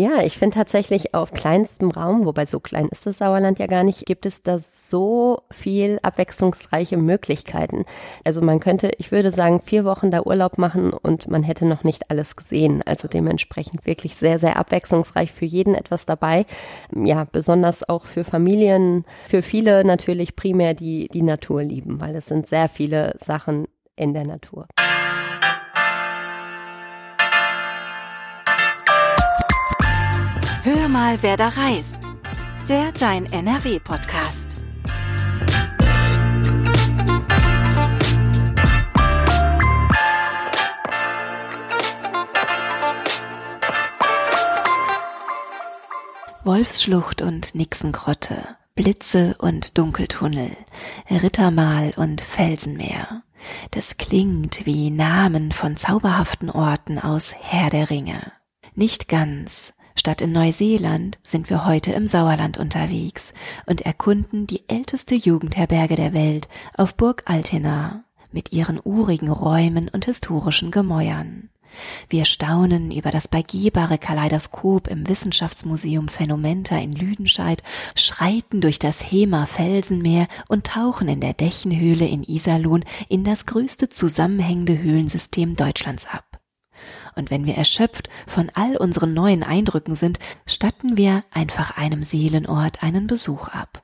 Ja, 0.00 0.22
ich 0.22 0.38
finde 0.38 0.54
tatsächlich 0.54 1.14
auf 1.14 1.34
kleinstem 1.34 1.90
Raum, 1.90 2.24
wobei 2.24 2.46
so 2.46 2.58
klein 2.58 2.88
ist 2.88 3.04
das 3.04 3.18
Sauerland 3.18 3.58
ja 3.58 3.66
gar 3.66 3.84
nicht, 3.84 4.06
gibt 4.06 4.24
es 4.24 4.42
da 4.42 4.58
so 4.58 5.42
viel 5.50 5.98
abwechslungsreiche 6.02 6.96
Möglichkeiten. 6.96 7.84
Also 8.24 8.40
man 8.40 8.60
könnte, 8.60 8.92
ich 8.96 9.12
würde 9.12 9.30
sagen, 9.30 9.60
vier 9.60 9.84
Wochen 9.84 10.10
da 10.10 10.22
Urlaub 10.22 10.56
machen 10.56 10.94
und 10.94 11.28
man 11.28 11.42
hätte 11.42 11.66
noch 11.66 11.84
nicht 11.84 12.10
alles 12.10 12.34
gesehen. 12.34 12.82
Also 12.86 13.08
dementsprechend 13.08 13.84
wirklich 13.84 14.16
sehr, 14.16 14.38
sehr 14.38 14.56
abwechslungsreich 14.56 15.32
für 15.32 15.44
jeden 15.44 15.74
etwas 15.74 16.06
dabei. 16.06 16.46
Ja, 16.96 17.26
besonders 17.30 17.86
auch 17.86 18.06
für 18.06 18.24
Familien, 18.24 19.04
für 19.28 19.42
viele 19.42 19.84
natürlich 19.84 20.34
primär 20.34 20.72
die 20.72 21.08
die 21.08 21.20
Natur 21.20 21.62
lieben, 21.62 22.00
weil 22.00 22.16
es 22.16 22.24
sind 22.24 22.46
sehr 22.46 22.70
viele 22.70 23.18
Sachen 23.20 23.66
in 23.96 24.14
der 24.14 24.24
Natur. 24.24 24.66
Mal, 30.90 31.22
wer 31.22 31.36
da 31.36 31.48
reist. 31.48 32.10
Der 32.68 32.90
Dein 32.92 33.26
NRW-Podcast. 33.26 34.56
Wolfsschlucht 46.42 47.22
und 47.22 47.54
Nixengrotte, 47.54 48.56
Blitze 48.74 49.36
und 49.38 49.78
Dunkeltunnel, 49.78 50.56
Rittermal 51.08 51.94
und 51.96 52.20
Felsenmeer. 52.20 53.22
Das 53.70 53.96
klingt 53.96 54.66
wie 54.66 54.90
Namen 54.90 55.52
von 55.52 55.76
zauberhaften 55.76 56.50
Orten 56.50 56.98
aus 56.98 57.32
Herr 57.38 57.70
der 57.70 57.90
Ringe. 57.90 58.32
Nicht 58.74 59.08
ganz, 59.08 59.72
Statt 60.00 60.22
in 60.22 60.32
Neuseeland 60.32 61.18
sind 61.22 61.50
wir 61.50 61.66
heute 61.66 61.92
im 61.92 62.06
Sauerland 62.06 62.56
unterwegs 62.56 63.34
und 63.66 63.82
erkunden 63.82 64.46
die 64.46 64.66
älteste 64.66 65.14
Jugendherberge 65.14 65.94
der 65.94 66.14
Welt 66.14 66.48
auf 66.74 66.94
Burg 66.94 67.24
Altena 67.26 68.04
mit 68.32 68.50
ihren 68.50 68.80
urigen 68.82 69.28
Räumen 69.28 69.90
und 69.90 70.06
historischen 70.06 70.70
Gemäuern. 70.70 71.50
Wir 72.08 72.24
staunen 72.24 72.90
über 72.90 73.10
das 73.10 73.28
begehbare 73.28 73.98
Kaleidoskop 73.98 74.88
im 74.88 75.06
Wissenschaftsmuseum 75.06 76.08
Phänomenta 76.08 76.78
in 76.78 76.94
Lüdenscheid, 76.94 77.62
schreiten 77.94 78.62
durch 78.62 78.78
das 78.78 79.02
Hema 79.02 79.44
Felsenmeer 79.44 80.28
und 80.48 80.66
tauchen 80.66 81.08
in 81.08 81.20
der 81.20 81.34
Dächenhöhle 81.34 82.06
in 82.06 82.22
Iserlohn 82.22 82.86
in 83.10 83.22
das 83.22 83.44
größte 83.44 83.90
zusammenhängende 83.90 84.78
Höhlensystem 84.78 85.56
Deutschlands 85.56 86.06
ab. 86.06 86.29
Und 87.14 87.30
wenn 87.30 87.46
wir 87.46 87.54
erschöpft 87.54 88.08
von 88.26 88.50
all 88.54 88.76
unseren 88.76 89.14
neuen 89.14 89.42
Eindrücken 89.42 89.94
sind, 89.94 90.18
statten 90.46 90.96
wir 90.96 91.24
einfach 91.30 91.76
einem 91.76 92.02
Seelenort 92.02 92.82
einen 92.82 93.06
Besuch 93.06 93.48
ab. 93.48 93.82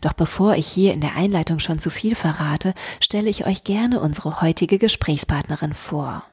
Doch 0.00 0.12
bevor 0.12 0.54
ich 0.54 0.66
hier 0.66 0.94
in 0.94 1.00
der 1.00 1.16
Einleitung 1.16 1.58
schon 1.58 1.78
zu 1.78 1.90
viel 1.90 2.14
verrate, 2.14 2.74
stelle 3.00 3.28
ich 3.28 3.46
euch 3.46 3.64
gerne 3.64 4.00
unsere 4.00 4.40
heutige 4.40 4.78
Gesprächspartnerin 4.78 5.74
vor. 5.74 6.24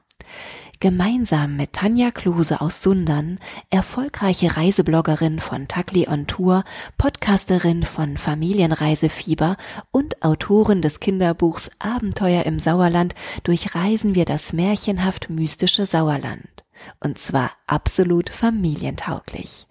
Gemeinsam 0.84 1.56
mit 1.56 1.72
Tanja 1.72 2.10
Klose 2.10 2.60
aus 2.60 2.82
Sundern, 2.82 3.38
erfolgreiche 3.70 4.58
Reisebloggerin 4.58 5.40
von 5.40 5.66
Takli 5.66 6.06
on 6.08 6.26
Tour, 6.26 6.62
Podcasterin 6.98 7.84
von 7.84 8.18
Familienreisefieber 8.18 9.56
und 9.92 10.22
Autorin 10.22 10.82
des 10.82 11.00
Kinderbuchs 11.00 11.70
Abenteuer 11.78 12.44
im 12.44 12.58
Sauerland 12.58 13.14
durchreisen 13.44 14.14
wir 14.14 14.26
das 14.26 14.52
märchenhaft 14.52 15.30
mystische 15.30 15.86
Sauerland. 15.86 16.64
Und 17.00 17.18
zwar 17.18 17.52
absolut 17.66 18.28
familientauglich. 18.28 19.66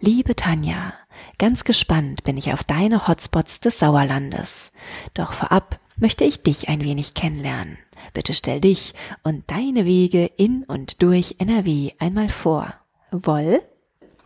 Liebe 0.00 0.34
Tanja, 0.34 0.92
ganz 1.38 1.62
gespannt 1.62 2.24
bin 2.24 2.36
ich 2.36 2.52
auf 2.52 2.64
deine 2.64 3.06
Hotspots 3.06 3.60
des 3.60 3.78
Sauerlandes. 3.78 4.72
Doch 5.14 5.34
vorab 5.34 5.78
möchte 5.96 6.24
ich 6.24 6.42
dich 6.42 6.68
ein 6.68 6.82
wenig 6.82 7.14
kennenlernen. 7.14 7.78
Bitte 8.12 8.34
stell 8.34 8.60
dich 8.60 8.94
und 9.22 9.50
deine 9.50 9.84
Wege 9.84 10.26
in 10.36 10.64
und 10.64 11.02
durch 11.02 11.36
NRW 11.38 11.92
einmal 11.98 12.28
vor. 12.28 12.74
Woll? 13.10 13.60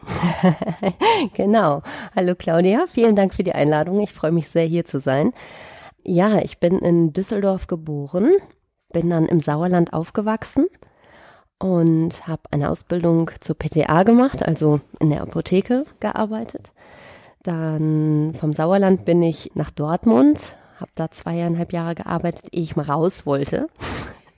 genau. 1.34 1.82
Hallo 2.14 2.34
Claudia, 2.34 2.86
vielen 2.88 3.16
Dank 3.16 3.34
für 3.34 3.44
die 3.44 3.54
Einladung. 3.54 4.00
Ich 4.00 4.12
freue 4.12 4.32
mich 4.32 4.48
sehr, 4.48 4.64
hier 4.64 4.84
zu 4.84 5.00
sein. 5.00 5.32
Ja, 6.04 6.38
ich 6.38 6.58
bin 6.58 6.78
in 6.78 7.12
Düsseldorf 7.12 7.68
geboren, 7.68 8.30
bin 8.92 9.10
dann 9.10 9.26
im 9.26 9.38
Sauerland 9.38 9.92
aufgewachsen 9.92 10.66
und 11.58 12.26
habe 12.26 12.42
eine 12.50 12.70
Ausbildung 12.70 13.30
zur 13.40 13.56
PTA 13.56 14.02
gemacht, 14.02 14.46
also 14.46 14.80
in 14.98 15.10
der 15.10 15.22
Apotheke 15.22 15.84
gearbeitet. 16.00 16.72
Dann 17.44 18.34
vom 18.38 18.52
Sauerland 18.52 19.04
bin 19.04 19.22
ich 19.22 19.52
nach 19.54 19.70
Dortmund, 19.70 20.38
habe 20.82 20.92
da 20.94 21.10
zweieinhalb 21.10 21.72
Jahre 21.72 21.94
gearbeitet, 21.94 22.46
ehe 22.52 22.62
ich 22.62 22.76
mal 22.76 22.86
raus 22.86 23.24
wollte. 23.24 23.68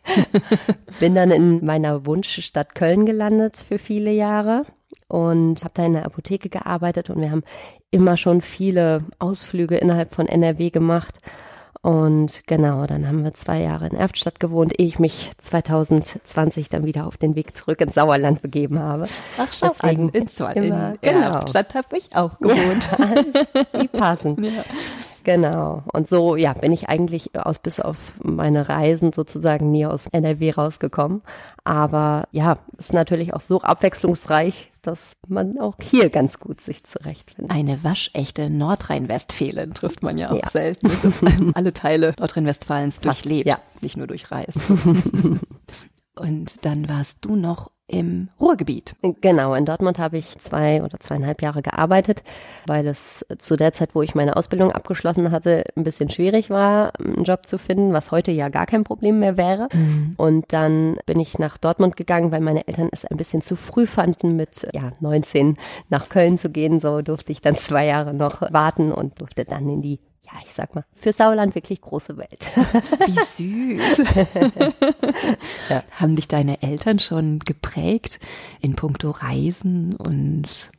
Bin 1.00 1.14
dann 1.14 1.30
in 1.30 1.64
meiner 1.64 2.06
Wunschstadt 2.06 2.74
Köln 2.74 3.06
gelandet 3.06 3.56
für 3.66 3.78
viele 3.78 4.12
Jahre 4.12 4.64
und 5.08 5.62
habe 5.64 5.74
da 5.74 5.86
in 5.86 5.94
der 5.94 6.06
Apotheke 6.06 6.48
gearbeitet 6.48 7.10
und 7.10 7.20
wir 7.20 7.30
haben 7.30 7.42
immer 7.90 8.16
schon 8.16 8.40
viele 8.40 9.04
Ausflüge 9.18 9.76
innerhalb 9.76 10.14
von 10.14 10.26
NRW 10.26 10.70
gemacht. 10.70 11.14
Und 11.82 12.46
genau, 12.46 12.86
dann 12.86 13.06
haben 13.06 13.24
wir 13.24 13.34
zwei 13.34 13.60
Jahre 13.60 13.86
in 13.86 13.96
Erftstadt 13.96 14.40
gewohnt, 14.40 14.80
ehe 14.80 14.86
ich 14.86 14.98
mich 14.98 15.32
2020 15.38 16.70
dann 16.70 16.86
wieder 16.86 17.06
auf 17.06 17.18
den 17.18 17.36
Weg 17.36 17.54
zurück 17.56 17.80
ins 17.82 17.94
Sauerland 17.94 18.40
begeben 18.40 18.78
habe. 18.78 19.06
Ach, 19.36 19.52
schau 19.52 19.68
Deswegen 19.68 20.08
an, 20.08 20.54
in, 20.54 20.64
immer, 20.64 20.94
in 21.02 21.12
genau. 21.12 21.34
Erftstadt 21.34 21.74
habe 21.74 21.98
ich 21.98 22.16
auch 22.16 22.38
gewohnt. 22.38 22.88
Die 23.82 23.88
passen. 23.88 24.42
Ja. 24.42 24.64
Genau. 25.24 25.82
Und 25.92 26.08
so, 26.08 26.36
ja, 26.36 26.52
bin 26.52 26.72
ich 26.72 26.88
eigentlich 26.88 27.34
aus 27.34 27.58
bis 27.58 27.80
auf 27.80 27.96
meine 28.22 28.68
Reisen 28.68 29.12
sozusagen 29.12 29.70
nie 29.70 29.86
aus 29.86 30.06
NRW 30.06 30.52
rausgekommen. 30.52 31.22
Aber 31.64 32.24
ja, 32.30 32.58
ist 32.78 32.92
natürlich 32.92 33.34
auch 33.34 33.40
so 33.40 33.62
abwechslungsreich, 33.62 34.70
dass 34.82 35.16
man 35.26 35.58
auch 35.58 35.76
hier 35.82 36.10
ganz 36.10 36.38
gut 36.38 36.60
sich 36.60 36.84
zurechtfindet. 36.84 37.50
Eine 37.50 37.82
waschechte 37.82 38.50
Nordrhein-Westfälin 38.50 39.72
trifft 39.72 40.02
man 40.02 40.18
ja 40.18 40.30
auch 40.30 40.42
ja. 40.42 40.50
selten. 40.50 41.52
Alle 41.54 41.72
Teile 41.72 42.14
Nordrhein-Westfalens 42.18 43.00
durchlebt, 43.00 43.48
ja. 43.48 43.58
nicht 43.80 43.96
nur 43.96 44.06
durchreist. 44.06 44.58
Und 46.16 46.64
dann 46.64 46.88
warst 46.88 47.18
du 47.22 47.34
noch 47.34 47.70
im 48.00 48.28
Ruhrgebiet. 48.40 48.94
Genau, 49.20 49.54
in 49.54 49.64
Dortmund 49.64 49.98
habe 49.98 50.18
ich 50.18 50.38
zwei 50.38 50.82
oder 50.82 50.98
zweieinhalb 51.00 51.42
Jahre 51.42 51.62
gearbeitet, 51.62 52.22
weil 52.66 52.86
es 52.86 53.24
zu 53.38 53.56
der 53.56 53.72
Zeit, 53.72 53.94
wo 53.94 54.02
ich 54.02 54.14
meine 54.14 54.36
Ausbildung 54.36 54.72
abgeschlossen 54.72 55.30
hatte, 55.30 55.64
ein 55.76 55.84
bisschen 55.84 56.10
schwierig 56.10 56.50
war, 56.50 56.92
einen 56.98 57.24
Job 57.24 57.46
zu 57.46 57.58
finden, 57.58 57.92
was 57.92 58.10
heute 58.10 58.32
ja 58.32 58.48
gar 58.48 58.66
kein 58.66 58.84
Problem 58.84 59.20
mehr 59.20 59.36
wäre. 59.36 59.68
Mhm. 59.72 60.14
Und 60.16 60.52
dann 60.52 60.96
bin 61.06 61.20
ich 61.20 61.38
nach 61.38 61.58
Dortmund 61.58 61.96
gegangen, 61.96 62.32
weil 62.32 62.40
meine 62.40 62.66
Eltern 62.66 62.88
es 62.92 63.04
ein 63.04 63.16
bisschen 63.16 63.42
zu 63.42 63.56
früh 63.56 63.86
fanden, 63.86 64.36
mit 64.36 64.66
ja, 64.72 64.92
19 65.00 65.56
nach 65.88 66.08
Köln 66.08 66.38
zu 66.38 66.50
gehen. 66.50 66.80
So 66.80 67.02
durfte 67.02 67.32
ich 67.32 67.40
dann 67.40 67.56
zwei 67.56 67.86
Jahre 67.86 68.14
noch 68.14 68.42
warten 68.52 68.92
und 68.92 69.20
durfte 69.20 69.44
dann 69.44 69.68
in 69.68 69.82
die 69.82 70.00
ich 70.44 70.52
sag 70.52 70.74
mal, 70.74 70.84
für 70.94 71.12
Sauerland 71.12 71.54
wirklich 71.54 71.80
große 71.80 72.16
Welt. 72.16 72.50
Wie 73.06 73.76
süß. 73.76 73.98
ja. 75.68 75.82
Haben 75.92 76.16
dich 76.16 76.28
deine 76.28 76.62
Eltern 76.62 76.98
schon 76.98 77.38
geprägt 77.40 78.18
in 78.60 78.74
puncto 78.74 79.10
Reisen 79.10 79.94
und 79.94 80.70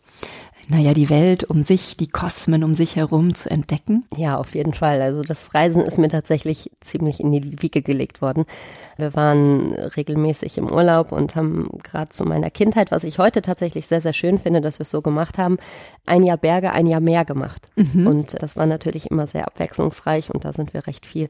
naja, 0.68 0.94
die 0.94 1.10
Welt 1.10 1.44
um 1.44 1.64
sich, 1.64 1.98
die 1.98 2.08
Kosmen 2.08 2.64
um 2.64 2.74
sich 2.74 2.96
herum 2.96 3.36
zu 3.36 3.50
entdecken? 3.50 4.06
Ja, 4.16 4.38
auf 4.38 4.56
jeden 4.56 4.74
Fall. 4.74 5.02
Also 5.02 5.22
das 5.22 5.54
Reisen 5.54 5.82
ist 5.82 5.98
mir 5.98 6.10
tatsächlich 6.10 6.72
ziemlich 6.82 7.20
in 7.20 7.32
die 7.32 7.62
Wiege 7.62 7.82
gelegt 7.82 8.22
worden. 8.22 8.46
Wir 8.98 9.14
waren 9.14 9.74
regelmäßig 9.74 10.58
im 10.58 10.72
Urlaub 10.72 11.12
und 11.12 11.36
haben 11.36 11.70
gerade 11.84 12.10
zu 12.10 12.24
meiner 12.24 12.50
Kindheit, 12.50 12.92
was 12.92 13.04
ich 13.04 13.20
heute 13.20 13.42
tatsächlich 13.42 13.88
sehr, 13.88 14.02
sehr 14.02 14.14
schön 14.14 14.40
finde, 14.40 14.62
dass 14.62 14.80
wir 14.80 14.84
es 14.84 14.92
so 14.92 15.02
gemacht 15.02 15.38
haben, 15.38 15.58
ein 16.06 16.24
Jahr 16.24 16.38
Berge, 16.38 16.72
ein 16.72 16.88
Jahr 16.88 17.02
Meer 17.02 17.26
gemacht. 17.26 17.70
Mhm. 17.76 18.08
Und 18.08 18.42
das 18.42 18.56
war 18.56 18.66
natürlich 18.66 19.12
immer 19.12 19.28
sehr 19.28 19.48
abwechslungsreich 19.48 20.34
und 20.34 20.46
da 20.46 20.54
sind 20.54 20.74
wir 20.74 20.88
recht 20.88 21.06
viel 21.06 21.28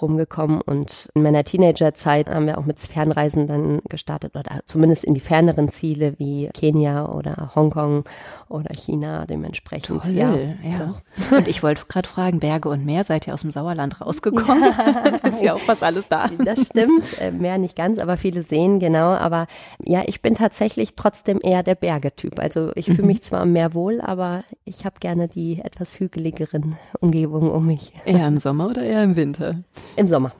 rumgekommen. 0.00 0.60
Und 0.60 1.08
in 1.14 1.22
meiner 1.22 1.44
Teenagerzeit 1.44 2.28
haben 2.28 2.46
wir 2.46 2.58
auch 2.58 2.64
mit 2.64 2.78
Fernreisen 2.80 3.46
dann 3.46 3.80
gestartet 3.88 4.34
oder 4.36 4.60
zumindest 4.64 5.04
in 5.04 5.14
die 5.14 5.20
ferneren 5.20 5.70
Ziele 5.70 6.14
wie 6.18 6.48
Kenia 6.54 7.08
oder 7.10 7.52
Hongkong 7.54 8.04
oder 8.48 8.74
China 8.74 9.26
dementsprechend. 9.26 10.02
Toll, 10.02 10.12
ja. 10.12 10.34
ja. 10.34 10.94
Und 11.36 11.48
ich 11.48 11.62
wollte 11.62 11.84
gerade 11.86 12.08
fragen, 12.08 12.40
Berge 12.40 12.68
und 12.68 12.84
Meer, 12.84 13.04
seid 13.04 13.26
ihr 13.26 13.34
aus 13.34 13.42
dem 13.42 13.50
Sauerland 13.50 14.00
rausgekommen? 14.00 14.64
Ja. 14.64 15.28
ist 15.28 15.42
ja 15.42 15.54
auch 15.54 15.66
was 15.66 15.82
alles 15.82 16.06
da. 16.08 16.30
Das 16.44 16.66
stimmt, 16.66 17.20
äh, 17.20 17.30
Meer 17.30 17.58
nicht 17.58 17.76
ganz, 17.76 17.98
aber 17.98 18.16
viele 18.16 18.42
sehen, 18.42 18.78
genau. 18.78 19.10
Aber 19.10 19.46
ja, 19.84 20.02
ich 20.06 20.22
bin 20.22 20.34
tatsächlich 20.34 20.94
trotzdem 20.96 21.40
eher 21.42 21.62
der 21.62 21.74
Bergetyp. 21.74 22.38
Also 22.38 22.72
ich 22.74 22.86
fühle 22.86 23.02
mich 23.06 23.22
zwar 23.22 23.40
am 23.40 23.52
Meer 23.52 23.74
wohl, 23.74 24.00
aber 24.00 24.44
ich 24.64 24.84
habe 24.84 24.96
gerne 25.00 25.28
die 25.28 25.60
etwas 25.62 26.00
hügeligeren 26.00 26.76
Umgebungen 27.00 27.50
um 27.50 27.66
mich. 27.66 27.92
Eher 28.04 28.26
im 28.26 28.38
Sommer 28.38 28.68
oder 28.68 28.86
eher 28.86 29.02
im 29.02 29.16
Winter? 29.16 29.56
Im 29.98 30.06
Sommer. 30.06 30.32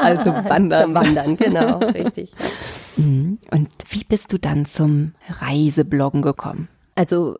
Also 0.00 0.32
wandern. 0.48 0.82
Zum 0.84 0.94
Wandern, 0.94 1.36
genau, 1.36 1.78
richtig. 1.78 2.32
Mhm. 2.96 3.38
Und 3.50 3.68
wie 3.90 4.04
bist 4.04 4.32
du 4.32 4.38
dann 4.38 4.64
zum 4.64 5.14
Reisebloggen 5.40 6.22
gekommen? 6.22 6.68
Also 6.94 7.36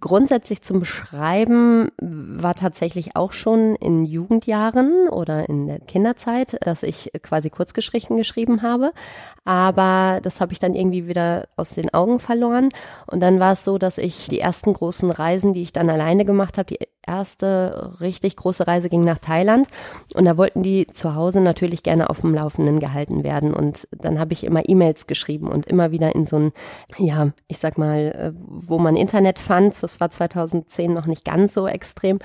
grundsätzlich 0.00 0.62
zum 0.62 0.84
Schreiben 0.84 1.90
war 1.98 2.54
tatsächlich 2.54 3.14
auch 3.14 3.32
schon 3.32 3.76
in 3.76 4.06
Jugendjahren 4.06 5.08
oder 5.08 5.48
in 5.50 5.66
der 5.66 5.80
Kinderzeit, 5.80 6.56
dass 6.62 6.82
ich 6.82 7.10
quasi 7.22 7.50
Kurzgeschichten 7.50 8.16
geschrieben 8.16 8.62
habe. 8.62 8.92
Aber 9.44 10.20
das 10.22 10.40
habe 10.40 10.52
ich 10.52 10.58
dann 10.58 10.74
irgendwie 10.74 11.06
wieder 11.06 11.48
aus 11.56 11.74
den 11.74 11.92
Augen 11.92 12.20
verloren. 12.20 12.70
Und 13.06 13.20
dann 13.20 13.38
war 13.38 13.52
es 13.52 13.64
so, 13.64 13.78
dass 13.78 13.98
ich 13.98 14.28
die 14.28 14.40
ersten 14.40 14.72
großen 14.72 15.10
Reisen, 15.10 15.52
die 15.52 15.62
ich 15.62 15.72
dann 15.72 15.90
alleine 15.90 16.24
gemacht 16.24 16.56
habe, 16.58 16.66
die 16.66 16.78
erste 17.06 17.94
richtig 18.00 18.36
große 18.36 18.66
Reise 18.66 18.88
ging 18.88 19.04
nach 19.04 19.18
Thailand. 19.18 19.66
Und 20.14 20.24
da 20.24 20.36
wollten 20.36 20.62
die 20.62 20.86
zu 20.86 21.14
Hause 21.14 21.40
natürlich 21.40 21.82
gerne 21.82 22.10
auf 22.10 22.20
dem 22.20 22.34
Laufenden 22.34 22.80
gehalten 22.80 23.24
werden. 23.24 23.54
Und 23.54 23.88
dann 23.90 24.18
habe 24.18 24.32
ich 24.32 24.44
immer 24.44 24.68
E-Mails 24.68 25.06
geschrieben 25.06 25.48
und 25.48 25.66
immer 25.66 25.90
wieder 25.90 26.14
in 26.14 26.26
so 26.26 26.36
ein, 26.36 26.52
ja, 26.98 27.30
ich 27.48 27.58
sag 27.58 27.78
mal, 27.78 28.32
äh, 28.34 28.40
wo 28.46 28.78
man 28.78 28.96
Internet 28.96 29.38
fand. 29.38 29.80
Das 29.82 30.00
war 30.00 30.10
2010 30.10 30.92
noch 30.92 31.06
nicht 31.06 31.24
ganz 31.24 31.54
so 31.54 31.66
extrem, 31.66 32.18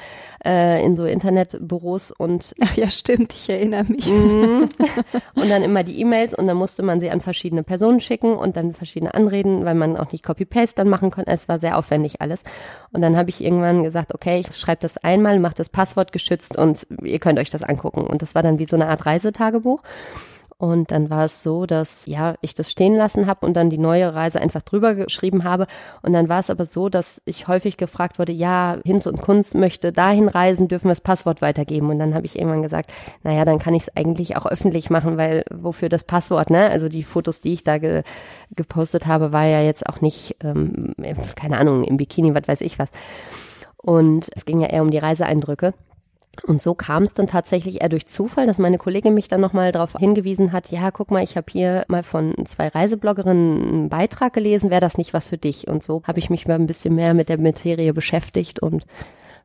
äh, 0.46 0.84
in 0.84 0.96
so 0.96 1.06
Internetbüros 1.06 2.12
und. 2.12 2.54
Ach 2.62 2.76
ja, 2.76 2.90
stimmt, 2.90 3.34
ich 3.34 3.50
erinnere 3.50 3.86
mich. 3.86 4.10
Mhm. 4.10 4.70
und 5.36 5.50
dann 5.50 5.64
immer 5.64 5.84
die 5.84 6.00
E-Mails 6.00 6.34
und 6.34 6.48
dann 6.48 6.58
musste 6.58 6.84
man 6.84 7.00
sie 7.00 7.12
an 7.12 7.22
verschiedene 7.22 7.64
Personen 7.64 8.00
schicken 8.00 8.36
und 8.36 8.58
dann 8.58 8.74
verschiedene 8.74 9.14
anreden, 9.14 9.66
weil 9.66 9.76
man 9.76 9.98
auch 9.98 10.12
nicht 10.12 10.24
Copy-Paste 10.24 10.76
dann 10.76 10.90
machen 10.90 11.12
konnte. 11.12 11.32
Es 11.32 11.48
war 11.48 11.60
sehr 11.60 11.78
aufwendig 11.78 12.22
alles. 12.22 12.44
Und 12.92 13.02
dann 13.02 13.18
habe 13.18 13.30
ich 13.30 13.44
irgendwann 13.44 13.84
gesagt, 13.84 14.14
okay, 14.14 14.40
ich 14.40 14.65
schreibe 14.66 14.82
das 14.82 14.98
einmal, 14.98 15.40
mache 15.40 15.56
das 15.56 15.70
Passwort 15.70 16.12
geschützt 16.12 16.58
und 16.58 16.88
ihr 17.04 17.20
könnt 17.20 17.40
euch 17.40 17.50
das 17.50 17.64
angucken. 17.64 18.08
Und 18.08 18.22
das 18.22 18.36
war 18.36 18.44
dann 18.44 18.60
wie 18.60 18.66
so 18.66 18.76
eine 18.76 18.88
Art 18.88 19.06
Reisetagebuch. 19.06 19.82
Und 20.58 20.92
dann 20.92 21.10
war 21.10 21.26
es 21.26 21.44
so, 21.44 21.66
dass 21.66 22.06
ja 22.06 22.36
ich 22.40 22.56
das 22.56 22.72
stehen 22.72 22.96
lassen 22.96 23.28
habe 23.28 23.46
und 23.46 23.56
dann 23.58 23.70
die 23.70 23.78
neue 23.78 24.16
Reise 24.16 24.40
einfach 24.40 24.62
drüber 24.62 24.96
geschrieben 24.96 25.44
habe. 25.44 25.68
Und 26.02 26.14
dann 26.14 26.30
war 26.30 26.40
es 26.40 26.50
aber 26.50 26.64
so, 26.64 26.88
dass 26.88 27.22
ich 27.26 27.50
häufig 27.50 27.76
gefragt 27.76 28.20
wurde, 28.20 28.32
ja, 28.32 28.78
Hinz 28.86 29.06
und 29.06 29.22
Kunst 29.22 29.54
möchte 29.54 29.92
dahin 29.92 30.30
reisen, 30.30 30.70
dürfen 30.70 30.86
wir 30.86 30.92
das 30.92 31.02
Passwort 31.02 31.42
weitergeben. 31.42 31.90
Und 31.90 32.00
dann 32.00 32.16
habe 32.16 32.26
ich 32.26 32.38
irgendwann 32.38 32.62
gesagt, 32.62 32.94
naja, 33.24 33.44
dann 33.44 33.60
kann 33.60 33.74
ich 33.74 33.84
es 33.84 33.96
eigentlich 33.98 34.38
auch 34.38 34.46
öffentlich 34.46 34.90
machen, 34.90 35.18
weil 35.18 35.44
wofür 35.54 35.90
das 35.90 36.06
Passwort, 36.06 36.50
ne? 36.50 36.70
Also 36.70 36.88
die 36.88 37.04
Fotos, 37.04 37.42
die 37.42 37.52
ich 37.52 37.66
da 37.66 37.78
ge 37.78 38.04
gepostet 38.56 39.08
habe, 39.08 39.34
war 39.34 39.46
ja 39.46 39.62
jetzt 39.62 39.88
auch 39.90 40.00
nicht, 40.00 40.38
ähm, 40.42 40.94
keine 41.36 41.58
Ahnung, 41.58 41.84
im 41.84 41.98
Bikini, 41.98 42.34
was 42.34 42.48
weiß 42.48 42.62
ich 42.62 42.80
was. 42.80 42.90
Und 43.86 44.32
es 44.36 44.46
ging 44.46 44.62
ja 44.62 44.68
eher 44.68 44.82
um 44.82 44.90
die 44.90 44.98
Reiseeindrücke. 44.98 45.76
Und 46.44 46.60
so 46.60 46.74
kam 46.74 47.04
es 47.04 47.14
dann 47.14 47.28
tatsächlich 47.28 47.82
eher 47.82 47.90
durch 47.90 48.08
Zufall, 48.08 48.48
dass 48.48 48.58
meine 48.58 48.80
Kollegin 48.80 49.14
mich 49.14 49.28
dann 49.28 49.40
nochmal 49.40 49.72
darauf 49.72 49.94
hingewiesen 49.94 50.52
hat, 50.52 50.72
ja, 50.72 50.90
guck 50.90 51.12
mal, 51.12 51.24
ich 51.24 51.38
habe 51.38 51.46
hier 51.50 51.86
mal 51.88 52.02
von 52.02 52.34
zwei 52.46 52.68
Reisebloggerinnen 52.68 53.62
einen 53.62 53.90
Beitrag 53.90 54.34
gelesen, 54.34 54.72
wäre 54.72 54.82
das 54.82 54.98
nicht 54.98 55.14
was 55.14 55.30
für 55.30 55.38
dich? 55.38 55.68
Und 55.68 55.84
so 55.84 56.02
habe 56.04 56.20
ich 56.20 56.32
mich 56.32 56.48
mal 56.48 56.56
ein 56.56 56.66
bisschen 56.66 56.96
mehr 56.96 57.14
mit 57.14 57.30
der 57.30 57.40
Materie 57.40 57.94
beschäftigt 57.94 58.60
und 58.60 58.86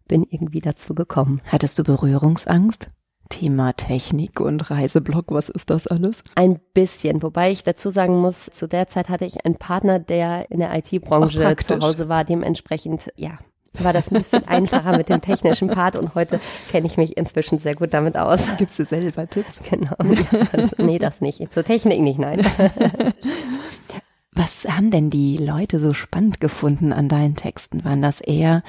bin 0.09 0.27
irgendwie 0.29 0.61
dazu 0.61 0.95
gekommen. 0.95 1.43
Hattest 1.45 1.79
du 1.79 1.85
Berührungsangst? 1.85 2.89
Thema 3.29 3.75
Technik 3.75 4.41
und 4.41 4.71
Reiseblog, 4.71 5.27
was 5.29 5.51
ist 5.51 5.71
das 5.71 5.87
alles? 5.87 6.25
Ein 6.35 6.59
bisschen, 6.75 7.23
wobei 7.23 7.53
ich 7.53 7.63
dazu 7.63 7.91
sagen 7.91 8.19
muss, 8.19 8.47
zu 8.47 8.67
der 8.67 8.89
Zeit 8.89 9.09
hatte 9.11 9.27
ich 9.27 9.45
einen 9.45 9.55
Partner, 9.55 10.01
der 10.01 10.51
in 10.51 10.59
der 10.59 10.77
IT-Branche 10.77 11.57
zu 11.59 11.79
Hause 11.79 12.09
war, 12.09 12.25
dementsprechend, 12.25 13.13
ja, 13.15 13.39
war 13.85 13.93
das 13.93 14.11
ein 14.11 14.23
bisschen 14.23 14.47
einfacher 14.47 14.97
mit 14.97 15.09
dem 15.09 15.21
technischen 15.21 15.69
Part 15.69 15.97
und 15.97 16.15
heute 16.15 16.41
kenne 16.71 16.87
ich 16.87 16.97
mich 16.97 17.17
inzwischen 17.17 17.59
sehr 17.59 17.75
gut 17.75 17.93
damit 17.93 18.17
aus. 18.17 18.41
Gibst 18.59 18.79
du 18.79 18.85
selber 18.85 19.29
Tipps? 19.29 19.61
Genau. 19.71 19.97
Das, 20.53 20.77
nee, 20.79 20.99
das 20.99 21.21
nicht. 21.21 21.53
Zur 21.53 21.65
Technik 21.65 22.01
nicht, 22.01 22.19
nein. 22.19 22.45
Was 24.33 24.65
haben 24.65 24.91
denn 24.91 25.11
die 25.11 25.37
Leute 25.37 25.81
so 25.81 25.93
spannend 25.93 26.41
gefunden 26.41 26.93
an 26.93 27.09
deinen 27.09 27.37
Texten? 27.37 27.85
Waren 27.85 28.03
das 28.03 28.21
eher 28.21 28.63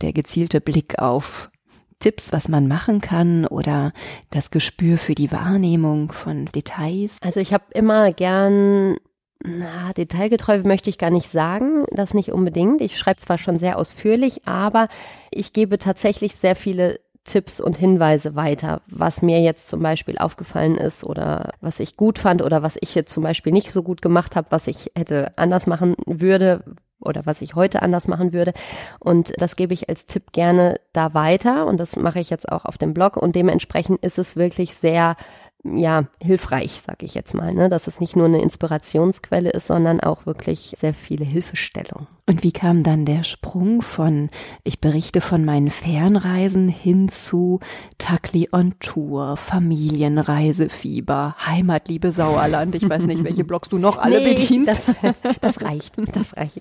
der 0.00 0.12
gezielte 0.12 0.60
Blick 0.60 0.98
auf 0.98 1.50
Tipps, 1.98 2.32
was 2.32 2.48
man 2.48 2.66
machen 2.66 3.00
kann 3.00 3.46
oder 3.46 3.92
das 4.30 4.50
Gespür 4.50 4.96
für 4.96 5.14
die 5.14 5.30
Wahrnehmung 5.30 6.10
von 6.12 6.46
Details? 6.46 7.18
Also 7.20 7.40
ich 7.40 7.52
habe 7.52 7.64
immer 7.74 8.12
gern 8.12 8.96
na, 9.42 9.92
detailgetreu 9.94 10.62
möchte 10.64 10.90
ich 10.90 10.98
gar 10.98 11.10
nicht 11.10 11.30
sagen, 11.30 11.84
das 11.90 12.12
nicht 12.12 12.32
unbedingt. 12.32 12.80
Ich 12.82 12.98
schreibe 12.98 13.20
zwar 13.20 13.38
schon 13.38 13.58
sehr 13.58 13.78
ausführlich, 13.78 14.46
aber 14.46 14.88
ich 15.30 15.52
gebe 15.52 15.78
tatsächlich 15.78 16.36
sehr 16.36 16.54
viele 16.54 17.00
Tipps 17.24 17.60
und 17.60 17.76
Hinweise 17.76 18.34
weiter, 18.34 18.82
was 18.86 19.22
mir 19.22 19.40
jetzt 19.40 19.68
zum 19.68 19.82
Beispiel 19.82 20.18
aufgefallen 20.18 20.76
ist 20.76 21.04
oder 21.04 21.52
was 21.60 21.80
ich 21.80 21.96
gut 21.96 22.18
fand 22.18 22.42
oder 22.42 22.62
was 22.62 22.76
ich 22.80 22.94
jetzt 22.94 23.12
zum 23.12 23.22
Beispiel 23.22 23.52
nicht 23.52 23.72
so 23.72 23.82
gut 23.82 24.02
gemacht 24.02 24.36
habe, 24.36 24.48
was 24.50 24.66
ich 24.66 24.90
hätte 24.96 25.32
anders 25.36 25.66
machen 25.66 25.94
würde 26.06 26.64
oder 26.98 27.24
was 27.24 27.40
ich 27.40 27.54
heute 27.54 27.82
anders 27.82 28.08
machen 28.08 28.32
würde. 28.32 28.52
Und 28.98 29.32
das 29.38 29.56
gebe 29.56 29.72
ich 29.72 29.88
als 29.88 30.06
Tipp 30.06 30.32
gerne 30.32 30.80
da 30.92 31.14
weiter 31.14 31.66
und 31.66 31.78
das 31.78 31.96
mache 31.96 32.20
ich 32.20 32.30
jetzt 32.30 32.50
auch 32.50 32.64
auf 32.64 32.78
dem 32.78 32.94
Blog 32.94 33.16
und 33.16 33.34
dementsprechend 33.36 34.04
ist 34.04 34.18
es 34.18 34.36
wirklich 34.36 34.74
sehr 34.74 35.16
ja, 35.62 36.04
hilfreich, 36.22 36.80
sag 36.84 37.02
ich 37.02 37.14
jetzt 37.14 37.34
mal, 37.34 37.52
ne? 37.52 37.68
dass 37.68 37.86
es 37.86 38.00
nicht 38.00 38.16
nur 38.16 38.26
eine 38.26 38.40
Inspirationsquelle 38.40 39.50
ist, 39.50 39.66
sondern 39.66 40.00
auch 40.00 40.24
wirklich 40.24 40.74
sehr 40.78 40.94
viele 40.94 41.24
Hilfestellungen. 41.24 42.06
Und 42.26 42.42
wie 42.44 42.52
kam 42.52 42.82
dann 42.84 43.04
der 43.04 43.24
Sprung 43.24 43.82
von 43.82 44.30
ich 44.62 44.80
berichte 44.80 45.20
von 45.20 45.44
meinen 45.44 45.68
Fernreisen 45.68 46.68
hin 46.68 47.08
zu 47.08 47.58
Takli 47.98 48.48
on 48.52 48.74
Tour, 48.78 49.36
Familienreisefieber, 49.36 51.34
Heimatliebe 51.44 52.12
Sauerland, 52.12 52.76
ich 52.76 52.88
weiß 52.88 53.06
nicht, 53.06 53.24
welche 53.24 53.42
Blogs 53.50 53.68
du 53.68 53.78
noch 53.78 53.98
alle 53.98 54.20
nee, 54.20 54.34
bedienst. 54.34 54.70
Das, 54.70 54.94
das 55.40 55.62
reicht, 55.62 55.96
das 56.16 56.36
reicht. 56.36 56.60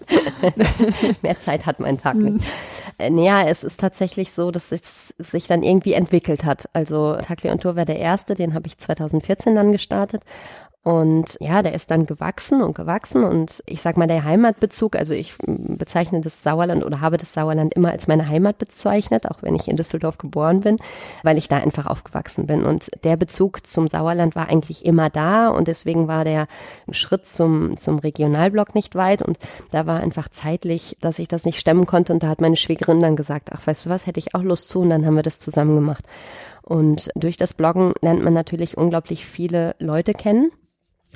Mehr 1.21 1.39
Zeit 1.39 1.67
hat 1.67 1.79
mein 1.79 1.99
Tag 1.99 2.15
nicht. 2.15 2.43
Äh, 2.97 3.11
naja, 3.11 3.43
es 3.47 3.63
ist 3.63 3.79
tatsächlich 3.79 4.31
so, 4.31 4.49
dass 4.49 4.71
es 4.71 5.13
sich 5.19 5.45
dann 5.45 5.61
irgendwie 5.61 5.93
entwickelt 5.93 6.45
hat. 6.45 6.67
Also 6.73 7.15
Takli 7.17 7.51
on 7.51 7.59
Tour 7.59 7.75
war 7.75 7.85
der 7.85 7.99
erste, 7.99 8.33
den 8.33 8.55
habe 8.55 8.65
ich 8.65 8.79
2014 8.97 9.55
dann 9.55 9.71
gestartet. 9.71 10.23
Und 10.81 11.37
ja, 11.41 11.61
der 11.61 11.73
ist 11.73 11.91
dann 11.91 12.05
gewachsen 12.05 12.61
und 12.61 12.73
gewachsen 12.73 13.25
und 13.25 13.61
ich 13.65 13.81
sag 13.81 13.97
mal, 13.97 14.07
der 14.07 14.23
Heimatbezug, 14.23 14.95
also 14.95 15.13
ich 15.13 15.35
bezeichne 15.45 16.21
das 16.21 16.41
Sauerland 16.41 16.85
oder 16.85 17.01
habe 17.01 17.17
das 17.17 17.33
Sauerland 17.33 17.73
immer 17.73 17.91
als 17.91 18.07
meine 18.07 18.29
Heimat 18.29 18.57
bezeichnet, 18.57 19.29
auch 19.29 19.43
wenn 19.43 19.55
ich 19.55 19.67
in 19.67 19.75
Düsseldorf 19.75 20.17
geboren 20.17 20.61
bin, 20.61 20.77
weil 21.21 21.37
ich 21.37 21.49
da 21.49 21.57
einfach 21.57 21.85
aufgewachsen 21.85 22.47
bin. 22.47 22.63
Und 22.63 22.89
der 23.03 23.17
Bezug 23.17 23.67
zum 23.67 23.89
Sauerland 23.89 24.37
war 24.37 24.47
eigentlich 24.47 24.85
immer 24.85 25.09
da 25.09 25.49
und 25.49 25.67
deswegen 25.67 26.07
war 26.07 26.23
der 26.23 26.47
Schritt 26.91 27.27
zum, 27.27 27.75
zum 27.75 27.99
Regionalblock 27.99 28.73
nicht 28.73 28.95
weit 28.95 29.21
und 29.21 29.37
da 29.71 29.85
war 29.85 29.99
einfach 29.99 30.29
zeitlich, 30.29 30.95
dass 31.01 31.19
ich 31.19 31.27
das 31.27 31.43
nicht 31.43 31.59
stemmen 31.59 31.87
konnte 31.87 32.13
und 32.13 32.23
da 32.23 32.29
hat 32.29 32.39
meine 32.39 32.55
Schwägerin 32.55 33.01
dann 33.01 33.17
gesagt, 33.17 33.49
ach, 33.51 33.67
weißt 33.67 33.85
du 33.85 33.89
was, 33.89 34.07
hätte 34.07 34.19
ich 34.19 34.33
auch 34.33 34.43
Lust 34.43 34.69
zu 34.69 34.79
und 34.79 34.89
dann 34.89 35.05
haben 35.05 35.15
wir 35.15 35.23
das 35.23 35.39
zusammen 35.39 35.75
gemacht. 35.75 36.05
Und 36.69 37.09
durch 37.15 37.35
das 37.35 37.55
Bloggen 37.55 37.93
lernt 37.99 38.23
man 38.23 38.33
natürlich 38.33 38.77
unglaublich 38.77 39.25
viele 39.25 39.75
Leute 39.79 40.13
kennen. 40.13 40.51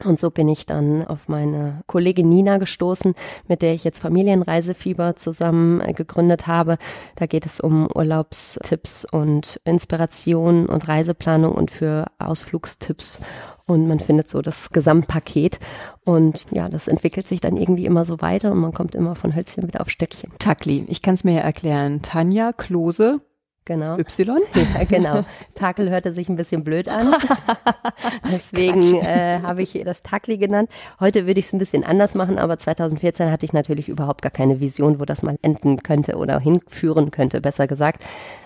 Und 0.04 0.20
so 0.20 0.32
bin 0.32 0.50
ich 0.50 0.66
dann 0.66 1.06
auf 1.06 1.28
meine 1.28 1.84
Kollegin 1.86 2.28
Nina 2.28 2.58
gestoßen, 2.58 3.14
mit 3.48 3.62
der 3.62 3.76
ich 3.76 3.84
jetzt 3.84 4.00
Familienreisefieber 4.00 5.16
zusammen 5.16 5.82
äh, 5.82 5.94
gegründet 5.94 6.48
habe. 6.48 6.80
Da 7.16 7.28
geht 7.28 7.46
es 7.46 7.60
um 7.60 7.88
Urlaubstipps 7.94 9.06
und 9.06 9.62
Inspiration 9.64 10.66
und 10.66 10.88
Reiseplanung 10.88 11.54
und 11.54 11.70
für 11.70 12.08
Ausflugstipps. 12.18 13.22
Und 13.68 13.88
man 13.88 14.00
findet 14.00 14.28
so 14.28 14.42
das 14.42 14.72
Gesamtpaket. 14.72 15.60
Und 16.04 16.48
ja, 16.50 16.68
das 16.68 16.88
entwickelt 16.88 17.28
sich 17.28 17.40
dann 17.40 17.58
irgendwie 17.58 17.86
immer 17.86 18.06
so 18.06 18.20
weiter 18.20 18.52
und 18.52 18.58
man 18.58 18.74
kommt 18.74 18.96
immer 18.96 19.14
von 19.14 19.36
Hölzchen 19.36 19.68
wieder 19.68 19.82
auf 19.82 19.92
Stöckchen. 19.92 20.32
Takli, 20.40 20.86
ich 20.88 21.04
kann 21.04 21.14
es 21.14 21.24
mir 21.24 21.36
ja 21.36 21.42
erklären. 21.42 22.02
Tanja 22.02 22.52
Klose 22.52 23.22
Genau. 23.65 23.98
Y? 23.98 24.41
Ja, 24.55 24.84
genau. 24.89 25.25
Takel 25.55 25.89
hörte 25.89 26.12
sich 26.12 26.27
ein 26.27 26.36
bisschen 26.36 26.63
blöd 26.63 26.89
an. 26.89 27.15
Deswegen 28.32 28.82
äh, 28.96 29.39
habe 29.41 29.62
ich 29.62 29.82
das 29.86 30.03
Takli 30.03 30.38
genannt. 30.38 30.70
Heute 31.00 31.25
würde 31.27 31.39
ich 31.39 31.46
es 31.46 31.53
ein 31.53 31.60
bisschen 31.60 31.84
anders 31.84 32.13
machen, 32.13 32.38
aber 32.38 32.58
2014 32.58 33.32
hatte 33.32 33.46
ich 33.46 33.53
natürlich 33.53 33.88
überhaupt 33.88 34.22
gar 34.22 34.32
keine 34.32 34.60
Vision, 34.60 35.00
wo 35.00 35.05
das 35.05 35.24
mal 35.24 35.38
enden 35.41 35.82
könnte 35.82 36.17
oder 36.17 36.39
hinführen 36.39 37.12
könnte, 37.12 37.39
besser 37.39 37.67
gesagt, 37.67 38.03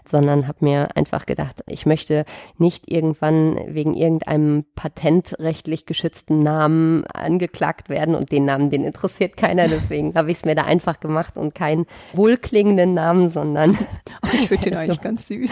sondern 0.10 0.48
habe 0.48 0.66
mir 0.66 0.96
einfach 0.96 1.26
gedacht, 1.26 1.64
ich 1.68 1.86
möchte 1.86 2.26
nicht 2.58 2.92
irgendwann 2.92 3.60
wegen 3.68 3.94
irgendeinem 3.94 4.66
patentrechtlich 4.76 5.86
geschützten 5.86 6.40
Namen 6.40 7.06
angeklagt 7.06 7.90
werden 7.90 8.16
und 8.16 8.32
den 8.32 8.46
Namen, 8.46 8.70
den 8.70 8.84
interessiert 8.84 9.38
keiner. 9.38 9.68
Deswegen 9.68 10.16
habe 10.16 10.32
ich 10.32 10.38
es 10.38 10.46
mir 10.46 10.56
da 10.56 10.64
einfach 10.64 11.00
gemacht 11.00 11.38
und 11.38 11.56
keinen 11.56 11.86
wohlklingenden 12.14 12.94
Namen, 12.94 13.30
sondern. 13.30 13.78
Oh, 14.24 14.30
ich 14.34 14.48
finde 14.48 14.66
den 14.66 14.74
eigentlich 14.78 15.02
ganz 15.02 15.28
süß. 15.28 15.52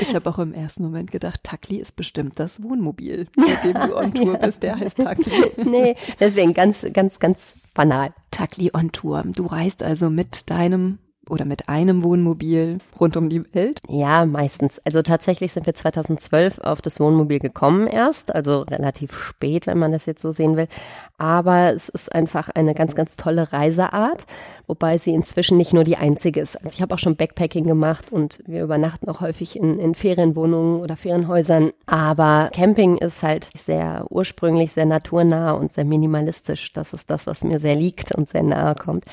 Ich 0.00 0.14
habe 0.14 0.28
auch 0.28 0.38
im 0.38 0.52
ersten 0.52 0.82
Moment 0.82 1.10
gedacht, 1.10 1.42
Takli 1.42 1.76
ist 1.76 1.96
bestimmt 1.96 2.38
das 2.38 2.62
Wohnmobil, 2.62 3.28
mit 3.36 3.64
dem 3.64 3.74
du 3.74 3.96
on 3.96 4.12
Tour 4.12 4.36
bist. 4.38 4.62
Der 4.62 4.78
heißt 4.78 4.98
Takli. 4.98 5.52
Nee, 5.64 5.96
deswegen 6.20 6.54
ganz, 6.54 6.86
ganz, 6.92 7.18
ganz 7.18 7.54
banal. 7.74 8.12
Takli 8.30 8.70
on 8.74 8.92
Tour. 8.92 9.22
Du 9.26 9.46
reist 9.46 9.82
also 9.82 10.10
mit 10.10 10.50
deinem 10.50 10.98
oder 11.28 11.44
mit 11.44 11.68
einem 11.68 12.02
Wohnmobil 12.02 12.78
rund 12.98 13.16
um 13.16 13.28
die 13.28 13.42
Welt? 13.54 13.80
Ja, 13.88 14.26
meistens. 14.26 14.80
Also 14.84 15.02
tatsächlich 15.02 15.52
sind 15.52 15.66
wir 15.66 15.74
2012 15.74 16.58
auf 16.58 16.82
das 16.82 16.98
Wohnmobil 16.98 17.38
gekommen 17.38 17.86
erst, 17.86 18.34
also 18.34 18.62
relativ 18.62 19.16
spät, 19.16 19.66
wenn 19.66 19.78
man 19.78 19.92
das 19.92 20.06
jetzt 20.06 20.20
so 20.22 20.32
sehen 20.32 20.56
will. 20.56 20.66
Aber 21.18 21.72
es 21.72 21.88
ist 21.88 22.12
einfach 22.12 22.48
eine 22.48 22.74
ganz, 22.74 22.96
ganz 22.96 23.14
tolle 23.14 23.52
Reiseart, 23.52 24.26
wobei 24.66 24.98
sie 24.98 25.14
inzwischen 25.14 25.56
nicht 25.56 25.72
nur 25.72 25.84
die 25.84 25.96
einzige 25.96 26.40
ist. 26.40 26.56
Also 26.56 26.74
ich 26.74 26.82
habe 26.82 26.94
auch 26.94 26.98
schon 26.98 27.16
Backpacking 27.16 27.64
gemacht 27.64 28.10
und 28.10 28.42
wir 28.46 28.64
übernachten 28.64 29.08
auch 29.08 29.20
häufig 29.20 29.56
in, 29.56 29.78
in 29.78 29.94
Ferienwohnungen 29.94 30.80
oder 30.80 30.96
Ferienhäusern. 30.96 31.72
Aber 31.86 32.50
Camping 32.52 32.96
ist 32.98 33.22
halt 33.22 33.46
sehr 33.56 34.06
ursprünglich, 34.10 34.72
sehr 34.72 34.86
naturnah 34.86 35.52
und 35.52 35.72
sehr 35.72 35.84
minimalistisch. 35.84 36.72
Das 36.72 36.92
ist 36.92 37.08
das, 37.10 37.28
was 37.28 37.44
mir 37.44 37.60
sehr 37.60 37.76
liegt 37.76 38.12
und 38.14 38.28
sehr 38.28 38.42
nahe 38.42 38.74
kommt. 38.74 39.04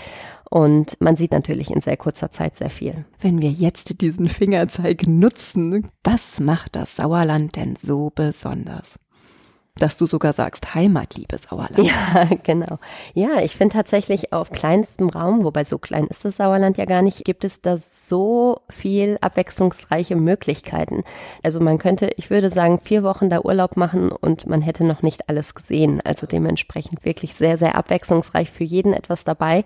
Und 0.49 0.99
man 0.99 1.15
sieht 1.15 1.31
natürlich 1.31 1.69
in 1.69 1.81
sehr 1.81 1.97
kurzer 1.97 2.31
Zeit 2.31 2.55
sehr 2.55 2.71
viel. 2.71 3.05
Wenn 3.19 3.41
wir 3.41 3.51
jetzt 3.51 4.01
diesen 4.01 4.27
Fingerzeig 4.27 5.07
nutzen, 5.07 5.87
was 6.03 6.39
macht 6.39 6.75
das 6.75 6.95
Sauerland 6.95 7.55
denn 7.55 7.77
so 7.81 8.11
besonders? 8.13 8.97
Dass 9.79 9.97
du 9.97 10.05
sogar 10.05 10.33
sagst, 10.33 10.75
Heimatliebe 10.75 11.37
Sauerland. 11.37 11.79
Ja, 11.79 12.29
genau. 12.43 12.77
Ja, 13.13 13.41
ich 13.41 13.55
finde 13.55 13.73
tatsächlich 13.73 14.33
auf 14.33 14.51
kleinstem 14.51 15.09
Raum, 15.09 15.43
wobei 15.43 15.63
so 15.65 15.77
klein 15.79 16.07
ist 16.07 16.25
das 16.25 16.37
Sauerland 16.37 16.77
ja 16.77 16.85
gar 16.85 17.01
nicht, 17.01 17.25
gibt 17.25 17.43
es 17.43 17.61
da 17.61 17.77
so 17.77 18.61
viel 18.69 19.17
abwechslungsreiche 19.21 20.15
Möglichkeiten. 20.15 21.03
Also 21.43 21.59
man 21.59 21.77
könnte, 21.77 22.11
ich 22.17 22.29
würde 22.29 22.51
sagen, 22.51 22.79
vier 22.79 23.03
Wochen 23.03 23.29
da 23.29 23.41
Urlaub 23.41 23.77
machen 23.77 24.11
und 24.11 24.47
man 24.47 24.61
hätte 24.61 24.83
noch 24.83 25.01
nicht 25.01 25.29
alles 25.29 25.55
gesehen. 25.55 26.01
Also 26.03 26.27
dementsprechend 26.27 27.05
wirklich 27.05 27.33
sehr, 27.33 27.57
sehr 27.57 27.75
abwechslungsreich 27.75 28.51
für 28.51 28.63
jeden 28.63 28.93
etwas 28.93 29.23
dabei. 29.23 29.63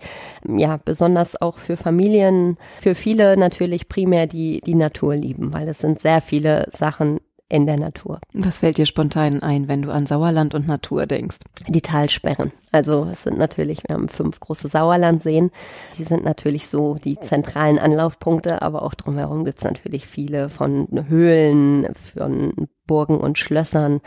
Ja, 0.47 0.79
besonders 0.83 1.41
auch 1.41 1.57
für 1.57 1.77
Familien, 1.77 2.57
für 2.79 2.95
viele 2.95 3.37
natürlich 3.37 3.89
primär 3.89 4.27
die, 4.27 4.61
die 4.61 4.75
Natur 4.75 5.15
lieben, 5.15 5.53
weil 5.53 5.67
es 5.67 5.79
sind 5.79 5.99
sehr 5.99 6.21
viele 6.21 6.67
Sachen 6.71 7.19
in 7.53 7.67
der 7.67 7.77
Natur. 7.77 8.19
Was 8.33 8.57
fällt 8.57 8.79
dir 8.79 8.87
spontan 8.87 9.43
ein, 9.43 9.67
wenn 9.67 9.83
du 9.83 9.91
an 9.91 10.07
Sauerland 10.07 10.55
und 10.55 10.67
Natur 10.67 11.05
denkst? 11.05 11.37
Die 11.67 11.81
Talsperren. 11.81 12.51
Also 12.71 13.07
es 13.11 13.21
sind 13.21 13.37
natürlich, 13.37 13.83
wir 13.87 13.93
haben 13.93 14.09
fünf 14.09 14.39
große 14.39 14.69
Sauerlandseen. 14.69 15.51
Die 15.99 16.03
sind 16.03 16.23
natürlich 16.23 16.67
so 16.67 16.95
die 16.95 17.19
zentralen 17.19 17.77
Anlaufpunkte, 17.77 18.63
aber 18.63 18.81
auch 18.81 18.95
drumherum 18.95 19.45
gibt 19.45 19.59
es 19.59 19.63
natürlich 19.63 20.07
viele 20.07 20.49
von 20.49 20.87
Höhlen, 21.07 21.93
von 21.93 22.69
Burgen 22.87 23.19
und 23.19 23.37
Schlössern. 23.37 24.01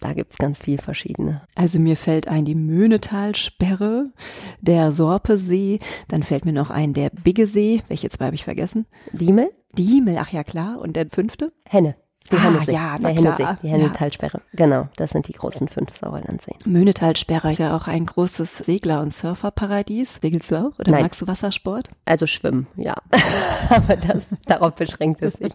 Da 0.00 0.12
gibt 0.12 0.30
es 0.30 0.38
ganz 0.38 0.60
viel 0.60 0.78
verschiedene. 0.78 1.42
Also 1.56 1.80
mir 1.80 1.96
fällt 1.96 2.28
ein 2.28 2.44
die 2.44 2.54
Möhnetalsperre, 2.54 4.12
der 4.60 4.92
Sorpesee, 4.92 5.80
dann 6.06 6.22
fällt 6.22 6.44
mir 6.44 6.52
noch 6.52 6.70
ein 6.70 6.94
der 6.94 7.10
Biggesee. 7.10 7.82
Welche 7.88 8.10
zwei 8.10 8.26
habe 8.26 8.36
ich 8.36 8.44
vergessen? 8.44 8.86
Diemel? 9.12 9.50
Diemel, 9.76 10.18
ach 10.18 10.30
ja 10.30 10.44
klar. 10.44 10.80
Und 10.80 10.94
der 10.94 11.08
fünfte? 11.10 11.52
Henne. 11.68 11.96
Die 12.30 12.36
ah, 12.36 12.42
Hennesee, 12.42 12.72
ja, 12.72 12.98
der 12.98 13.10
Hennesee, 13.10 13.46
die 13.62 13.68
Hennetalsperre. 13.68 14.38
Ja. 14.38 14.64
Genau, 14.64 14.88
das 14.96 15.10
sind 15.10 15.28
die 15.28 15.32
großen 15.32 15.68
fünf 15.68 15.94
Sauerlandseen. 15.94 16.56
Möhnetalsperre 16.64 17.50
ist 17.52 17.58
ja 17.58 17.76
auch 17.76 17.88
ein 17.88 18.06
großes 18.06 18.58
Segler- 18.58 19.00
und 19.00 19.12
Surferparadies. 19.12 20.18
Segelst 20.22 20.50
du 20.50 20.56
auch 20.56 20.78
oder 20.78 20.92
Nein. 20.92 21.02
magst 21.02 21.20
du 21.20 21.26
Wassersport? 21.26 21.90
Also 22.04 22.26
schwimmen, 22.26 22.66
ja. 22.76 22.94
Aber 23.70 23.96
das, 23.96 24.26
darauf 24.46 24.74
beschränkt 24.74 25.22
es 25.22 25.34
sich. 25.34 25.52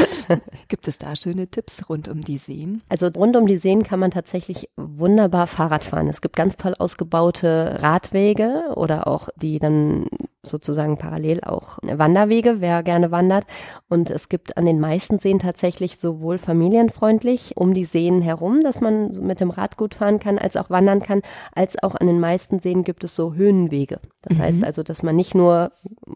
Gibt 0.68 0.88
es 0.88 0.98
da 0.98 1.16
schöne 1.16 1.48
Tipps 1.48 1.88
rund 1.88 2.08
um 2.08 2.22
die 2.22 2.38
Seen? 2.38 2.82
Also 2.88 3.08
rund 3.08 3.36
um 3.36 3.46
die 3.46 3.58
Seen 3.58 3.82
kann 3.82 4.00
man 4.00 4.10
tatsächlich 4.10 4.68
wunderbar 4.76 5.46
Fahrrad 5.46 5.84
fahren. 5.84 6.08
Es 6.08 6.20
gibt 6.20 6.36
ganz 6.36 6.56
toll 6.56 6.74
ausgebaute 6.78 7.78
Radwege 7.82 8.72
oder 8.74 9.06
auch 9.06 9.28
die 9.36 9.58
dann 9.58 10.06
sozusagen 10.42 10.96
parallel 10.96 11.42
auch 11.42 11.78
Wanderwege, 11.82 12.60
wer 12.60 12.82
gerne 12.82 13.10
wandert. 13.10 13.44
Und 13.88 14.10
es 14.10 14.28
gibt 14.28 14.56
an 14.56 14.64
den 14.64 14.80
meisten 14.80 15.18
Seen 15.18 15.38
tatsächlich 15.38 15.79
sowohl 15.88 16.38
familienfreundlich 16.38 17.56
um 17.56 17.74
die 17.74 17.84
Seen 17.84 18.22
herum, 18.22 18.62
dass 18.62 18.80
man 18.80 19.08
mit 19.22 19.40
dem 19.40 19.50
Rad 19.50 19.76
gut 19.76 19.94
fahren 19.94 20.20
kann, 20.20 20.38
als 20.38 20.56
auch 20.56 20.70
wandern 20.70 21.00
kann, 21.00 21.22
als 21.54 21.82
auch 21.82 21.94
an 21.94 22.06
den 22.06 22.20
meisten 22.20 22.60
Seen 22.60 22.84
gibt 22.84 23.04
es 23.04 23.16
so 23.16 23.34
Höhenwege. 23.34 24.00
Das 24.22 24.38
mhm. 24.38 24.42
heißt 24.42 24.64
also, 24.64 24.82
dass 24.82 25.02
man 25.02 25.16
nicht 25.16 25.34
nur 25.34 25.72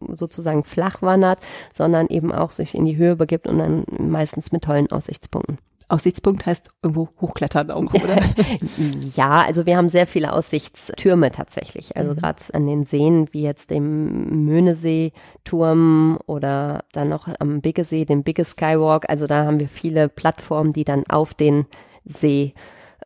sozusagen 0.08 0.64
flach 0.64 1.02
wandert, 1.02 1.38
sondern 1.72 2.08
eben 2.08 2.32
auch 2.32 2.50
sich 2.50 2.74
in 2.74 2.84
die 2.84 2.96
Höhe 2.96 3.16
begibt 3.16 3.46
und 3.46 3.58
dann 3.58 3.84
meistens 3.98 4.52
mit 4.52 4.64
tollen 4.64 4.90
Aussichtspunkten. 4.90 5.58
Aussichtspunkt 5.94 6.46
heißt 6.46 6.68
irgendwo 6.82 7.08
hochklettern 7.20 7.70
auch, 7.70 7.94
oder? 7.94 8.16
ja, 9.16 9.42
also 9.42 9.64
wir 9.66 9.76
haben 9.76 9.88
sehr 9.88 10.06
viele 10.06 10.32
Aussichtstürme 10.32 11.30
tatsächlich. 11.30 11.96
Also 11.96 12.12
mhm. 12.12 12.16
gerade 12.16 12.42
an 12.52 12.66
den 12.66 12.84
Seen, 12.84 13.28
wie 13.32 13.42
jetzt 13.42 13.70
dem 13.70 14.44
Möhnesee-Turm 14.44 16.18
oder 16.26 16.84
dann 16.92 17.08
noch 17.08 17.28
am 17.38 17.60
Biggesee, 17.60 18.04
dem 18.04 18.22
Bigge 18.22 18.44
Skywalk. 18.44 19.08
Also 19.08 19.26
da 19.26 19.44
haben 19.44 19.60
wir 19.60 19.68
viele 19.68 20.08
Plattformen, 20.08 20.72
die 20.72 20.84
dann 20.84 21.04
auf 21.08 21.34
den 21.34 21.66
See 22.04 22.54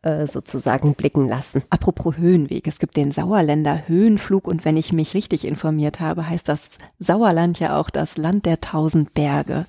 äh, 0.01 0.27
sozusagen 0.27 0.93
blicken 0.93 1.27
lassen. 1.27 1.63
Apropos 1.69 2.15
Höhenweg, 2.15 2.67
es 2.67 2.79
gibt 2.79 2.95
den 2.95 3.11
Sauerländer 3.11 3.87
Höhenflug 3.87 4.47
und 4.47 4.63
wenn 4.63 4.77
ich 4.77 4.93
mich 4.93 5.13
richtig 5.13 5.45
informiert 5.45 5.99
habe, 5.99 6.29
heißt 6.29 6.47
das 6.47 6.77
Sauerland 6.99 7.59
ja 7.59 7.77
auch 7.77 7.89
das 7.89 8.15
Land 8.15 8.45
der 8.45 8.61
tausend 8.61 9.13
Berge. 9.13 9.65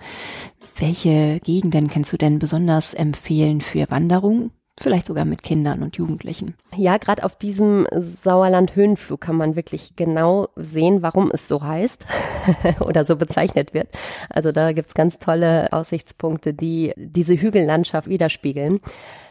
Welche 0.80 1.40
Gegenden 1.40 1.88
kannst 1.88 2.10
du 2.10 2.16
denn 2.16 2.38
besonders 2.38 2.94
empfehlen 2.94 3.60
für 3.60 3.90
Wanderungen? 3.90 4.50
Vielleicht 4.80 5.06
sogar 5.06 5.26
mit 5.26 5.42
Kindern 5.42 5.82
und 5.82 5.98
Jugendlichen. 5.98 6.54
Ja, 6.74 6.96
gerade 6.96 7.22
auf 7.24 7.36
diesem 7.36 7.86
Sauerland-Höhenflug 7.94 9.20
kann 9.20 9.36
man 9.36 9.56
wirklich 9.56 9.94
genau 9.94 10.48
sehen, 10.56 11.02
warum 11.02 11.30
es 11.34 11.48
so 11.48 11.62
heißt 11.62 12.06
oder 12.80 13.04
so 13.04 13.16
bezeichnet 13.16 13.74
wird. 13.74 13.88
Also 14.30 14.52
da 14.52 14.72
gibt's 14.72 14.94
ganz 14.94 15.18
tolle 15.18 15.70
Aussichtspunkte, 15.70 16.54
die 16.54 16.94
diese 16.96 17.34
Hügellandschaft 17.34 18.08
widerspiegeln. 18.08 18.80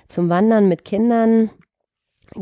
Zum 0.08 0.29
Wandern 0.29 0.68
mit 0.68 0.86
Kindern 0.86 1.50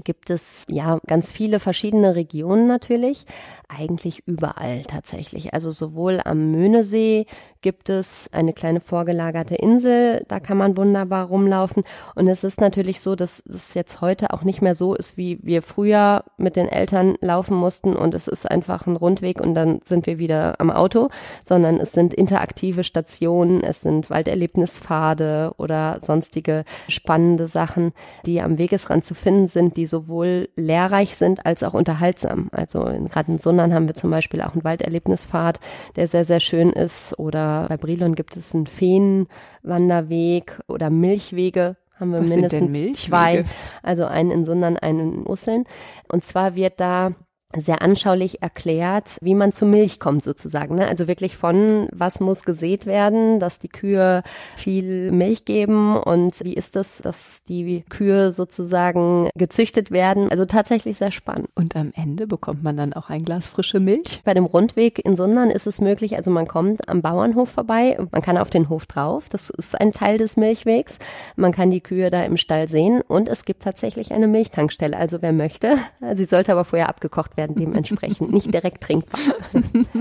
gibt 0.04 0.30
es 0.30 0.66
ja 0.70 1.00
ganz 1.08 1.32
viele 1.32 1.60
verschiedene 1.60 2.16
Regionen 2.16 2.68
natürlich, 2.68 3.26
eigentlich 3.68 4.28
überall 4.28 4.84
tatsächlich. 4.84 5.54
Also 5.54 5.72
sowohl 5.72 6.20
am 6.24 6.52
Möhnesee 6.52 7.26
gibt 7.62 7.90
es 7.90 8.30
eine 8.32 8.54
kleine 8.54 8.80
vorgelagerte 8.80 9.56
Insel, 9.56 10.24
da 10.28 10.40
kann 10.40 10.58
man 10.58 10.78
wunderbar 10.78 11.28
rumlaufen. 11.28 11.84
Und 12.16 12.28
es 12.28 12.44
ist 12.44 12.62
natürlich 12.62 13.02
so, 13.02 13.16
dass 13.16 13.44
es 13.46 13.74
jetzt 13.74 14.02
heute 14.02 14.32
auch 14.32 14.44
nicht 14.44 14.62
mehr 14.62 14.76
so 14.76 14.94
ist, 14.96 15.18
wie 15.18 15.40
wir 15.44 15.62
früher 15.62 16.24
mit 16.38 16.56
den 16.56 16.68
Eltern 16.68 17.16
laufen 17.22 17.56
mussten 17.56 17.96
und 17.96 18.14
es 18.14 18.28
ist 18.28 18.50
einfach 18.50 18.88
ein 18.88 18.96
Rundweg 18.96 19.42
und 19.42 19.54
dann 19.54 19.80
sind 19.84 20.06
wir 20.06 20.20
wieder 20.20 20.60
am 20.60 20.72
Auto, 20.72 21.10
sondern 21.46 21.78
es 21.78 21.92
sind 21.92 22.14
interaktive 22.14 22.84
Stationen, 22.84 23.64
es 23.64 23.82
sind 23.82 24.10
Walderlebnispfade 24.10 25.54
oder 25.58 26.00
sonstige 26.02 26.64
spannende 26.88 27.48
Sachen, 27.48 27.94
die 28.26 28.42
am 28.42 28.58
Wegesrand 28.58 29.04
zu 29.04 29.16
finden 29.16 29.48
sind, 29.48 29.78
die 29.78 29.88
sowohl 29.88 30.50
lehrreich 30.56 31.16
sind 31.16 31.46
als 31.46 31.64
auch 31.64 31.74
unterhaltsam. 31.74 32.50
Also 32.52 32.84
gerade 32.84 33.32
in 33.32 33.40
Sundern 33.40 33.74
haben 33.74 33.88
wir 33.88 33.96
zum 33.96 34.12
Beispiel 34.12 34.42
auch 34.42 34.54
einen 34.54 34.64
Walderlebnispfad, 34.64 35.60
der 35.96 36.08
sehr, 36.08 36.26
sehr 36.26 36.40
schön 36.40 36.72
ist 36.72 37.18
oder 37.18 37.47
bei 37.68 37.78
Brilon 37.78 38.16
gibt 38.16 38.38
es 38.38 38.54
einen 38.54 38.68
Feenwanderweg 38.68 40.60
oder 40.68 40.90
Milchwege 40.90 41.78
haben 42.00 42.12
wir 42.12 42.22
Was 42.22 42.30
mindestens 42.30 43.02
zwei. 43.04 43.46
Also 43.82 44.06
einen 44.06 44.32
in 44.32 44.46
Sundern, 44.46 44.78
einen 44.78 45.14
in 45.14 45.28
Usseln. 45.28 45.64
Und 46.08 46.24
zwar 46.26 46.56
wird 46.56 46.80
da 46.80 47.14
sehr 47.62 47.82
anschaulich 47.82 48.42
erklärt, 48.42 49.18
wie 49.22 49.36
man 49.36 49.52
zur 49.52 49.68
Milch 49.68 50.00
kommt 50.00 50.24
sozusagen. 50.24 50.76
Ne? 50.76 50.88
Also 50.88 51.08
wirklich 51.08 51.38
von, 51.38 51.88
was 51.92 52.20
muss 52.20 52.44
gesät 52.44 52.86
werden, 52.86 53.40
dass 53.40 53.60
die 53.60 53.70
Kühe 53.70 54.24
viel 54.56 55.12
Milch 55.12 55.46
geben 55.46 55.98
und 55.98 56.44
wie 56.44 56.54
ist 56.54 56.76
das, 56.76 57.00
dass 57.00 57.44
die 57.44 57.84
Kühe 57.90 58.32
sozusagen 58.32 59.30
gezüchtet 59.36 59.92
werden. 59.92 60.30
Also 60.30 60.46
tatsächlich 60.46 60.98
sehr 60.98 61.12
spannend. 61.12 61.50
Und 61.56 61.76
am 61.76 61.92
Ende 61.96 62.28
bekommt 62.28 62.64
man 62.64 62.78
dann 62.78 62.94
auch 62.94 63.10
ein 63.10 63.24
Glas 63.24 63.48
frische 63.48 63.80
Milch? 63.80 64.22
Bei 64.24 64.34
dem 64.34 64.46
Rundweg 64.46 65.04
in 65.04 65.16
Sundern 65.16 65.50
ist 65.50 65.68
es 65.68 65.82
möglich, 65.82 66.16
also 66.16 66.32
man 66.32 66.48
kommt 66.48 66.88
am 66.90 67.02
Bauernhof 67.02 67.50
vorbei, 67.50 67.98
man 68.12 68.22
kann 68.22 68.38
auf 68.38 68.50
den 68.50 68.70
Hof 68.70 68.86
drauf, 68.86 69.30
das 69.30 69.50
ist 69.50 69.80
ein 69.80 69.92
Teil 69.92 70.18
des 70.18 70.38
Milchwegs. 70.38 70.98
Man 71.36 71.52
kann 71.52 71.72
die 71.72 71.82
Kühe 71.82 72.10
da 72.10 72.24
im 72.24 72.38
Stall 72.38 72.68
sehen 72.68 73.02
und 73.02 73.30
es 73.30 73.46
gibt 73.46 73.64
tatsächlich 73.64 74.12
eine 74.12 74.28
Milchtankstelle. 74.28 74.98
Also 74.98 75.22
wer 75.22 75.34
möchte, 75.34 75.78
sie 76.16 76.26
sollte 76.26 76.52
aber 76.52 76.66
vorher 76.66 76.90
abgekocht 76.90 77.38
werden 77.38 77.47
dementsprechend 77.48 78.32
nicht 78.32 78.54
direkt 78.54 78.84
trinkbar, 78.84 79.20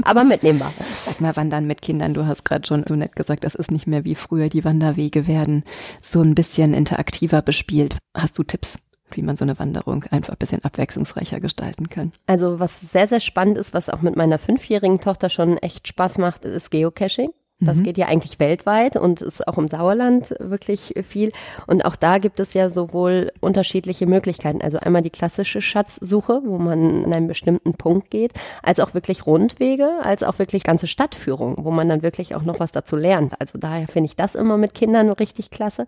aber 0.02 0.24
mitnehmbar. 0.24 0.72
Sag 1.04 1.20
mal, 1.20 1.36
wandern 1.36 1.66
mit 1.66 1.82
Kindern, 1.82 2.14
du 2.14 2.26
hast 2.26 2.44
gerade 2.44 2.66
schon 2.66 2.84
so 2.86 2.96
nett 2.96 3.16
gesagt, 3.16 3.44
das 3.44 3.54
ist 3.54 3.70
nicht 3.70 3.86
mehr 3.86 4.04
wie 4.04 4.14
früher, 4.14 4.48
die 4.48 4.64
Wanderwege 4.64 5.26
werden 5.26 5.64
so 6.00 6.22
ein 6.22 6.34
bisschen 6.34 6.74
interaktiver 6.74 7.42
bespielt. 7.42 7.98
Hast 8.14 8.38
du 8.38 8.42
Tipps? 8.42 8.78
wie 9.12 9.22
man 9.22 9.36
so 9.36 9.44
eine 9.44 9.58
Wanderung 9.58 10.04
einfach 10.10 10.32
ein 10.32 10.38
bisschen 10.38 10.64
abwechslungsreicher 10.64 11.40
gestalten 11.40 11.88
kann. 11.88 12.12
Also 12.26 12.58
was 12.58 12.80
sehr, 12.80 13.06
sehr 13.06 13.20
spannend 13.20 13.56
ist, 13.58 13.72
was 13.72 13.88
auch 13.88 14.02
mit 14.02 14.16
meiner 14.16 14.38
fünfjährigen 14.38 15.00
Tochter 15.00 15.30
schon 15.30 15.58
echt 15.58 15.88
Spaß 15.88 16.18
macht, 16.18 16.44
ist 16.44 16.70
Geocaching. 16.70 17.30
Das 17.58 17.78
mhm. 17.78 17.84
geht 17.84 17.96
ja 17.96 18.06
eigentlich 18.06 18.38
weltweit 18.38 18.96
und 18.96 19.22
ist 19.22 19.48
auch 19.48 19.56
im 19.56 19.66
Sauerland 19.66 20.34
wirklich 20.40 20.92
viel. 21.08 21.32
Und 21.66 21.86
auch 21.86 21.96
da 21.96 22.18
gibt 22.18 22.38
es 22.38 22.52
ja 22.52 22.68
sowohl 22.68 23.32
unterschiedliche 23.40 24.06
Möglichkeiten. 24.06 24.60
Also 24.60 24.78
einmal 24.78 25.00
die 25.00 25.10
klassische 25.10 25.62
Schatzsuche, 25.62 26.42
wo 26.44 26.58
man 26.58 27.04
an 27.04 27.12
einen 27.14 27.28
bestimmten 27.28 27.72
Punkt 27.72 28.10
geht, 28.10 28.32
als 28.62 28.78
auch 28.78 28.92
wirklich 28.92 29.26
Rundwege, 29.26 29.88
als 30.02 30.22
auch 30.22 30.38
wirklich 30.38 30.64
ganze 30.64 30.86
Stadtführungen, 30.86 31.56
wo 31.58 31.70
man 31.70 31.88
dann 31.88 32.02
wirklich 32.02 32.34
auch 32.34 32.42
noch 32.42 32.60
was 32.60 32.72
dazu 32.72 32.94
lernt. 32.94 33.40
Also 33.40 33.58
daher 33.58 33.88
finde 33.88 34.08
ich 34.10 34.16
das 34.16 34.34
immer 34.34 34.58
mit 34.58 34.74
Kindern 34.74 35.08
richtig 35.08 35.50
klasse. 35.50 35.86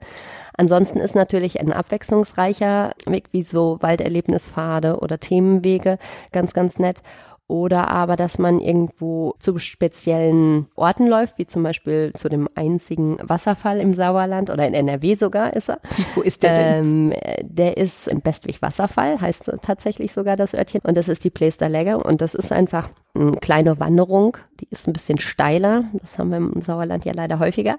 Ansonsten 0.56 0.98
ist 0.98 1.14
natürlich 1.14 1.60
ein 1.60 1.74
abwechslungsreicher 1.74 2.92
Weg 3.04 3.26
wie 3.32 3.42
so 3.42 3.76
Walderlebnispfade 3.80 5.00
oder 5.00 5.20
Themenwege 5.20 5.98
ganz, 6.32 6.54
ganz 6.54 6.78
nett 6.78 7.02
oder 7.48 7.88
aber, 7.88 8.16
dass 8.16 8.38
man 8.38 8.60
irgendwo 8.60 9.34
zu 9.40 9.58
speziellen 9.58 10.66
Orten 10.76 11.06
läuft, 11.06 11.38
wie 11.38 11.46
zum 11.46 11.62
Beispiel 11.62 12.12
zu 12.12 12.28
dem 12.28 12.46
einzigen 12.54 13.16
Wasserfall 13.22 13.80
im 13.80 13.94
Sauerland 13.94 14.50
oder 14.50 14.68
in 14.68 14.74
NRW 14.74 15.14
sogar 15.14 15.54
ist 15.54 15.70
er. 15.70 15.80
Wo 16.14 16.20
ist 16.20 16.42
der 16.42 16.54
denn? 16.54 17.10
Ähm, 17.10 17.18
der 17.42 17.78
ist 17.78 18.06
im 18.06 18.20
Bestwig 18.20 18.60
Wasserfall, 18.60 19.20
heißt 19.20 19.50
tatsächlich 19.62 20.12
sogar 20.12 20.36
das 20.36 20.54
Örtchen. 20.54 20.82
Und 20.84 20.96
das 20.96 21.08
ist 21.08 21.24
die 21.24 21.30
Place 21.30 21.56
der 21.56 21.70
Legge. 21.70 21.96
Und 21.96 22.20
das 22.20 22.34
ist 22.34 22.52
einfach 22.52 22.90
eine 23.14 23.32
kleine 23.32 23.80
Wanderung, 23.80 24.36
die 24.60 24.68
ist 24.70 24.86
ein 24.86 24.92
bisschen 24.92 25.18
steiler. 25.18 25.84
Das 25.94 26.18
haben 26.18 26.30
wir 26.30 26.36
im 26.36 26.60
Sauerland 26.60 27.04
ja 27.04 27.12
leider 27.14 27.38
häufiger. 27.38 27.78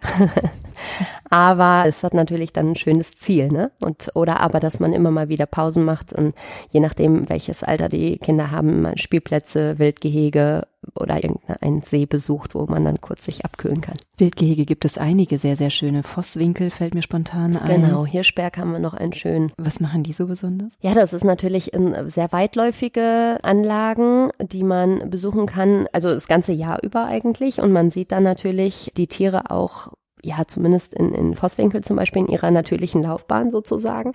aber 1.30 1.84
es 1.88 2.04
hat 2.04 2.14
natürlich 2.14 2.54
dann 2.54 2.72
ein 2.72 2.76
schönes 2.76 3.12
Ziel, 3.12 3.50
ne? 3.50 3.72
Und, 3.84 4.10
oder 4.16 4.40
aber, 4.40 4.60
dass 4.60 4.80
man 4.80 4.94
immer 4.94 5.12
mal 5.12 5.30
wieder 5.30 5.46
Pausen 5.46 5.86
macht 5.86 6.14
und 6.14 6.34
je 6.72 6.80
nachdem, 6.80 7.30
welches 7.30 7.64
Alter 7.64 7.90
die 7.90 8.18
Kinder 8.18 8.52
haben, 8.52 8.88
Spielplätze, 8.96 9.80
Wildgehege 9.80 10.68
oder 10.96 11.22
irgendeinen 11.22 11.82
See 11.82 12.06
besucht, 12.06 12.56
wo 12.56 12.66
man 12.66 12.86
dann 12.86 13.02
kurz 13.02 13.26
sich 13.26 13.44
abkühlen 13.44 13.82
kann. 13.82 13.98
Wildgehege 14.18 14.66
gibt 14.66 14.86
es 14.86 14.98
einige 14.98 15.38
sehr, 15.38 15.56
sehr 15.56 15.70
schöne. 15.70 16.04
Vosswinkel 16.04 16.70
fällt 16.70 16.94
mir 16.94 17.02
spontan 17.02 17.58
ein. 17.58 17.82
Genau, 17.82 18.06
Hirschberg 18.06 18.58
haben 18.58 18.72
wir 18.72 18.80
noch 18.80 18.94
einen 18.94 19.14
schönen. 19.14 19.52
Was 19.58 19.80
machen 19.80 20.04
die 20.04 20.14
so 20.14 20.28
besonders? 20.28 20.72
Ja, 20.80 20.94
das 20.94 21.14
ist 21.14 21.26
natürlich 21.26 21.72
sehr 22.08 22.32
weitläufige 22.32 23.40
Anlagen, 23.44 24.32
die 24.42 24.64
man 24.64 25.10
besuchen 25.10 25.46
kann, 25.46 25.88
also 25.92 26.14
das 26.14 26.28
ganze 26.28 26.54
Jahr 26.54 26.82
über 26.82 27.06
eigentlich. 27.06 27.62
Und 27.62 27.74
man 27.74 27.92
sieht 27.92 28.12
dann 28.12 28.24
natürlich 28.24 28.92
die 28.96 29.08
Tiere 29.08 29.52
auch 29.52 29.92
ja, 30.22 30.46
zumindest 30.48 30.94
in, 30.94 31.14
in 31.14 31.36
Vosswinkel 31.36 31.84
zum 31.84 31.96
Beispiel 31.96 32.24
in 32.24 32.28
ihrer 32.28 32.52
natürlichen 32.52 33.04
Laufbahn 33.04 33.52
sozusagen. 33.52 34.12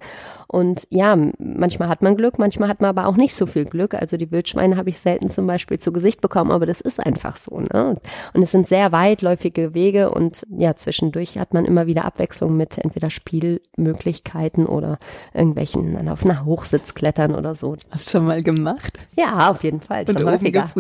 Und 0.47 0.87
ja, 0.91 1.17
manchmal 1.39 1.89
hat 1.89 2.03
man 2.03 2.17
Glück, 2.17 2.39
manchmal 2.39 2.69
hat 2.69 2.81
man 2.81 2.91
aber 2.91 3.09
auch 3.09 3.17
nicht 3.17 3.35
so 3.35 3.47
viel 3.47 3.65
Glück. 3.65 3.95
Also 3.95 4.17
die 4.17 4.31
Wildschweine 4.31 4.77
habe 4.77 4.91
ich 4.91 4.99
selten 4.99 5.29
zum 5.29 5.47
Beispiel 5.47 5.79
zu 5.79 5.93
Gesicht 5.93 6.21
bekommen, 6.21 6.51
aber 6.51 6.67
das 6.67 6.81
ist 6.81 7.05
einfach 7.05 7.37
so. 7.37 7.61
Ne? 7.61 7.97
Und 8.33 8.43
es 8.43 8.51
sind 8.51 8.69
sehr 8.69 8.93
weitläufige 8.93 9.75
Wege 9.75 10.11
und 10.11 10.43
ja, 10.57 10.77
zwischendurch 10.77 11.39
hat 11.39 11.55
man 11.55 11.65
immer 11.65 11.87
wieder 11.87 12.05
Abwechslung 12.05 12.57
mit 12.57 12.79
entweder 12.79 13.11
Spielmöglichkeiten 13.11 14.67
oder 14.67 14.99
irgendwelchen 15.33 15.95
dann 15.95 16.09
auf 16.09 16.25
einer 16.25 16.45
Hochsitz 16.45 16.95
klettern 16.95 17.35
oder 17.35 17.55
so. 17.55 17.77
Hast 17.91 18.07
du 18.07 18.11
schon 18.19 18.27
mal 18.27 18.43
gemacht? 18.43 18.99
Ja, 19.17 19.51
auf 19.51 19.65
jeden 19.65 19.81
Fall. 19.81 20.05
Und 20.09 20.19
schon 20.19 20.31
häufiger. 20.31 20.71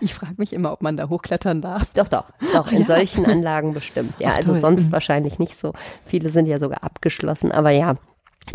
Ich 0.00 0.14
frage 0.14 0.34
mich 0.36 0.52
immer, 0.52 0.72
ob 0.72 0.82
man 0.82 0.96
da 0.96 1.08
hochklettern 1.08 1.60
darf. 1.60 1.92
Doch, 1.94 2.08
doch, 2.08 2.30
doch, 2.52 2.70
in 2.72 2.78
ja. 2.80 2.86
solchen 2.86 3.26
Anlagen 3.26 3.74
bestimmt. 3.74 4.14
Ja, 4.18 4.30
Ach, 4.32 4.36
also 4.36 4.59
sonst 4.60 4.88
mhm. 4.88 4.92
wahrscheinlich 4.92 5.38
nicht 5.38 5.56
so. 5.56 5.72
Viele 6.06 6.28
sind 6.30 6.46
ja 6.46 6.58
sogar 6.58 6.84
abgeschlossen, 6.84 7.52
aber 7.52 7.70
ja, 7.70 7.96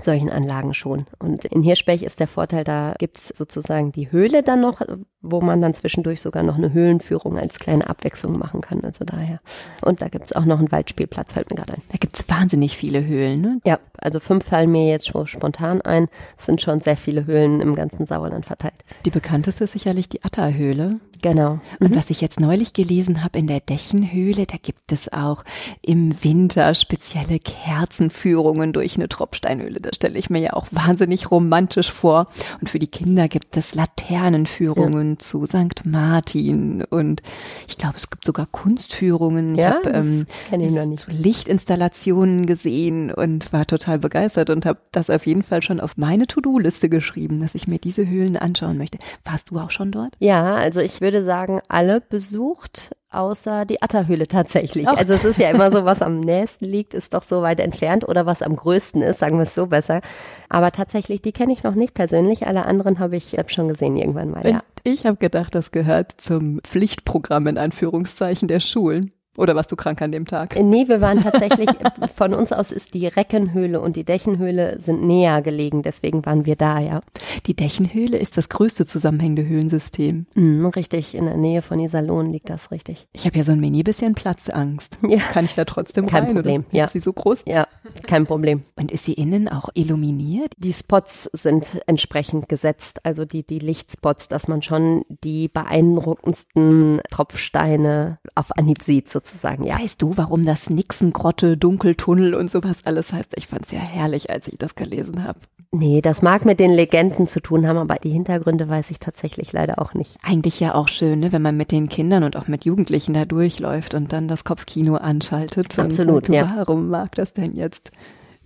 solchen 0.03 0.29
Anlagen 0.29 0.73
schon. 0.73 1.05
Und 1.19 1.45
in 1.45 1.63
Hirschberg 1.63 2.01
ist 2.01 2.19
der 2.19 2.27
Vorteil, 2.27 2.63
da 2.63 2.95
gibt's 2.97 3.29
sozusagen 3.29 3.91
die 3.91 4.11
Höhle 4.11 4.43
dann 4.43 4.59
noch, 4.59 4.81
wo 5.21 5.41
man 5.41 5.61
dann 5.61 5.73
zwischendurch 5.73 6.21
sogar 6.21 6.43
noch 6.43 6.57
eine 6.57 6.73
Höhlenführung 6.73 7.37
als 7.37 7.59
kleine 7.59 7.89
Abwechslung 7.89 8.37
machen 8.37 8.61
kann. 8.61 8.83
Also 8.83 9.05
daher. 9.05 9.39
Und 9.81 10.01
da 10.01 10.09
gibt's 10.09 10.35
auch 10.35 10.45
noch 10.45 10.59
einen 10.59 10.71
Waldspielplatz, 10.71 11.33
fällt 11.33 11.49
mir 11.49 11.57
gerade 11.57 11.73
ein. 11.73 11.81
Da 11.91 11.97
gibt's 11.97 12.25
wahnsinnig 12.27 12.77
viele 12.77 13.05
Höhlen, 13.05 13.41
ne? 13.41 13.59
Ja, 13.65 13.79
also 13.97 14.19
fünf 14.19 14.45
fallen 14.45 14.71
mir 14.71 14.87
jetzt 14.87 15.07
schon 15.07 15.27
spontan 15.27 15.81
ein. 15.81 16.09
Es 16.37 16.45
sind 16.45 16.61
schon 16.61 16.81
sehr 16.81 16.97
viele 16.97 17.25
Höhlen 17.25 17.61
im 17.61 17.75
ganzen 17.75 18.05
Sauerland 18.05 18.45
verteilt. 18.45 18.83
Die 19.05 19.11
bekannteste 19.11 19.63
ist 19.63 19.71
sicherlich 19.71 20.09
die 20.09 20.23
Atterhöhle. 20.23 20.99
Genau. 21.21 21.59
Und 21.79 21.91
mhm. 21.91 21.95
was 21.95 22.09
ich 22.09 22.21
jetzt 22.21 22.39
neulich 22.39 22.73
gelesen 22.73 23.23
habe 23.23 23.39
in 23.39 23.47
der 23.47 23.59
Dächenhöhle, 23.59 24.45
da 24.45 24.57
gibt 24.61 24.91
es 24.91 25.11
auch 25.11 25.43
im 25.81 26.23
Winter 26.23 26.75
spezielle 26.75 27.39
Kerzenführungen 27.39 28.73
durch 28.73 28.95
eine 28.95 29.09
Tropfsteinhöhle. 29.09 29.74
Das 29.79 29.95
stelle 29.95 30.17
ich 30.17 30.29
mir 30.29 30.39
ja 30.39 30.53
auch 30.53 30.67
wahnsinnig 30.71 31.31
romantisch 31.31 31.91
vor. 31.91 32.27
Und 32.59 32.69
für 32.69 32.79
die 32.79 32.87
Kinder 32.87 33.27
gibt 33.27 33.57
es 33.57 33.75
Laternenführungen 33.75 35.11
ja. 35.11 35.19
zu 35.19 35.45
St. 35.45 35.85
Martin 35.85 36.83
und 36.83 37.21
ich 37.67 37.77
glaube, 37.77 37.95
es 37.97 38.09
gibt 38.09 38.25
sogar 38.25 38.47
Kunstführungen. 38.47 39.55
Ja, 39.55 39.79
ich 39.81 39.87
habe 39.87 39.97
ähm, 39.97 40.97
so 40.97 41.11
Lichtinstallationen 41.11 42.45
gesehen 42.45 43.11
und 43.11 43.51
war 43.53 43.65
total 43.65 43.99
begeistert 43.99 44.49
und 44.49 44.65
habe 44.65 44.79
das 44.91 45.09
auf 45.09 45.25
jeden 45.25 45.43
Fall 45.43 45.61
schon 45.61 45.79
auf 45.79 45.97
meine 45.97 46.27
To-Do-Liste 46.27 46.89
geschrieben, 46.89 47.41
dass 47.41 47.55
ich 47.55 47.67
mir 47.67 47.79
diese 47.79 48.07
Höhlen 48.07 48.37
anschauen 48.37 48.77
möchte. 48.77 48.97
Warst 49.23 49.49
du 49.49 49.59
auch 49.59 49.71
schon 49.71 49.91
dort? 49.91 50.15
Ja, 50.19 50.55
also 50.55 50.79
ich 50.79 51.01
würde 51.01 51.23
sagen, 51.23 51.61
alle 51.67 52.01
besucht 52.01 52.91
außer 53.15 53.65
die 53.65 53.81
Atterhöhle 53.81 54.27
tatsächlich. 54.27 54.87
Also 54.87 55.13
es 55.13 55.23
ist 55.23 55.39
ja 55.39 55.49
immer 55.49 55.71
so, 55.71 55.85
was 55.85 56.01
am 56.01 56.19
nächsten 56.19 56.65
liegt, 56.65 56.93
ist 56.93 57.13
doch 57.13 57.23
so 57.23 57.41
weit 57.41 57.59
entfernt 57.59 58.07
oder 58.07 58.25
was 58.25 58.41
am 58.41 58.55
größten 58.55 59.01
ist, 59.01 59.19
sagen 59.19 59.37
wir 59.37 59.43
es 59.43 59.55
so 59.55 59.67
besser. 59.67 60.01
Aber 60.49 60.71
tatsächlich, 60.71 61.21
die 61.21 61.31
kenne 61.31 61.53
ich 61.53 61.63
noch 61.63 61.75
nicht 61.75 61.93
persönlich. 61.93 62.47
Alle 62.47 62.65
anderen 62.65 62.99
habe 62.99 63.15
ich 63.15 63.35
schon 63.47 63.67
gesehen 63.67 63.95
irgendwann 63.95 64.31
mal, 64.31 64.47
ja. 64.47 64.61
Ich 64.83 65.05
habe 65.05 65.17
gedacht, 65.17 65.55
das 65.55 65.71
gehört 65.71 66.13
zum 66.21 66.59
Pflichtprogramm 66.61 67.47
in 67.47 67.57
Anführungszeichen 67.57 68.47
der 68.47 68.59
Schulen. 68.59 69.11
Oder 69.37 69.55
warst 69.55 69.71
du 69.71 69.75
krank 69.75 70.01
an 70.01 70.11
dem 70.11 70.25
Tag? 70.25 70.55
Äh, 70.55 70.63
nee, 70.63 70.87
wir 70.87 71.01
waren 71.01 71.21
tatsächlich, 71.21 71.69
von 72.15 72.33
uns 72.33 72.51
aus 72.51 72.71
ist 72.71 72.93
die 72.93 73.07
Reckenhöhle 73.07 73.81
und 73.81 73.95
die 73.95 74.03
Dächenhöhle 74.03 74.79
sind 74.79 75.03
näher 75.03 75.41
gelegen, 75.41 75.81
deswegen 75.81 76.25
waren 76.25 76.45
wir 76.45 76.55
da, 76.55 76.79
ja. 76.79 77.01
Die 77.45 77.55
Dächenhöhle 77.55 78.17
ist 78.17 78.37
das 78.37 78.49
größte 78.49 78.85
zusammenhängende 78.85 79.45
Höhlensystem. 79.45 80.25
Mhm, 80.35 80.65
richtig, 80.67 81.15
in 81.15 81.25
der 81.25 81.37
Nähe 81.37 81.61
von 81.61 81.79
Iserlohn 81.79 82.29
liegt 82.29 82.49
das 82.49 82.71
richtig. 82.71 83.07
Ich 83.13 83.25
habe 83.25 83.37
ja 83.37 83.43
so 83.43 83.51
ein 83.51 83.59
mini 83.59 83.83
bisschen 83.83 84.13
Platzangst. 84.15 84.97
Ja. 85.07 85.17
Kann 85.17 85.45
ich 85.45 85.53
da 85.55 85.65
trotzdem 85.65 86.07
Kein 86.07 86.25
rein? 86.25 86.33
Problem, 86.33 86.61
oder? 86.69 86.77
ja. 86.77 86.85
Ist 86.85 86.93
sie 86.93 86.99
so 86.99 87.13
groß? 87.13 87.43
Ja, 87.45 87.67
kein 88.07 88.25
Problem. 88.25 88.63
Und 88.75 88.91
ist 88.91 89.03
sie 89.03 89.13
innen 89.13 89.47
auch 89.49 89.69
illuminiert? 89.73 90.53
Die 90.57 90.73
Spots 90.73 91.25
sind 91.33 91.79
entsprechend 91.87 92.49
gesetzt, 92.49 93.01
also 93.03 93.25
die, 93.25 93.45
die 93.45 93.59
Lichtspots, 93.59 94.27
dass 94.27 94.47
man 94.47 94.61
schon 94.61 95.03
die 95.23 95.47
beeindruckendsten 95.47 97.01
Tropfsteine 97.11 98.19
auf 98.33 98.57
Anhieb 98.57 98.81
sieht, 98.81 99.09
sozusagen 99.09 99.24
sozusagen, 99.25 99.63
ja. 99.63 99.79
Weißt 99.79 100.01
du, 100.01 100.15
warum 100.15 100.45
das 100.45 100.69
Nixengrotte, 100.69 101.57
Dunkeltunnel 101.57 102.33
und 102.35 102.49
sowas 102.49 102.77
alles 102.85 103.11
heißt? 103.11 103.33
Ich 103.35 103.47
fand 103.47 103.65
es 103.65 103.71
ja 103.71 103.79
herrlich, 103.79 104.29
als 104.29 104.47
ich 104.47 104.57
das 104.57 104.75
gelesen 104.75 105.23
habe. 105.23 105.39
Nee, 105.71 106.01
das 106.01 106.21
mag 106.21 106.45
mit 106.45 106.59
den 106.59 106.71
Legenden 106.71 107.27
zu 107.27 107.41
tun 107.41 107.67
haben, 107.67 107.77
aber 107.77 107.95
die 107.95 108.09
Hintergründe 108.09 108.69
weiß 108.69 108.91
ich 108.91 108.99
tatsächlich 108.99 109.51
leider 109.51 109.79
auch 109.79 109.93
nicht. 109.93 110.17
Eigentlich 110.23 110.59
ja 110.59 110.73
auch 110.73 110.87
schön, 110.87 111.19
ne, 111.19 111.33
wenn 111.33 111.41
man 111.41 111.57
mit 111.57 111.71
den 111.71 111.89
Kindern 111.89 112.23
und 112.23 112.37
auch 112.37 112.47
mit 112.47 112.63
Jugendlichen 112.63 113.13
da 113.13 113.25
durchläuft 113.25 113.93
und 113.93 114.13
dann 114.13 114.29
das 114.29 114.45
Kopfkino 114.45 114.95
anschaltet. 114.95 115.77
Absolut, 115.77 116.27
sagt, 116.27 116.35
ja. 116.35 116.53
Warum 116.55 116.89
mag 116.89 117.15
das 117.15 117.33
denn 117.33 117.55
jetzt 117.55 117.91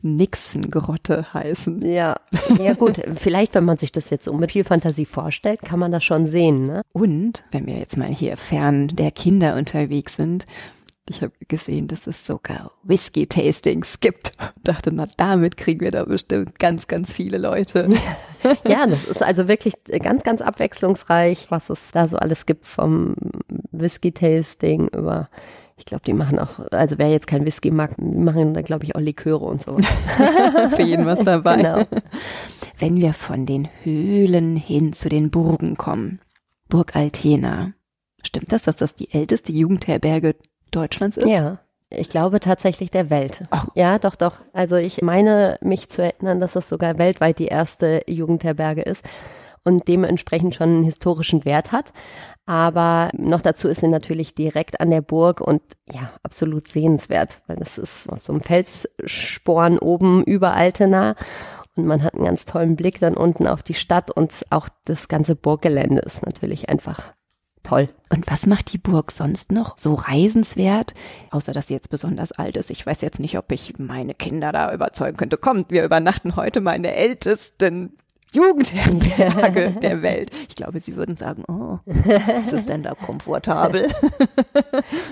Nixengrotte 0.02 1.34
heißen. 1.34 1.86
Ja, 1.86 2.16
ja 2.60 2.74
gut, 2.74 3.02
vielleicht, 3.16 3.56
wenn 3.56 3.66
man 3.66 3.78
sich 3.78 3.92
das 3.92 4.10
jetzt 4.10 4.26
so 4.26 4.34
mit 4.34 4.52
viel 4.52 4.64
Fantasie 4.64 5.06
vorstellt, 5.06 5.62
kann 5.62 5.80
man 5.80 5.92
das 5.92 6.04
schon 6.04 6.28
sehen. 6.28 6.68
Ne? 6.68 6.82
Und 6.94 7.44
wenn 7.52 7.66
wir 7.66 7.78
jetzt 7.78 7.98
mal 7.98 8.08
hier 8.08 8.38
fern 8.38 8.88
der 8.88 9.12
Kinder 9.12 9.56
unterwegs 9.56 10.16
sind, 10.16 10.46
ich 11.10 11.22
habe 11.24 11.34
gesehen, 11.48 11.88
dass 11.88 12.08
es 12.08 12.26
sogar 12.26 12.72
Whisky-Tastings 12.84 14.00
gibt. 14.00 14.32
Dachte, 14.64 14.92
na, 14.94 15.08
damit 15.18 15.58
kriegen 15.58 15.82
wir 15.82 15.92
da 15.92 16.06
bestimmt 16.06 16.60
ganz, 16.60 16.88
ganz 16.88 17.12
viele 17.12 17.38
Leute. 17.38 17.90
ja, 18.68 18.86
das 18.86 19.06
ist 19.06 19.24
also 19.24 19.48
wirklich 19.48 19.74
ganz, 20.02 20.24
ganz 20.24 20.42
abwechslungsreich, 20.42 21.48
was 21.50 21.70
es 21.70 21.92
da 21.92 22.08
so 22.08 22.18
alles 22.18 22.46
gibt 22.46 22.66
vom 22.66 23.16
Whisky-Tasting 23.72 24.90
über 24.90 25.30
ich 25.80 25.86
glaube, 25.86 26.04
die 26.06 26.14
machen 26.14 26.40
auch, 26.40 26.60
also 26.72 26.98
wer 26.98 27.10
jetzt 27.10 27.26
kein 27.26 27.46
Whisky 27.46 27.72
mag, 27.72 27.98
machen 27.98 28.54
da, 28.54 28.62
glaube 28.62 28.84
ich, 28.84 28.96
auch 28.96 29.00
Liköre 29.00 29.46
und 29.46 29.62
so. 29.62 29.78
Für 30.76 30.82
jeden 30.82 31.06
was 31.06 31.24
dabei. 31.24 31.56
Genau. 31.56 31.86
Wenn 32.78 32.98
wir 32.98 33.14
von 33.14 33.46
den 33.46 33.70
Höhlen 33.84 34.58
hin 34.58 34.94
zu 34.94 35.10
den 35.10 35.32
Burgen 35.32 35.76
kommen. 35.76 36.20
Burg 36.68 36.96
Altena. 36.96 37.72
Stimmt 38.24 38.52
das, 38.52 38.64
dass 38.64 38.76
das 38.76 38.94
die 38.94 39.12
älteste 39.14 39.54
Jugendherberge 39.54 40.36
Deutschlands 40.72 41.18
ist? 41.18 41.28
Ja. 41.28 41.60
Ich 41.90 42.10
glaube 42.10 42.40
tatsächlich 42.40 42.92
der 42.92 43.10
Welt. 43.10 43.46
Ach. 43.50 43.70
Ja, 43.74 43.98
doch, 43.98 44.16
doch. 44.16 44.38
Also 44.54 44.76
ich 44.76 45.02
meine 45.02 45.58
mich 45.62 45.90
zu 45.90 46.04
erinnern, 46.04 46.40
dass 46.40 46.54
das 46.54 46.70
sogar 46.70 47.00
weltweit 47.00 47.40
die 47.40 47.48
erste 47.48 48.04
Jugendherberge 48.08 48.82
ist 48.82 49.04
und 49.64 49.88
dementsprechend 49.88 50.56
schon 50.56 50.70
einen 50.70 50.84
historischen 50.84 51.46
Wert 51.46 51.72
hat. 51.72 51.94
Aber 52.46 53.10
noch 53.16 53.42
dazu 53.42 53.68
ist 53.68 53.82
sie 53.82 53.88
natürlich 53.88 54.34
direkt 54.34 54.82
an 54.82 54.90
der 54.90 55.02
Burg 55.02 55.42
und 55.42 55.62
ja, 55.92 56.12
absolut 56.24 56.68
sehenswert, 56.68 57.42
weil 57.48 57.58
das 57.58 57.78
ist 57.78 58.10
auf 58.10 58.22
so 58.22 58.34
einem 58.34 58.42
Felssporn 58.42 59.78
oben 59.78 60.24
über 60.24 60.54
Altena 60.54 61.16
und 61.80 61.86
man 61.86 62.04
hat 62.04 62.16
einen 62.16 62.26
ganz 62.26 62.46
tollen 62.46 62.76
Blick 62.76 63.00
dann 63.00 63.16
unten 63.16 63.48
auf 63.48 63.64
die 63.64 63.74
Stadt 63.74 64.12
und 64.12 64.34
auch 64.50 64.68
das 64.86 65.08
ganze 65.08 65.36
Burggelände 65.36 66.02
ist 66.02 66.26
natürlich 66.26 66.70
einfach 66.70 67.14
toll. 67.64 67.90
Und 68.10 68.30
was 68.30 68.46
macht 68.46 68.74
die 68.74 68.78
Burg 68.78 69.12
sonst 69.12 69.52
noch 69.52 69.78
so 69.78 69.94
reisenswert? 69.94 70.94
Außer, 71.32 71.54
dass 71.54 71.68
sie 71.68 71.74
jetzt 71.74 71.90
besonders 71.90 72.32
alt 72.32 72.58
ist. 72.58 72.70
Ich 72.70 72.86
weiß 72.86 73.02
jetzt 73.02 73.20
nicht, 73.20 73.38
ob 73.38 73.52
ich 73.52 73.78
meine 73.78 74.14
Kinder 74.14 74.52
da 74.52 74.74
überzeugen 74.74 75.18
könnte. 75.18 75.38
Kommt, 75.38 75.72
wir 75.72 75.86
übernachten 75.86 76.36
heute 76.36 76.62
mal 76.62 76.74
in 76.74 76.84
der 76.84 76.98
ältesten 76.98 77.98
Jugendherberge 78.32 79.72
der 79.82 80.02
Welt. 80.02 80.32
Ich 80.48 80.56
glaube, 80.56 80.80
sie 80.80 80.96
würden 80.96 81.18
sagen, 81.18 81.44
oh, 81.48 81.80
ist 82.42 82.54
es 82.54 82.68
denn 82.68 82.84
da 82.84 82.94
komfortabel? 82.96 83.90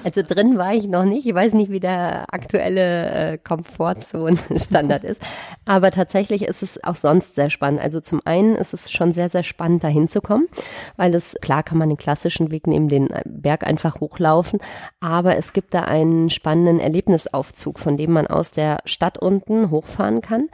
Also 0.04 0.22
drin 0.22 0.58
war 0.58 0.74
ich 0.74 0.88
noch 0.88 1.04
nicht. 1.04 1.28
Ich 1.28 1.34
weiß 1.34 1.54
nicht, 1.54 1.70
wie 1.70 1.80
der 1.80 2.34
aktuelle 2.34 3.34
äh, 3.34 3.38
Komfortzone-Standard 3.38 5.04
ist. 5.04 5.22
Aber 5.66 5.92
tatsächlich 5.92 6.44
ist 6.44 6.64
es 6.64 6.82
auch 6.84 6.96
sonst 6.96 7.36
sehr 7.36 7.50
spannend. 7.50 7.82
Also 7.82 8.00
zum 8.00 8.22
einen 8.24 8.56
ist 8.56 8.74
es 8.74 8.90
schon 8.90 9.12
sehr, 9.12 9.30
sehr 9.30 9.44
spannend, 9.44 9.84
da 9.84 9.88
hinzukommen, 9.90 10.48
weil 10.96 11.14
es, 11.14 11.36
klar 11.42 11.64
kann 11.64 11.78
man 11.78 11.90
den 11.90 11.98
klassischen 11.98 12.52
Weg 12.52 12.68
neben 12.68 12.88
den 12.88 13.10
Berg 13.26 13.66
einfach 13.68 14.00
hochlaufen, 14.00 14.60
aber 15.00 15.38
es 15.38 15.52
gibt 15.52 15.74
da 15.74 15.82
einen 15.82 16.30
spannenden 16.30 16.80
Erlebnisaufzug, 16.80 17.80
von 17.80 17.98
dem 17.98 18.14
man 18.14 18.28
aus 18.28 18.52
der 18.52 18.80
Stadt 18.86 19.18
unten 19.18 19.72
hochfahren 19.72 20.22
kann. 20.22 20.50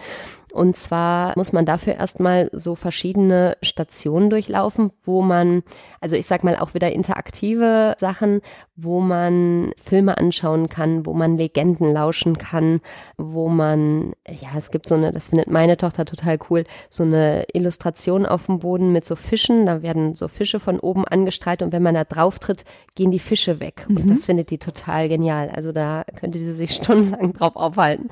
Und 0.53 0.77
zwar 0.77 1.33
muss 1.35 1.51
man 1.51 1.65
dafür 1.65 1.95
erstmal 1.95 2.47
so 2.51 2.75
verschiedene 2.75 3.57
Stationen 3.63 4.29
durchlaufen, 4.29 4.91
wo 5.03 5.23
man, 5.23 5.63
also 5.99 6.15
ich 6.15 6.27
sag 6.27 6.43
mal 6.43 6.57
auch 6.57 6.75
wieder 6.75 6.91
interaktive 6.91 7.95
Sachen, 7.97 8.41
wo 8.75 8.99
man 8.99 9.71
Filme 9.83 10.15
anschauen 10.15 10.69
kann, 10.69 11.07
wo 11.07 11.13
man 11.13 11.37
Legenden 11.37 11.91
lauschen 11.91 12.37
kann, 12.37 12.81
wo 13.17 13.49
man, 13.49 14.13
ja, 14.29 14.49
es 14.55 14.69
gibt 14.69 14.87
so 14.87 14.93
eine, 14.93 15.11
das 15.11 15.29
findet 15.29 15.49
meine 15.49 15.75
Tochter 15.75 16.05
total 16.05 16.37
cool, 16.51 16.65
so 16.87 17.01
eine 17.01 17.45
Illustration 17.51 18.27
auf 18.27 18.45
dem 18.45 18.59
Boden 18.59 18.91
mit 18.91 19.05
so 19.05 19.15
Fischen, 19.15 19.65
da 19.65 19.81
werden 19.81 20.13
so 20.13 20.27
Fische 20.27 20.59
von 20.59 20.79
oben 20.79 21.03
angestrahlt 21.03 21.63
und 21.63 21.71
wenn 21.71 21.81
man 21.81 21.95
da 21.95 22.03
drauf 22.03 22.37
tritt, 22.37 22.63
gehen 22.93 23.09
die 23.09 23.17
Fische 23.17 23.59
weg. 23.59 23.87
Und 23.89 24.05
mhm. 24.05 24.09
das 24.09 24.25
findet 24.27 24.51
die 24.51 24.59
total 24.59 25.09
genial. 25.09 25.49
Also 25.49 25.71
da 25.71 26.03
könnte 26.15 26.37
sie 26.37 26.53
sich 26.53 26.71
stundenlang 26.75 27.33
drauf 27.33 27.55
aufhalten. 27.55 28.09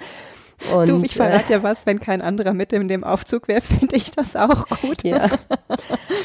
Und, 0.73 0.89
du, 0.89 1.01
ich 1.03 1.15
verrate 1.15 1.53
ja 1.53 1.63
was, 1.63 1.85
wenn 1.85 1.99
kein 1.99 2.21
anderer 2.21 2.53
mit 2.53 2.73
in 2.73 2.87
dem 2.87 3.03
Aufzug 3.03 3.47
wäre, 3.47 3.61
finde 3.61 3.95
ich 3.95 4.11
das 4.11 4.35
auch 4.35 4.67
gut. 4.67 5.03
Ja. 5.03 5.29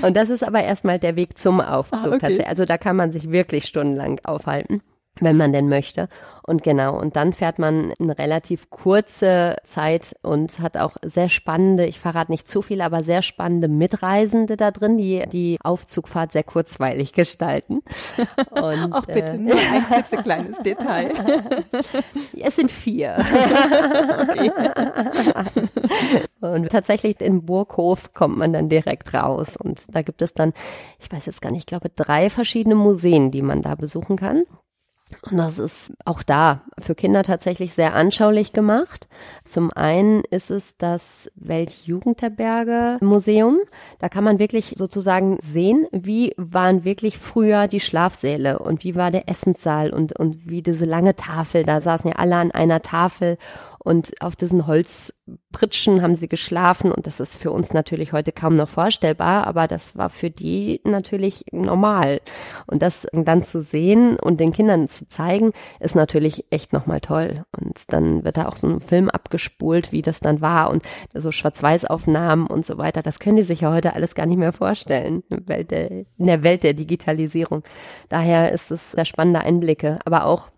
Und 0.03 0.17
das 0.17 0.31
ist 0.31 0.45
aber 0.45 0.63
erstmal 0.63 0.99
der 0.99 1.17
Weg 1.17 1.39
zum 1.39 1.61
Aufzug 1.61 2.13
ah, 2.13 2.27
okay. 2.27 2.45
Also 2.45 2.65
da 2.65 2.79
kann 2.79 2.97
man 2.97 3.13
sich 3.13 3.31
wirklich 3.31 3.67
stundenlang 3.67 4.21
aufhalten 4.25 4.83
wenn 5.21 5.37
man 5.37 5.53
denn 5.53 5.69
möchte. 5.69 6.09
Und 6.43 6.63
genau, 6.63 6.99
und 6.99 7.17
dann 7.17 7.33
fährt 7.33 7.59
man 7.59 7.93
eine 7.99 8.17
relativ 8.19 8.71
kurze 8.71 9.57
Zeit 9.65 10.15
und 10.23 10.61
hat 10.61 10.77
auch 10.77 10.97
sehr 11.05 11.29
spannende, 11.29 11.87
ich 11.87 11.99
verrate 11.99 12.31
nicht 12.31 12.49
zu 12.49 12.63
viel, 12.63 12.81
aber 12.83 13.03
sehr 13.03 13.23
spannende 13.23 13.67
Mitreisende 13.67 14.57
da 14.57 14.71
drin, 14.71 14.97
die 14.97 15.25
die 15.33 15.59
Aufzugfahrt 15.63 16.31
sehr 16.31 16.45
kurzweilig 16.45 17.13
gestalten. 17.13 17.83
Und, 18.51 18.93
auch 18.93 19.07
bitte 19.07 19.35
äh, 19.35 19.39
nur 19.39 19.57
ein 19.57 19.87
klitzekleines 19.91 20.59
Detail. 20.59 21.11
es 22.41 22.57
sind 22.57 22.71
vier. 22.71 23.17
und 26.41 26.71
tatsächlich 26.71 27.21
in 27.21 27.45
Burghof 27.45 28.13
kommt 28.15 28.39
man 28.39 28.53
dann 28.53 28.69
direkt 28.69 29.13
raus. 29.15 29.57
Und 29.57 29.85
da 29.95 30.03
gibt 30.03 30.23
es 30.23 30.33
dann, 30.35 30.53
ich 30.99 31.11
weiß 31.11 31.27
jetzt 31.27 31.43
gar 31.43 31.51
nicht, 31.51 31.61
ich 31.61 31.67
glaube 31.67 31.91
drei 31.91 32.31
verschiedene 32.31 32.75
Museen, 32.75 33.31
die 33.31 33.43
man 33.43 33.63
da 33.63 33.75
besuchen 33.75 34.17
kann. 34.17 34.45
Und 35.31 35.37
das 35.37 35.61
ist 35.61 35.93
auch 36.05 36.25
da 36.25 36.63
für 36.81 36.97
Kinder 36.97 37.23
tatsächlich 37.23 37.73
sehr 37.73 37.95
anschaulich 37.95 38.53
gemacht. 38.53 39.07
Zum 39.45 39.71
einen 39.73 40.25
ist 40.31 40.51
es 40.51 40.77
das 40.79 41.31
Weltjugendherberge 41.37 42.99
Museum. 43.01 43.59
Da 44.01 44.09
kann 44.09 44.25
man 44.25 44.41
wirklich 44.41 44.75
sozusagen 44.77 45.39
sehen, 45.41 45.87
wie 45.93 46.35
waren 46.37 46.85
wirklich 46.85 47.19
früher 47.19 47.69
die 47.69 47.79
Schlafsäle 47.79 48.59
und 48.59 48.83
wie 48.83 48.97
war 48.97 49.13
der 49.13 49.29
Essenssaal 49.29 49.93
und, 49.93 50.19
und 50.19 50.49
wie 50.49 50.63
diese 50.63 50.85
lange 50.85 51.15
Tafel. 51.15 51.63
Da 51.63 51.81
saßen 51.81 52.11
ja 52.11 52.17
alle 52.17 52.37
an 52.37 52.51
einer 52.51 52.83
Tafel 52.83 53.39
und 53.87 54.21
auf 54.21 54.35
diesen 54.35 54.67
Holzpritschen 54.67 56.03
haben 56.03 56.17
sie 56.17 56.27
geschlafen 56.27 56.91
und 56.91 57.07
das 57.07 57.21
ist 57.21 57.37
für 57.37 57.53
uns 57.53 57.73
natürlich 57.73 58.13
heute 58.13 58.33
kaum 58.33 58.57
noch 58.57 58.69
vorstellbar, 58.69 59.47
aber 59.47 59.69
das 59.69 59.97
war 59.97 60.11
für 60.11 60.29
die 60.29 60.81
natürlich 60.83 61.45
normal. 61.53 62.21
Und 62.67 62.83
das 62.83 63.07
dann 63.13 63.45
zu 63.45 63.63
sehen 63.63 64.19
und 64.19 64.41
den 64.41 64.51
Kindern 64.51 64.89
zu 64.89 65.07
zeigen, 65.07 65.53
ist 65.79 65.95
natürlich 65.95 66.47
echt 66.51 66.73
nochmal 66.73 67.01
toll. 67.01 67.45
Und 67.57 67.93
dann 67.93 68.25
wird 68.25 68.39
da 68.39 68.49
auch 68.49 68.57
so 68.57 68.67
ein 68.67 68.81
Film 68.81 69.09
abgespult, 69.09 69.93
wie 69.93 70.03
das 70.03 70.19
dann 70.19 70.41
war 70.41 70.71
und 70.71 70.83
so 71.15 71.31
Schwarz-Weiß-Aufnahmen 71.31 72.49
und 72.49 72.67
so 72.67 72.79
weiter. 72.81 73.03
Das 73.03 73.21
können 73.21 73.37
die 73.37 73.45
sich 73.45 73.61
ja 73.61 73.73
heute 73.73 73.95
alles 73.95 74.17
gar 74.17 74.27
nicht 74.27 74.39
mehr 74.39 74.53
vorstellen 74.53 75.23
in 75.31 76.27
der 76.27 76.43
Welt 76.43 76.65
der 76.65 76.75
Digitalisierung. 76.75 77.63
Daher 78.09 78.51
ist 78.51 78.73
es 78.73 78.91
sehr 78.91 79.05
spannende 79.05 79.43
Einblicke, 79.43 80.01
aber 80.05 80.25
auch 80.25 80.51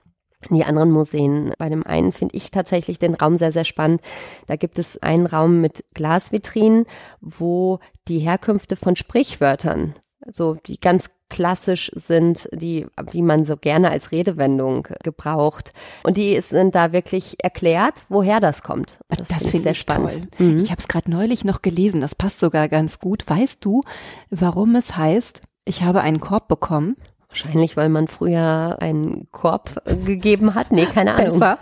die 0.51 0.65
anderen 0.65 0.91
Museen. 0.91 1.53
Bei 1.59 1.69
dem 1.69 1.85
einen 1.87 2.13
finde 2.13 2.37
ich 2.37 2.51
tatsächlich 2.51 2.99
den 2.99 3.15
Raum 3.15 3.39
sehr, 3.39 3.53
sehr 3.53 3.65
spannend. 3.65 4.01
Da 4.47 4.57
gibt 4.57 4.79
es 4.79 5.03
einen 5.03 5.27
Raum 5.27 5.61
mit 5.61 5.85
Glasvitrinen, 5.95 6.87
wo 7.21 7.81
die 8.07 8.21
Herkünfte 8.21 8.77
von 8.77 8.97
Sprichwörtern, 8.97 9.95
so 10.31 10.55
die 10.55 10.81
ganz 10.81 11.11
klassisch 11.31 11.91
sind, 11.95 12.49
die, 12.53 12.87
wie 13.11 13.23
man 13.23 13.45
so 13.45 13.57
gerne 13.57 13.91
als 13.91 14.13
Redewendung 14.13 14.89
gebraucht. 15.03 15.73
Und 16.03 16.17
die 16.17 16.41
sind 16.41 16.75
da 16.75 16.93
wirklich 16.93 17.37
erklärt, 17.43 17.95
woher 18.09 18.41
das 18.41 18.63
kommt. 18.63 18.99
Das, 19.09 19.29
das 19.29 19.39
finde 19.39 19.57
ich 19.59 19.63
sehr 19.63 19.75
spannend. 19.75 20.35
Toll. 20.37 20.47
Mhm. 20.47 20.59
Ich 20.59 20.71
habe 20.71 20.81
es 20.81 20.89
gerade 20.89 21.11
neulich 21.11 21.45
noch 21.45 21.63
gelesen, 21.63 22.01
das 22.01 22.15
passt 22.15 22.41
sogar 22.41 22.69
ganz 22.69 22.99
gut. 22.99 23.29
Weißt 23.29 23.63
du, 23.65 23.83
warum 24.31 24.75
es 24.75 24.97
heißt, 24.97 25.43
ich 25.65 25.83
habe 25.83 26.01
einen 26.01 26.21
Korb 26.21 26.49
bekommen? 26.49 26.97
Wahrscheinlich, 27.29 27.77
weil 27.77 27.91
man 27.91 28.09
früher 28.09 28.79
einen 28.81 29.31
Korb 29.33 29.83
gegeben 30.07 30.55
hat. 30.55 30.73
Nee, 30.73 30.87
keine 30.87 31.15
Ahnung. 31.15 31.43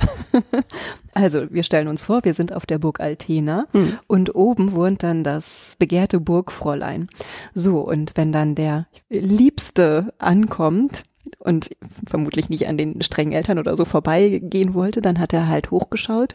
Also, 1.13 1.51
wir 1.51 1.63
stellen 1.63 1.89
uns 1.89 2.05
vor, 2.05 2.25
wir 2.25 2.35
sind 2.35 2.53
auf 2.53 2.67
der 2.67 2.79
Burg 2.79 3.01
Altena 3.01 3.65
hm. 3.73 3.99
und 4.07 4.35
oben 4.35 4.75
wohnt 4.75 5.03
dann 5.03 5.25
das 5.25 5.75
begehrte 5.79 6.21
Burgfräulein. 6.21 7.09
So, 7.55 7.81
und 7.81 8.19
wenn 8.19 8.33
dann 8.33 8.55
der 8.55 8.87
Liebste 9.09 10.13
ankommt, 10.19 11.05
und 11.39 11.71
vermutlich 12.07 12.51
nicht 12.51 12.69
an 12.69 12.77
den 12.77 13.03
strengen 13.03 13.33
Eltern 13.33 13.59
oder 13.59 13.77
so 13.77 13.85
vorbeigehen 13.85 14.75
wollte, 14.75 15.01
dann 15.01 15.19
hat 15.19 15.33
er 15.33 15.49
halt 15.49 15.71
hochgeschaut 15.71 16.35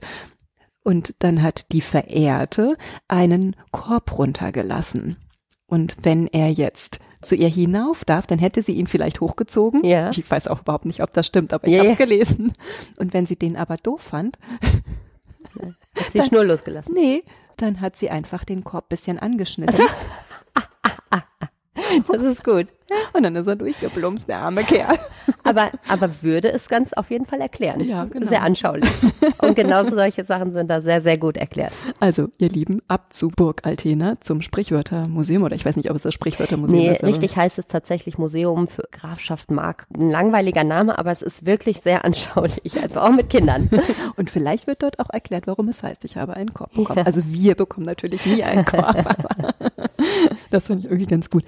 und 0.83 1.13
dann 1.19 1.41
hat 1.41 1.71
die 1.71 1.81
Verehrte 1.81 2.77
einen 3.07 3.55
Korb 3.71 4.17
runtergelassen. 4.17 5.17
Und 5.67 5.97
wenn 6.03 6.27
er 6.27 6.49
jetzt 6.49 6.99
zu 7.21 7.35
ihr 7.35 7.47
hinauf 7.47 8.05
darf, 8.05 8.27
dann 8.27 8.39
hätte 8.39 8.61
sie 8.61 8.73
ihn 8.73 8.87
vielleicht 8.87 9.21
hochgezogen. 9.21 9.83
Ja. 9.83 10.09
Ich 10.09 10.29
weiß 10.29 10.47
auch 10.47 10.61
überhaupt 10.61 10.85
nicht, 10.85 11.01
ob 11.03 11.13
das 11.13 11.25
stimmt, 11.27 11.53
aber 11.53 11.67
ich 11.67 11.73
ja, 11.73 11.79
habe 11.79 11.91
es 11.91 11.99
ja. 11.99 12.05
gelesen. 12.05 12.53
Und 12.97 13.13
wenn 13.13 13.25
sie 13.25 13.35
den 13.35 13.55
aber 13.55 13.77
doof 13.77 14.01
fand, 14.01 14.39
hat 15.95 16.11
sie 16.11 16.17
dann, 16.19 16.27
Schnur 16.27 16.45
losgelassen. 16.45 16.93
Nee, 16.93 17.23
dann 17.57 17.81
hat 17.81 17.95
sie 17.95 18.09
einfach 18.09 18.43
den 18.43 18.63
Korb 18.63 18.89
bisschen 18.89 19.19
angeschnitten. 19.19 19.75
Also, 19.75 19.83
ah, 20.55 20.63
ah, 20.83 20.91
ah, 21.11 21.23
ah. 21.41 21.47
Das 22.11 22.21
ist 22.23 22.43
gut. 22.43 22.67
Und 23.13 23.23
dann 23.23 23.35
ist 23.35 23.47
er 23.47 23.55
durchgeplumpst, 23.55 24.27
der 24.27 24.39
arme 24.39 24.63
Kerl. 24.63 24.97
Aber, 25.43 25.71
aber 25.87 26.21
würde 26.21 26.51
es 26.51 26.69
ganz 26.69 26.93
auf 26.93 27.09
jeden 27.09 27.25
Fall 27.25 27.41
erklären. 27.41 27.79
Ja, 27.81 28.05
genau. 28.05 28.27
Sehr 28.27 28.43
anschaulich. 28.43 28.89
Und 29.39 29.55
genauso 29.55 29.95
solche 29.95 30.23
Sachen 30.23 30.51
sind 30.51 30.69
da 30.69 30.81
sehr, 30.81 31.01
sehr 31.01 31.17
gut 31.17 31.35
erklärt. 31.35 31.73
Also, 31.99 32.27
ihr 32.37 32.49
Lieben, 32.49 32.81
ab 32.87 33.11
zu 33.11 33.29
Burg 33.29 33.61
Altena 33.65 34.19
zum 34.21 34.41
Sprichwörtermuseum 34.41 35.41
oder 35.41 35.55
ich 35.55 35.65
weiß 35.65 35.77
nicht, 35.77 35.89
ob 35.89 35.95
es 35.95 36.03
das 36.03 36.13
Sprichwörtermuseum 36.13 36.79
nee, 36.79 36.91
ist. 36.91 37.01
Nee, 37.01 37.09
richtig 37.09 37.37
heißt 37.37 37.57
es 37.57 37.65
tatsächlich 37.65 38.19
Museum 38.19 38.67
für 38.67 38.87
Grafschaft 38.91 39.49
Mark. 39.49 39.87
Ein 39.95 40.11
langweiliger 40.11 40.63
Name, 40.63 40.97
aber 40.99 41.11
es 41.11 41.23
ist 41.23 41.45
wirklich 41.45 41.81
sehr 41.81 42.05
anschaulich, 42.05 42.81
also 42.81 42.99
auch 42.99 43.11
mit 43.11 43.29
Kindern. 43.29 43.69
Und 44.15 44.29
vielleicht 44.29 44.67
wird 44.67 44.83
dort 44.83 44.99
auch 44.99 45.09
erklärt, 45.09 45.47
warum 45.47 45.69
es 45.69 45.81
heißt, 45.81 46.03
ich 46.05 46.17
habe 46.17 46.35
einen 46.35 46.53
Korb 46.53 46.73
bekommen. 46.73 46.99
Ja. 46.99 47.05
Also 47.05 47.21
wir 47.25 47.55
bekommen 47.55 47.85
natürlich 47.85 48.25
nie 48.25 48.43
einen 48.43 48.65
Korb. 48.65 48.95
das 50.51 50.65
fand 50.65 50.81
ich 50.81 50.85
irgendwie 50.85 51.07
ganz 51.07 51.29
gut. 51.29 51.43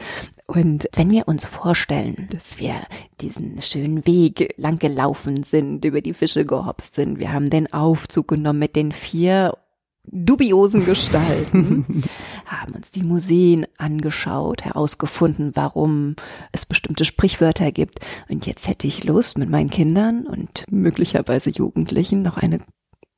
Und 0.48 0.88
wenn 0.96 1.10
wir 1.12 1.28
uns 1.28 1.33
vorstellen, 1.40 2.28
dass 2.32 2.60
wir 2.60 2.76
diesen 3.22 3.62
schönen 3.62 4.06
Weg 4.06 4.54
lang 4.58 4.80
gelaufen 4.80 5.44
sind, 5.44 5.84
über 5.86 6.02
die 6.02 6.14
Fische 6.14 6.46
gehopst 6.46 6.96
sind, 6.96 7.20
wir 7.20 7.32
haben 7.32 7.50
den 7.50 7.72
Aufzug 7.74 8.28
genommen 8.30 8.60
mit 8.60 8.76
den 8.76 8.92
vier 8.92 9.58
dubiosen 10.06 10.86
Gestalten, 10.86 12.04
haben 12.46 12.74
uns 12.76 12.92
die 12.92 13.04
Museen 13.04 13.66
angeschaut, 13.78 14.66
herausgefunden, 14.66 15.52
warum 15.56 16.16
es 16.52 16.66
bestimmte 16.66 17.06
Sprichwörter 17.06 17.72
gibt. 17.72 18.00
Und 18.30 18.46
jetzt 18.46 18.68
hätte 18.68 18.88
ich 18.88 19.04
Lust, 19.04 19.38
mit 19.38 19.50
meinen 19.50 19.70
Kindern 19.70 20.28
und 20.28 20.66
möglicherweise 20.70 21.50
Jugendlichen 21.50 22.22
noch 22.22 22.38
eine 22.38 22.60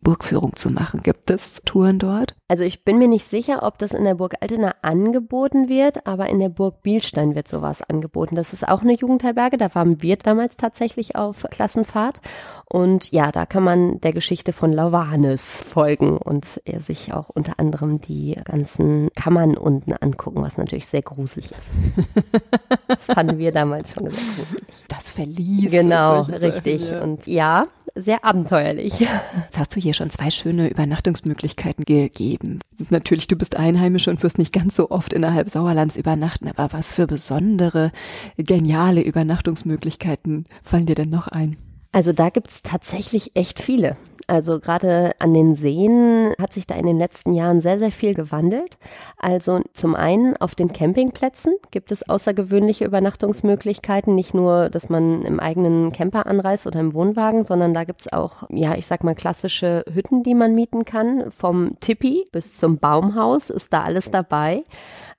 Burgführung 0.05 0.55
zu 0.55 0.69
machen. 0.69 1.01
Gibt 1.01 1.31
es 1.31 1.61
Touren 1.65 1.97
dort? 1.97 2.35
Also 2.47 2.63
ich 2.63 2.85
bin 2.85 2.99
mir 2.99 3.07
nicht 3.07 3.27
sicher, 3.27 3.63
ob 3.63 3.79
das 3.79 3.91
in 3.91 4.03
der 4.03 4.15
Burg 4.15 4.35
Altena 4.39 4.75
angeboten 4.83 5.67
wird, 5.67 6.05
aber 6.05 6.29
in 6.29 6.39
der 6.39 6.49
Burg 6.49 6.83
Bielstein 6.83 7.33
wird 7.33 7.47
sowas 7.47 7.81
angeboten. 7.81 8.35
Das 8.35 8.53
ist 8.53 8.67
auch 8.67 8.83
eine 8.83 8.93
Jugendherberge, 8.93 9.57
da 9.57 9.73
waren 9.73 10.03
wir 10.03 10.15
damals 10.17 10.57
tatsächlich 10.57 11.15
auf 11.15 11.43
Klassenfahrt. 11.49 12.21
Und 12.69 13.11
ja, 13.11 13.31
da 13.31 13.47
kann 13.47 13.63
man 13.63 13.99
der 14.01 14.13
Geschichte 14.13 14.53
von 14.53 14.71
Lauvanus 14.71 15.59
folgen 15.61 16.17
und 16.17 16.61
er 16.65 16.81
sich 16.81 17.11
auch 17.11 17.29
unter 17.29 17.59
anderem 17.59 17.99
die 17.99 18.37
ganzen 18.45 19.09
Kammern 19.15 19.57
unten 19.57 19.93
angucken, 19.93 20.43
was 20.43 20.57
natürlich 20.57 20.85
sehr 20.85 21.01
gruselig 21.01 21.49
ist. 21.49 22.05
das 22.87 23.07
fanden 23.07 23.39
wir 23.39 23.51
damals 23.51 23.91
schon 23.91 24.05
sehr 24.11 24.13
gruselig. 24.13 24.65
Das 24.87 25.09
Verlies. 25.09 25.71
Genau, 25.71 26.21
richtig. 26.21 26.91
Ja. 26.91 27.01
Und 27.01 27.25
ja, 27.25 27.67
sehr 27.95 28.23
abenteuerlich. 28.25 28.99
Jetzt 28.99 29.57
hast 29.57 29.75
du 29.75 29.79
hier 29.79 29.93
schon 29.93 30.09
zwei 30.09 30.29
schöne 30.29 30.69
Übernachtungsmöglichkeiten 30.69 31.85
gegeben. 31.85 32.59
Natürlich, 32.89 33.27
du 33.27 33.35
bist 33.35 33.55
Einheimische 33.55 34.11
und 34.11 34.21
wirst 34.21 34.37
nicht 34.37 34.53
ganz 34.53 34.75
so 34.75 34.91
oft 34.91 35.13
innerhalb 35.13 35.49
Sauerlands 35.49 35.95
übernachten, 35.95 36.47
aber 36.47 36.73
was 36.73 36.93
für 36.93 37.07
besondere, 37.07 37.91
geniale 38.37 39.01
Übernachtungsmöglichkeiten 39.01 40.45
fallen 40.63 40.85
dir 40.85 40.95
denn 40.95 41.09
noch 41.09 41.27
ein? 41.27 41.57
Also 41.91 42.11
da 42.11 42.29
gibt's 42.29 42.61
tatsächlich 42.61 43.31
echt 43.35 43.61
viele. 43.61 43.95
Also 44.27 44.59
gerade 44.59 45.11
an 45.19 45.33
den 45.33 45.55
Seen 45.55 46.33
hat 46.41 46.53
sich 46.53 46.65
da 46.65 46.75
in 46.75 46.85
den 46.85 46.97
letzten 46.97 47.33
Jahren 47.33 47.61
sehr, 47.61 47.77
sehr 47.77 47.91
viel 47.91 48.13
gewandelt. 48.13 48.77
Also 49.17 49.61
zum 49.73 49.95
einen 49.95 50.35
auf 50.37 50.55
den 50.55 50.73
Campingplätzen 50.73 51.53
gibt 51.69 51.91
es 51.91 52.07
außergewöhnliche 52.07 52.85
Übernachtungsmöglichkeiten. 52.85 54.15
Nicht 54.15 54.33
nur, 54.33 54.69
dass 54.69 54.89
man 54.89 55.21
im 55.23 55.39
eigenen 55.39 55.91
Camper 55.91 56.25
anreist 56.25 56.65
oder 56.65 56.79
im 56.79 56.93
Wohnwagen, 56.93 57.43
sondern 57.43 57.73
da 57.73 57.83
gibt's 57.83 58.11
auch, 58.11 58.43
ja, 58.49 58.75
ich 58.75 58.87
sag 58.87 59.03
mal, 59.03 59.15
klassische 59.15 59.85
Hütten, 59.93 60.23
die 60.23 60.35
man 60.35 60.55
mieten 60.55 60.85
kann. 60.85 61.31
Vom 61.31 61.79
Tipi 61.79 62.25
bis 62.31 62.57
zum 62.57 62.79
Baumhaus 62.79 63.51
ist 63.51 63.73
da 63.73 63.83
alles 63.83 64.09
dabei. 64.09 64.63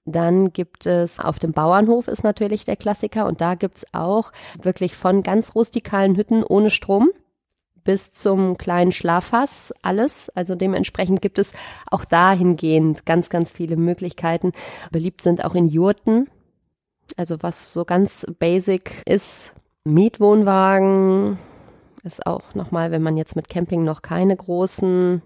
Dann 0.05 0.53
gibt 0.53 0.87
es 0.87 1.19
auf 1.19 1.39
dem 1.41 1.53
Bauernhof 1.53 2.07
ist 2.07 2.23
natürlich 2.23 2.65
der 2.65 2.77
Klassiker 2.77 3.27
und 3.27 3.41
da 3.41 3.57
gibt's 3.57 3.85
auch 3.93 4.31
wirklich 4.63 4.95
von 4.97 5.23
ganz 5.23 5.55
rustikalen 5.57 6.17
Hütten 6.17 6.45
ohne 6.45 6.71
Strom 6.71 7.11
bis 7.87 8.11
zum 8.11 8.59
kleinen 8.59 8.93
Schlaffass 8.93 9.73
alles. 9.81 10.29
Also 10.35 10.55
dementsprechend 10.55 11.23
gibt 11.23 11.39
es 11.39 11.55
auch 11.91 12.05
dahingehend 12.05 13.07
ganz, 13.07 13.31
ganz 13.31 13.53
viele 13.53 13.77
Möglichkeiten. 13.77 14.53
Beliebt 14.93 15.23
sind 15.23 15.45
auch 15.45 15.55
in 15.55 15.67
Jurten. 15.67 16.29
Also 17.17 17.37
was 17.41 17.73
so 17.73 17.85
ganz 17.85 18.27
basic 18.39 19.03
ist. 19.07 19.55
Mietwohnwagen 19.85 21.39
ist 22.03 22.27
auch 22.27 22.55
nochmal, 22.55 22.91
wenn 22.91 23.03
man 23.03 23.17
jetzt 23.17 23.37
mit 23.37 23.49
Camping 23.49 23.85
noch 23.85 24.03
keine 24.03 24.37
großen 24.37 25.23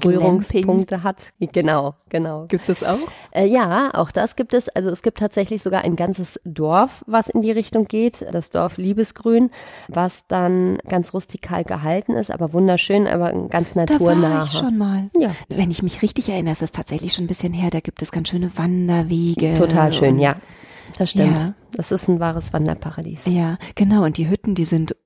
Berührungspunkte 0.00 1.02
hat. 1.02 1.32
Genau, 1.40 1.94
genau. 2.08 2.46
Gibt 2.48 2.68
es 2.68 2.80
das 2.80 2.88
auch? 2.88 2.98
Äh, 3.30 3.46
ja, 3.46 3.90
auch 3.94 4.10
das 4.10 4.36
gibt 4.36 4.54
es. 4.54 4.68
Also 4.68 4.90
es 4.90 5.02
gibt 5.02 5.18
tatsächlich 5.18 5.62
sogar 5.62 5.82
ein 5.82 5.96
ganzes 5.96 6.40
Dorf, 6.44 7.04
was 7.06 7.28
in 7.28 7.42
die 7.42 7.50
Richtung 7.50 7.86
geht. 7.86 8.26
Das 8.32 8.50
Dorf 8.50 8.76
Liebesgrün, 8.76 9.50
was 9.88 10.26
dann 10.26 10.78
ganz 10.88 11.14
rustikal 11.14 11.64
gehalten 11.64 12.12
ist, 12.12 12.30
aber 12.30 12.52
wunderschön, 12.52 13.06
aber 13.06 13.32
ganz 13.48 13.74
naturnah. 13.74 14.14
Da 14.14 14.34
war 14.38 14.44
ich 14.44 14.52
schon 14.52 14.78
mal. 14.78 15.10
Ja. 15.18 15.34
Wenn 15.48 15.70
ich 15.70 15.82
mich 15.82 16.02
richtig 16.02 16.28
erinnere, 16.28 16.52
ist 16.52 16.62
es 16.62 16.72
tatsächlich 16.72 17.12
schon 17.12 17.24
ein 17.24 17.28
bisschen 17.28 17.52
her. 17.52 17.70
Da 17.70 17.80
gibt 17.80 18.02
es 18.02 18.12
ganz 18.12 18.28
schöne 18.28 18.50
Wanderwege. 18.56 19.54
Total 19.54 19.92
schön, 19.92 20.18
ja. 20.18 20.34
Das 20.98 21.10
stimmt. 21.10 21.38
Ja. 21.38 21.54
Das 21.72 21.92
ist 21.92 22.08
ein 22.08 22.20
wahres 22.20 22.52
Wanderparadies. 22.52 23.22
Ja, 23.26 23.58
genau. 23.74 24.04
Und 24.04 24.16
die 24.16 24.28
Hütten, 24.28 24.54
die 24.54 24.64
sind 24.64 24.96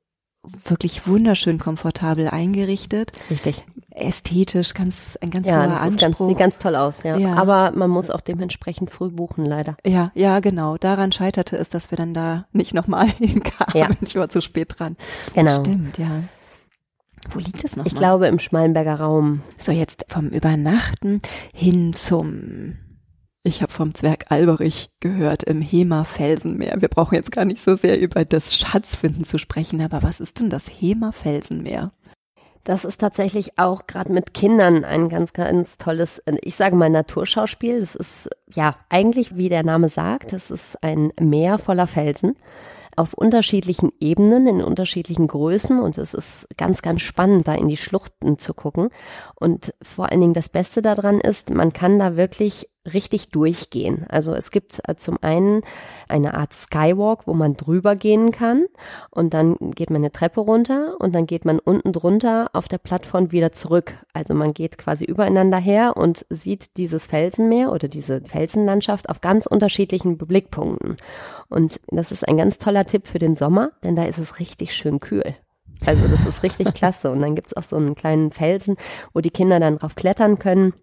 wirklich 0.43 1.07
wunderschön 1.07 1.59
komfortabel 1.59 2.29
eingerichtet. 2.29 3.13
Richtig 3.31 3.65
ästhetisch, 4.01 4.75
ganz, 4.75 5.19
ein 5.21 5.31
ganz 5.31 5.47
ja, 5.47 5.57
hoher 5.57 5.81
Anspruch. 5.81 6.01
Ganz, 6.01 6.19
sieht 6.19 6.39
ganz 6.39 6.59
toll 6.59 6.77
aus, 6.77 7.03
ja. 7.03 7.17
ja. 7.17 7.35
Aber 7.35 7.73
man 7.73 7.91
muss 7.91 8.11
auch 8.11 8.21
dementsprechend 8.21 8.91
früh 8.91 9.11
buchen, 9.11 9.45
leider. 9.45 9.77
Ja, 9.85 10.11
ja, 10.15 10.41
genau. 10.41 10.77
Daran 10.77 11.13
scheiterte 11.13 11.57
es, 11.57 11.69
dass 11.69 11.91
wir 11.91 11.97
dann 11.97 12.15
da 12.15 12.47
nicht 12.53 12.75
nochmal 12.75 13.09
hinkamen. 13.19 13.75
Ja. 13.75 13.89
Ich 14.01 14.17
war 14.17 14.29
zu 14.29 14.41
spät 14.41 14.79
dran. 14.79 14.97
Genau. 15.35 15.61
Stimmt, 15.61 15.99
ja. 15.99 16.23
Wo 17.31 17.39
liegt 17.39 17.65
es 17.65 17.77
noch? 17.77 17.87
Ich 17.87 17.95
glaube 17.95 18.27
im 18.29 18.39
Schmalenberger 18.39 18.99
Raum. 18.99 19.43
So, 19.59 19.73
jetzt 19.73 20.07
vom 20.09 20.29
Übernachten 20.29 21.21
hin 21.55 21.93
zum 21.93 22.79
ich 23.43 23.63
habe 23.63 23.73
vom 23.73 23.95
Zwerg 23.95 24.27
Alberich 24.31 24.91
gehört 25.01 25.45
im 25.45 25.63
Hema 25.63 26.05
Felsenmeer. 26.05 26.81
Wir 26.81 26.89
brauchen 26.89 27.15
jetzt 27.15 27.33
gar 27.33 27.45
nicht 27.45 27.63
so 27.63 27.75
sehr 27.75 27.99
über 27.99 28.25
das 28.25 28.55
Schatzfinden 28.55 29.25
zu 29.25 29.39
sprechen, 29.39 29.83
aber 29.83 30.03
was 30.03 30.21
ist 30.21 30.41
denn 30.41 30.51
das 30.51 30.67
Hema 30.67 31.13
Felsenmeer? 31.13 31.91
Das 32.65 32.85
ist 32.85 32.99
tatsächlich 32.99 33.59
auch 33.59 33.87
gerade 33.87 34.13
mit 34.13 34.35
Kindern 34.35 34.85
ein 34.85 35.09
ganz, 35.09 35.33
ganz 35.33 35.79
tolles, 35.79 36.23
ich 36.43 36.57
sage 36.57 36.77
mal 36.77 36.91
Naturschauspiel. 36.91 37.81
Das 37.81 37.95
ist 37.95 38.29
ja 38.53 38.77
eigentlich, 38.91 39.37
wie 39.37 39.49
der 39.49 39.63
Name 39.63 39.89
sagt, 39.89 40.35
das 40.35 40.51
ist 40.51 40.83
ein 40.83 41.11
Meer 41.19 41.57
voller 41.57 41.87
Felsen 41.87 42.37
auf 42.97 43.15
unterschiedlichen 43.15 43.93
Ebenen, 43.99 44.47
in 44.47 44.63
unterschiedlichen 44.63 45.27
Größen 45.27 45.81
und 45.81 45.97
es 45.97 46.13
ist 46.13 46.47
ganz, 46.59 46.83
ganz 46.83 47.01
spannend, 47.01 47.49
da 47.49 47.55
in 47.55 47.69
die 47.69 47.79
Schluchten 47.79 48.37
zu 48.37 48.53
gucken. 48.53 48.91
Und 49.37 49.75
vor 49.81 50.11
allen 50.11 50.21
Dingen 50.21 50.35
das 50.35 50.51
Beste 50.51 50.83
daran 50.83 51.19
ist, 51.19 51.49
man 51.49 51.73
kann 51.73 51.99
da 51.99 52.17
wirklich 52.17 52.69
richtig 52.93 53.29
durchgehen. 53.29 54.07
Also 54.09 54.35
es 54.35 54.51
gibt 54.51 54.81
äh, 54.89 54.97
zum 54.97 55.19
einen 55.21 55.63
eine 56.09 56.35
Art 56.35 56.55
Skywalk, 56.55 57.27
wo 57.27 57.35
man 57.35 57.57
drüber 57.57 57.95
gehen 57.95 58.31
kann 58.31 58.65
und 59.11 59.35
dann 59.35 59.57
geht 59.75 59.91
man 59.91 60.01
eine 60.01 60.13
Treppe 60.13 60.41
runter 60.41 60.97
und 60.99 61.15
dann 61.15 61.27
geht 61.27 61.45
man 61.45 61.59
unten 61.59 61.93
drunter 61.93 62.51
auf 62.53 62.69
der 62.69 62.79
Plattform 62.79 63.33
wieder 63.33 63.53
zurück. 63.53 63.95
Also 64.15 64.35
man 64.35 64.55
geht 64.55 64.79
quasi 64.79 65.05
übereinander 65.05 65.59
her 65.59 65.97
und 65.97 66.25
sieht 66.31 66.77
dieses 66.79 67.07
Felsenmeer 67.07 67.71
oder 67.73 67.89
diese 67.89 68.23
Felsenlandschaft 68.23 69.11
auf 69.11 69.21
ganz 69.21 69.47
unterschiedlichen 69.47 70.17
Blickpunkten. 70.17 70.97
Und 71.49 71.81
das 71.89 72.13
ist 72.13 72.27
ein 72.27 72.39
ganz 72.39 72.59
toller 72.59 72.87
Tipp 72.87 73.07
für 73.07 73.19
den 73.19 73.37
Sommer, 73.37 73.73
denn 73.85 73.97
da 73.97 74.05
ist 74.05 74.19
es 74.19 74.39
richtig 74.39 74.75
schön 74.75 75.01
kühl. 75.01 75.35
Also 75.87 76.07
das 76.09 76.27
ist 76.27 76.43
richtig 76.43 76.75
klasse. 76.75 77.11
Und 77.11 77.21
dann 77.21 77.35
gibt's 77.35 77.57
auch 77.57 77.63
so 77.63 77.77
einen 77.77 77.95
kleinen 77.95 78.33
Felsen, 78.33 78.77
wo 79.13 79.21
die 79.21 79.31
Kinder 79.31 79.61
dann 79.61 79.79
drauf 79.79 79.95
klettern 79.95 80.39
können. 80.39 80.75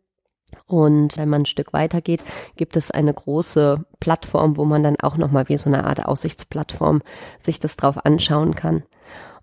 Und 0.65 1.17
wenn 1.17 1.29
man 1.29 1.43
ein 1.43 1.45
Stück 1.45 1.73
weiter 1.73 2.01
geht, 2.01 2.21
gibt 2.55 2.75
es 2.75 2.91
eine 2.91 3.13
große 3.13 3.85
Plattform, 3.99 4.57
wo 4.57 4.65
man 4.65 4.83
dann 4.83 4.97
auch 5.01 5.17
nochmal 5.17 5.47
wie 5.49 5.57
so 5.57 5.69
eine 5.69 5.85
Art 5.85 6.05
Aussichtsplattform 6.05 7.01
sich 7.41 7.59
das 7.59 7.75
drauf 7.77 8.05
anschauen 8.05 8.55
kann. 8.55 8.83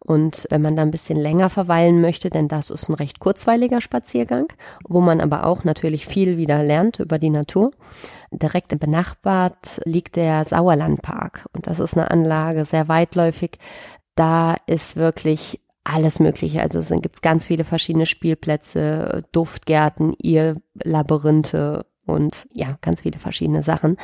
Und 0.04 0.46
wenn 0.50 0.60
man 0.60 0.76
da 0.76 0.82
ein 0.82 0.90
bisschen 0.90 1.18
länger 1.18 1.48
verweilen 1.48 2.02
möchte, 2.02 2.28
denn 2.28 2.46
das 2.46 2.68
ist 2.68 2.90
ein 2.90 2.94
recht 2.94 3.20
kurzweiliger 3.20 3.80
Spaziergang, 3.80 4.48
wo 4.86 5.00
man 5.00 5.22
aber 5.22 5.46
auch 5.46 5.64
natürlich 5.64 6.06
viel 6.06 6.36
wieder 6.36 6.62
lernt 6.62 7.00
über 7.00 7.18
die 7.18 7.30
Natur. 7.30 7.70
Direkt 8.30 8.78
benachbart 8.78 9.80
liegt 9.84 10.16
der 10.16 10.44
Sauerlandpark 10.44 11.46
und 11.54 11.66
das 11.66 11.80
ist 11.80 11.96
eine 11.96 12.10
Anlage 12.10 12.66
sehr 12.66 12.88
weitläufig. 12.88 13.58
Da 14.14 14.56
ist 14.66 14.96
wirklich 14.96 15.60
alles 15.84 16.18
Mögliche. 16.18 16.60
Also 16.60 16.78
es 16.78 16.88
gibt 16.88 17.22
ganz 17.22 17.46
viele 17.46 17.64
verschiedene 17.64 18.06
Spielplätze, 18.06 19.24
Duftgärten, 19.32 20.14
Irrlabyrinthe 20.18 21.86
und 22.06 22.46
ja, 22.52 22.76
ganz 22.82 23.02
viele 23.02 23.18
verschiedene 23.18 23.62
Sachen. 23.62 23.96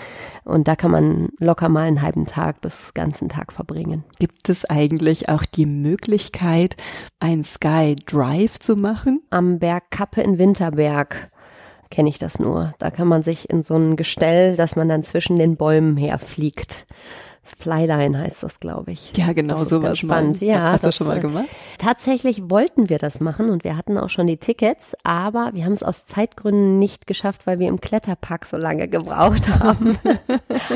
Und 0.44 0.68
da 0.68 0.76
kann 0.76 0.90
man 0.90 1.28
locker 1.38 1.68
mal 1.68 1.86
einen 1.86 2.02
halben 2.02 2.26
Tag 2.26 2.60
bis 2.60 2.94
ganzen 2.94 3.28
Tag 3.28 3.52
verbringen. 3.52 4.04
Gibt 4.18 4.48
es 4.48 4.64
eigentlich 4.64 5.28
auch 5.28 5.44
die 5.44 5.66
Möglichkeit, 5.66 6.76
ein 7.18 7.44
Sky 7.44 7.96
Drive 8.06 8.58
zu 8.58 8.76
machen? 8.76 9.22
Am 9.30 9.58
Berg 9.58 9.90
Kappe 9.90 10.22
in 10.22 10.38
Winterberg 10.38 11.30
kenne 11.90 12.08
ich 12.08 12.18
das 12.18 12.38
nur. 12.38 12.74
Da 12.78 12.90
kann 12.90 13.08
man 13.08 13.22
sich 13.22 13.50
in 13.50 13.62
so 13.62 13.76
ein 13.76 13.96
Gestell, 13.96 14.56
dass 14.56 14.76
man 14.76 14.88
dann 14.88 15.02
zwischen 15.02 15.36
den 15.36 15.56
Bäumen 15.56 15.96
herfliegt. 15.96 16.86
Flyline 17.42 18.18
heißt 18.18 18.42
das, 18.42 18.60
glaube 18.60 18.92
ich. 18.92 19.12
Ja, 19.16 19.32
genau, 19.32 19.58
das 19.58 19.68
so 19.70 19.82
was 19.82 19.98
spannend. 19.98 20.40
Ja, 20.40 20.72
Hast 20.72 20.82
du 20.82 20.88
das 20.88 20.96
schon 20.96 21.06
mal 21.06 21.18
äh, 21.18 21.20
gemacht? 21.20 21.46
Tatsächlich 21.78 22.50
wollten 22.50 22.88
wir 22.88 22.98
das 22.98 23.20
machen 23.20 23.50
und 23.50 23.64
wir 23.64 23.76
hatten 23.76 23.98
auch 23.98 24.10
schon 24.10 24.26
die 24.26 24.36
Tickets, 24.36 24.94
aber 25.04 25.50
wir 25.54 25.64
haben 25.64 25.72
es 25.72 25.82
aus 25.82 26.06
Zeitgründen 26.06 26.78
nicht 26.78 27.06
geschafft, 27.06 27.46
weil 27.46 27.58
wir 27.58 27.68
im 27.68 27.80
Kletterpark 27.80 28.44
so 28.44 28.56
lange 28.56 28.88
gebraucht 28.88 29.48
haben. 29.60 29.98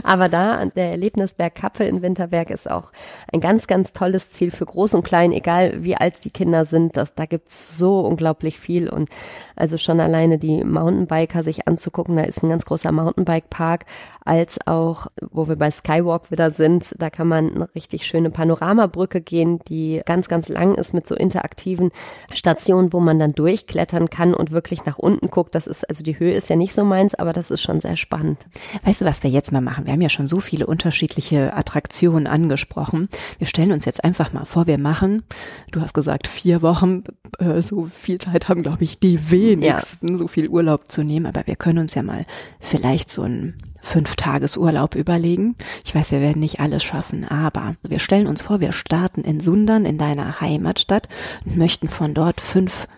aber 0.02 0.28
da, 0.28 0.64
der 0.64 0.90
Erlebnisberg 0.90 1.54
Kappe 1.54 1.84
in 1.84 2.02
Winterberg 2.02 2.50
ist 2.50 2.70
auch 2.70 2.92
ein 3.32 3.40
ganz, 3.40 3.66
ganz 3.66 3.92
tolles 3.92 4.30
Ziel 4.30 4.50
für 4.50 4.66
Groß 4.66 4.94
und 4.94 5.04
Klein, 5.04 5.32
egal 5.32 5.84
wie 5.84 5.96
alt 5.96 6.24
die 6.24 6.30
Kinder 6.30 6.64
sind. 6.64 6.96
Das, 6.96 7.14
da 7.14 7.26
gibt's 7.26 7.76
so 7.76 8.00
unglaublich 8.00 8.58
viel 8.58 8.88
und 8.88 9.10
also 9.56 9.76
schon 9.76 10.00
alleine 10.00 10.38
die 10.38 10.64
Mountainbiker 10.64 11.44
sich 11.44 11.66
anzugucken, 11.68 12.16
da 12.16 12.22
ist 12.22 12.42
ein 12.42 12.48
ganz 12.48 12.64
großer 12.64 12.92
Mountainbike-Park, 12.92 13.86
als 14.24 14.58
auch, 14.66 15.08
wo 15.30 15.48
wir 15.48 15.56
bei 15.56 15.70
Skywalk 15.70 16.30
wieder 16.30 16.50
sind. 16.50 16.94
Da 16.98 17.10
kann 17.10 17.28
man 17.28 17.54
eine 17.54 17.74
richtig 17.74 18.06
schöne 18.06 18.30
Panoramabrücke 18.30 19.20
gehen, 19.20 19.60
die 19.68 20.00
ganz, 20.06 20.28
ganz 20.28 20.48
lang 20.48 20.74
ist 20.74 20.94
mit 20.94 21.06
so 21.06 21.14
interaktiven 21.14 21.90
Stationen, 22.32 22.92
wo 22.92 23.00
man 23.00 23.18
dann 23.18 23.34
durchklettern 23.34 24.08
kann 24.08 24.34
und 24.34 24.50
wirklich 24.50 24.84
nach 24.86 24.98
unten 24.98 25.30
guckt. 25.30 25.54
Das 25.54 25.66
ist, 25.66 25.88
also 25.88 26.02
die 26.02 26.18
Höhe 26.18 26.32
ist 26.32 26.48
ja 26.48 26.56
nicht 26.56 26.74
so 26.74 26.84
meins, 26.84 27.14
aber 27.14 27.32
das 27.32 27.50
ist 27.50 27.60
schon 27.60 27.80
sehr 27.80 27.96
spannend. 27.96 28.38
Weißt 28.84 29.02
du, 29.02 29.04
was 29.04 29.22
wir 29.22 29.30
jetzt 29.30 29.52
mal 29.52 29.60
machen? 29.60 29.84
Wir 29.84 29.92
haben 29.92 30.00
ja 30.00 30.08
schon 30.08 30.26
so 30.26 30.40
viele 30.40 30.66
unterschiedliche 30.66 31.54
Attraktionen 31.54 32.26
angesprochen. 32.26 33.08
Wir 33.38 33.46
stellen 33.46 33.72
uns 33.72 33.84
jetzt 33.84 34.02
einfach 34.04 34.32
mal 34.32 34.44
vor, 34.44 34.66
wir 34.66 34.78
machen, 34.78 35.22
du 35.70 35.80
hast 35.80 35.92
gesagt, 35.92 36.28
vier 36.28 36.62
Wochen, 36.62 37.04
äh, 37.38 37.60
so 37.60 37.84
viel 37.84 38.18
Zeit 38.18 38.48
haben, 38.48 38.62
glaube 38.62 38.84
ich, 38.84 38.98
die 38.98 39.30
wenigsten, 39.50 40.08
ja. 40.08 40.16
so 40.16 40.28
viel 40.28 40.48
Urlaub 40.48 40.90
zu 40.90 41.02
nehmen, 41.02 41.26
aber 41.26 41.46
wir 41.46 41.56
können 41.56 41.78
uns 41.78 41.94
ja 41.94 42.02
mal 42.02 42.26
vielleicht 42.60 43.10
so 43.10 43.22
ein 43.22 43.54
Fünf-Tages-Urlaub 43.82 44.94
überlegen. 44.94 45.56
Ich 45.84 45.94
weiß, 45.94 46.10
wir 46.10 46.20
werden 46.20 46.40
nicht 46.40 46.60
alles 46.60 46.82
schaffen, 46.82 47.24
aber 47.24 47.76
wir 47.82 47.98
stellen 47.98 48.26
uns 48.26 48.42
vor, 48.42 48.60
wir 48.60 48.72
starten 48.72 49.22
in 49.22 49.40
Sundern, 49.40 49.84
in 49.84 49.98
deiner 49.98 50.40
Heimatstadt 50.40 51.08
und 51.44 51.56
möchten 51.56 51.88
von 51.88 52.14
dort 52.14 52.40
fünf 52.40 52.88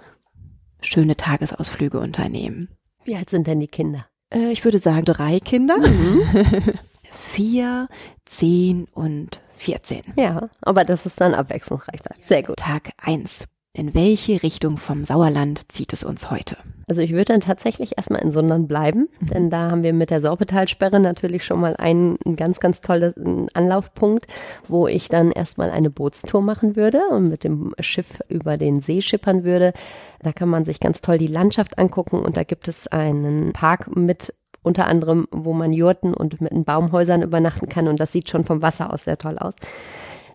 schöne 0.81 1.17
Tagesausflüge 1.17 1.99
unternehmen. 1.99 2.69
Wie 3.05 3.17
alt 3.17 3.31
sind 3.31 3.47
denn 3.47 3.61
die 3.61 3.69
Kinder? 3.69 4.07
Äh, 4.33 4.51
ich 4.53 4.65
würde 4.65 4.79
sagen 4.79 5.05
drei 5.05 5.41
Kinder. 5.41 5.77
Mhm. 5.79 6.23
Vier, 7.13 7.89
zehn 8.25 8.87
und 8.93 9.41
14. 9.57 10.03
Ja, 10.17 10.51
aber 10.61 10.85
das 10.85 11.07
ist 11.07 11.21
dann 11.21 11.35
abwechslungsreich. 11.35 12.01
Sehr 12.21 12.43
gut. 12.43 12.57
Tag 12.57 12.93
eins. 12.99 13.47
In 13.77 13.93
welche 13.93 14.43
Richtung 14.43 14.79
vom 14.79 15.05
Sauerland 15.05 15.71
zieht 15.71 15.93
es 15.93 16.03
uns 16.03 16.31
heute? 16.31 16.57
Also 16.89 17.03
ich 17.03 17.11
würde 17.11 17.27
dann 17.27 17.41
tatsächlich 17.41 17.99
erstmal 17.99 18.23
in 18.23 18.31
Sundern 18.31 18.67
bleiben, 18.67 19.11
mhm. 19.21 19.27
denn 19.27 19.51
da 19.51 19.71
haben 19.71 19.83
wir 19.83 19.93
mit 19.93 20.09
der 20.09 20.23
Sorpetalsperre 20.23 20.99
natürlich 20.99 21.45
schon 21.45 21.61
mal 21.61 21.77
einen, 21.77 22.17
einen 22.25 22.37
ganz, 22.37 22.59
ganz 22.59 22.81
tollen 22.81 23.49
Anlaufpunkt, 23.53 24.29
wo 24.67 24.87
ich 24.89 25.11
dann 25.11 25.31
erstmal 25.31 25.71
eine 25.71 25.91
Bootstour 25.91 26.41
machen 26.41 26.75
würde 26.75 27.03
und 27.11 27.29
mit 27.29 27.45
dem 27.45 27.75
Schiff 27.81 28.23
über 28.31 28.57
den 28.57 28.81
See 28.81 29.03
schippern 29.03 29.45
würde. 29.45 29.75
Da 30.23 30.33
kann 30.33 30.49
man 30.49 30.65
sich 30.65 30.81
ganz 30.81 31.03
toll 31.03 31.19
die 31.19 31.27
Landschaft 31.27 31.79
angucken 31.79 32.21
und 32.21 32.39
da 32.39 32.45
gibt 32.45 32.69
es 32.69 32.89
einen 32.89 33.53
Park 33.53 33.95
mit 33.95 34.33
unter 34.63 34.87
anderem, 34.87 35.29
wo 35.31 35.53
man 35.53 35.75
Jurten 35.75 36.15
und 36.15 36.41
mit 36.41 36.65
Baumhäusern 36.65 37.21
übernachten 37.21 37.69
kann 37.69 37.89
und 37.89 38.01
das 38.01 38.11
sieht 38.11 38.31
schon 38.31 38.47
vom 38.47 38.63
Wasser 38.63 38.91
aus 38.91 39.05
sehr 39.05 39.19
toll 39.19 39.37
aus. 39.39 39.53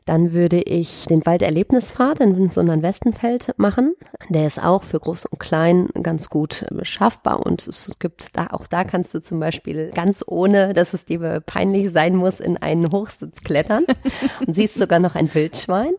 Dann 0.06 0.34
würde 0.34 0.62
ich 0.62 1.06
den 1.06 1.26
Walderlebnispfad 1.26 2.20
in 2.22 2.50
Sundern-Westenfeld 2.50 3.54
machen. 3.58 3.96
Der 4.30 4.48
ist 4.48 4.62
auch 4.62 4.84
für 4.84 5.00
Groß 5.00 5.28
und 5.28 5.40
Klein 5.40 5.90
ganz 6.02 6.30
gut 6.30 6.66
schaffbar 6.82 7.46
und 7.46 7.68
es 7.68 7.98
gibt 8.00 8.36
da, 8.36 8.48
auch 8.48 8.66
da 8.68 8.84
kannst 8.84 9.14
du 9.14 9.22
zum 9.22 9.40
Beispiel 9.40 9.92
ganz 9.94 10.24
ohne, 10.26 10.74
dass 10.74 10.94
es 10.94 11.06
dir 11.06 11.42
peinlich 11.46 11.92
sein 11.92 12.16
muss, 12.16 12.40
in 12.40 12.58
einen 12.58 12.86
Hochsitz 12.92 13.42
klettern 13.44 13.86
und 14.46 14.56
siehst 14.56 14.76
sogar 14.76 15.00
noch 15.00 15.16
ein 15.16 15.34
Wildschwein. 15.34 15.94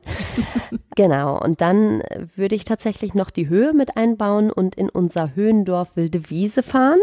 Genau. 0.97 1.41
Und 1.41 1.61
dann 1.61 2.03
würde 2.35 2.55
ich 2.55 2.65
tatsächlich 2.65 3.15
noch 3.15 3.31
die 3.31 3.49
Höhe 3.49 3.73
mit 3.73 3.97
einbauen 3.97 4.51
und 4.51 4.75
in 4.75 4.88
unser 4.88 5.35
Höhendorf 5.35 5.97
Wilde 5.97 6.29
Wiese 6.31 6.62
fahren. 6.62 7.01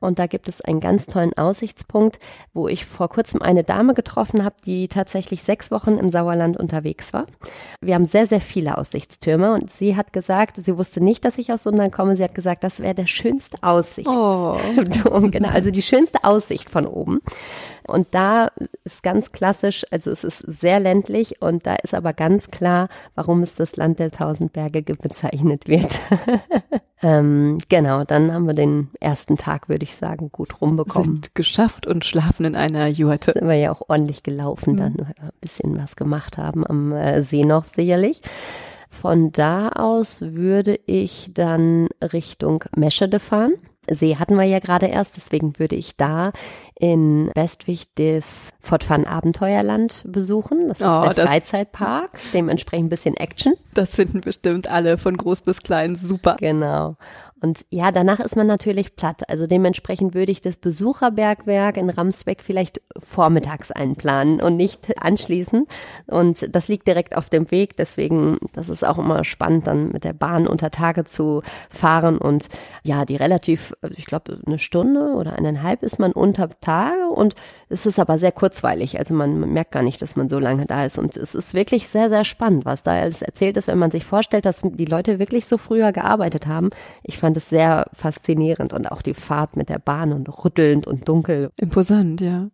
Und 0.00 0.18
da 0.18 0.26
gibt 0.26 0.48
es 0.48 0.60
einen 0.60 0.80
ganz 0.80 1.06
tollen 1.06 1.32
Aussichtspunkt, 1.36 2.18
wo 2.52 2.68
ich 2.68 2.84
vor 2.84 3.08
kurzem 3.08 3.40
eine 3.40 3.64
Dame 3.64 3.94
getroffen 3.94 4.44
habe, 4.44 4.56
die 4.66 4.88
tatsächlich 4.88 5.42
sechs 5.42 5.70
Wochen 5.70 5.96
im 5.98 6.10
Sauerland 6.16 6.56
unterwegs 6.56 7.12
war. 7.12 7.26
Wir 7.82 7.94
haben 7.94 8.06
sehr, 8.06 8.26
sehr 8.26 8.40
viele 8.40 8.78
Aussichtstürme 8.78 9.52
und 9.52 9.70
sie 9.70 9.96
hat 9.96 10.14
gesagt, 10.14 10.56
sie 10.64 10.78
wusste 10.78 11.04
nicht, 11.04 11.26
dass 11.26 11.36
ich 11.36 11.52
aus 11.52 11.64
Sundern 11.64 11.90
komme. 11.90 12.16
Sie 12.16 12.24
hat 12.24 12.34
gesagt, 12.34 12.64
das 12.64 12.80
wäre 12.80 12.94
der 12.94 13.06
schönste 13.06 13.58
Aussichtsturm. 13.62 14.56
Oh. 15.12 15.20
genau, 15.30 15.50
also 15.50 15.70
die 15.70 15.82
schönste 15.82 16.24
Aussicht 16.24 16.70
von 16.70 16.86
oben. 16.86 17.20
Und 17.86 18.08
da 18.12 18.50
ist 18.84 19.02
ganz 19.02 19.30
klassisch, 19.32 19.84
also 19.90 20.10
es 20.10 20.24
ist 20.24 20.38
sehr 20.38 20.80
ländlich 20.80 21.40
und 21.40 21.66
da 21.66 21.76
ist 21.76 21.94
aber 21.94 22.12
ganz 22.12 22.50
klar, 22.50 22.88
warum 23.14 23.42
es 23.42 23.54
das 23.54 23.76
Land 23.76 23.98
der 23.98 24.10
tausend 24.10 24.52
Berge 24.52 24.82
bezeichnet 24.82 25.68
wird. 25.68 26.00
ähm, 27.02 27.58
genau, 27.68 28.04
dann 28.04 28.32
haben 28.32 28.46
wir 28.46 28.54
den 28.54 28.88
ersten 29.00 29.36
Tag, 29.36 29.68
würde 29.68 29.84
ich 29.84 29.94
sagen, 29.94 30.30
gut 30.32 30.60
rumbekommen. 30.60 31.16
Sind 31.16 31.34
geschafft 31.34 31.86
und 31.86 32.04
schlafen 32.04 32.44
in 32.44 32.56
einer 32.56 32.88
Jurte. 32.88 33.32
Sind 33.32 33.46
wir 33.46 33.54
ja 33.54 33.70
auch 33.70 33.82
ordentlich 33.88 34.22
gelaufen, 34.22 34.72
mhm. 34.72 34.76
dann 34.78 34.96
wir 34.96 35.06
ein 35.06 35.30
bisschen 35.40 35.78
was 35.78 35.94
gemacht 35.94 36.05
haben 36.38 36.66
am 36.66 36.92
äh, 36.92 37.22
See 37.22 37.44
noch 37.44 37.64
sicherlich. 37.64 38.22
Von 38.90 39.32
da 39.32 39.68
aus 39.70 40.22
würde 40.22 40.78
ich 40.86 41.30
dann 41.34 41.88
Richtung 42.02 42.64
Meschede 42.74 43.20
fahren. 43.20 43.54
See 43.90 44.16
hatten 44.16 44.36
wir 44.36 44.44
ja 44.44 44.58
gerade 44.58 44.86
erst, 44.86 45.16
deswegen 45.16 45.58
würde 45.58 45.76
ich 45.76 45.96
da 45.96 46.32
in 46.78 47.30
Westwig 47.34 47.86
das 47.94 48.50
Fort 48.60 48.84
Fun 48.84 49.06
Abenteuerland 49.06 50.04
besuchen. 50.06 50.68
Das 50.68 50.80
ist 50.80 50.86
oh, 50.86 51.08
der 51.14 51.26
Freizeitpark, 51.26 52.18
dementsprechend 52.32 52.86
ein 52.86 52.90
bisschen 52.90 53.16
Action. 53.16 53.54
Das 53.74 53.94
finden 53.94 54.20
bestimmt 54.20 54.70
alle 54.70 54.98
von 54.98 55.16
groß 55.16 55.42
bis 55.42 55.60
klein 55.60 55.98
super. 56.02 56.36
Genau. 56.40 56.96
Und 57.46 57.64
ja, 57.70 57.92
danach 57.92 58.18
ist 58.18 58.34
man 58.34 58.48
natürlich 58.48 58.96
platt. 58.96 59.30
Also 59.30 59.46
dementsprechend 59.46 60.14
würde 60.14 60.32
ich 60.32 60.40
das 60.40 60.56
Besucherbergwerk 60.56 61.76
in 61.76 61.90
Ramsbeck 61.90 62.42
vielleicht 62.42 62.80
vormittags 62.98 63.70
einplanen 63.70 64.40
und 64.40 64.56
nicht 64.56 65.00
anschließen. 65.00 65.68
Und 66.08 66.52
das 66.52 66.66
liegt 66.66 66.88
direkt 66.88 67.16
auf 67.16 67.30
dem 67.30 67.48
Weg. 67.52 67.76
Deswegen, 67.76 68.38
das 68.52 68.68
ist 68.68 68.84
auch 68.84 68.98
immer 68.98 69.22
spannend, 69.22 69.68
dann 69.68 69.92
mit 69.92 70.02
der 70.02 70.12
Bahn 70.12 70.48
unter 70.48 70.72
Tage 70.72 71.04
zu 71.04 71.42
fahren. 71.70 72.18
Und 72.18 72.48
ja, 72.82 73.04
die 73.04 73.14
relativ, 73.14 73.74
ich 73.96 74.06
glaube, 74.06 74.40
eine 74.44 74.58
Stunde 74.58 75.14
oder 75.14 75.34
eineinhalb 75.34 75.84
ist 75.84 76.00
man 76.00 76.10
unter 76.10 76.50
Tage. 76.60 77.08
Und 77.10 77.36
es 77.68 77.86
ist 77.86 78.00
aber 78.00 78.18
sehr 78.18 78.32
kurzweilig. 78.32 78.98
Also 78.98 79.14
man, 79.14 79.38
merkt 79.52 79.70
gar 79.70 79.84
nicht, 79.84 80.02
dass 80.02 80.16
man 80.16 80.28
so 80.28 80.40
lange 80.40 80.66
da 80.66 80.84
ist. 80.84 80.98
Und 80.98 81.16
es 81.16 81.36
ist 81.36 81.54
wirklich 81.54 81.86
sehr, 81.86 82.08
sehr 82.08 82.24
spannend, 82.24 82.64
was 82.64 82.82
da 82.82 83.00
alles 83.00 83.22
erzählt 83.22 83.56
ist, 83.56 83.68
wenn 83.68 83.78
man 83.78 83.92
sich 83.92 84.04
vorstellt, 84.04 84.46
dass 84.46 84.62
die 84.64 84.84
Leute 84.84 85.20
wirklich 85.20 85.46
so 85.46 85.58
früher 85.58 85.92
gearbeitet 85.92 86.48
haben. 86.48 86.70
Ich 87.04 87.18
fand 87.18 87.35
es 87.36 87.48
sehr 87.48 87.86
faszinierend 87.92 88.72
und 88.72 88.90
auch 88.90 89.02
die 89.02 89.14
Fahrt 89.14 89.56
mit 89.56 89.68
der 89.68 89.78
Bahn 89.78 90.12
und 90.12 90.28
rüttelnd 90.44 90.86
und 90.86 91.08
dunkel. 91.08 91.50
Imposant, 91.60 92.20
ja. 92.20 92.48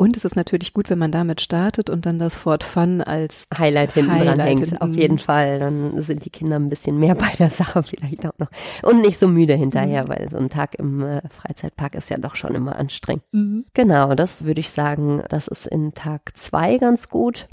Und 0.00 0.16
es 0.16 0.24
ist 0.24 0.34
natürlich 0.34 0.72
gut, 0.72 0.88
wenn 0.88 0.98
man 0.98 1.12
damit 1.12 1.42
startet 1.42 1.90
und 1.90 2.06
dann 2.06 2.18
das 2.18 2.34
Fort 2.34 2.64
Fun 2.64 3.02
als 3.02 3.46
Highlight 3.58 3.92
hinten 3.92 4.12
Highlight 4.12 4.38
dran 4.38 4.46
hängt. 4.46 4.60
Hinten. 4.60 4.76
Auf 4.78 4.96
jeden 4.96 5.18
Fall. 5.18 5.58
Dann 5.58 6.00
sind 6.00 6.24
die 6.24 6.30
Kinder 6.30 6.56
ein 6.56 6.68
bisschen 6.68 6.98
mehr 6.98 7.14
bei 7.16 7.30
der 7.38 7.50
Sache 7.50 7.82
vielleicht 7.82 8.24
auch 8.24 8.38
noch. 8.38 8.48
Und 8.82 9.02
nicht 9.02 9.18
so 9.18 9.28
müde 9.28 9.52
hinterher, 9.52 10.04
mhm. 10.04 10.08
weil 10.08 10.28
so 10.30 10.38
ein 10.38 10.48
Tag 10.48 10.76
im 10.76 11.02
äh, 11.02 11.20
Freizeitpark 11.28 11.96
ist 11.96 12.08
ja 12.08 12.16
doch 12.16 12.34
schon 12.34 12.54
immer 12.54 12.76
anstrengend. 12.76 13.24
Mhm. 13.32 13.66
Genau, 13.74 14.14
das 14.14 14.46
würde 14.46 14.60
ich 14.60 14.70
sagen, 14.70 15.22
das 15.28 15.48
ist 15.48 15.66
in 15.66 15.92
Tag 15.92 16.34
zwei 16.34 16.78
ganz 16.78 17.10
gut. 17.10 17.46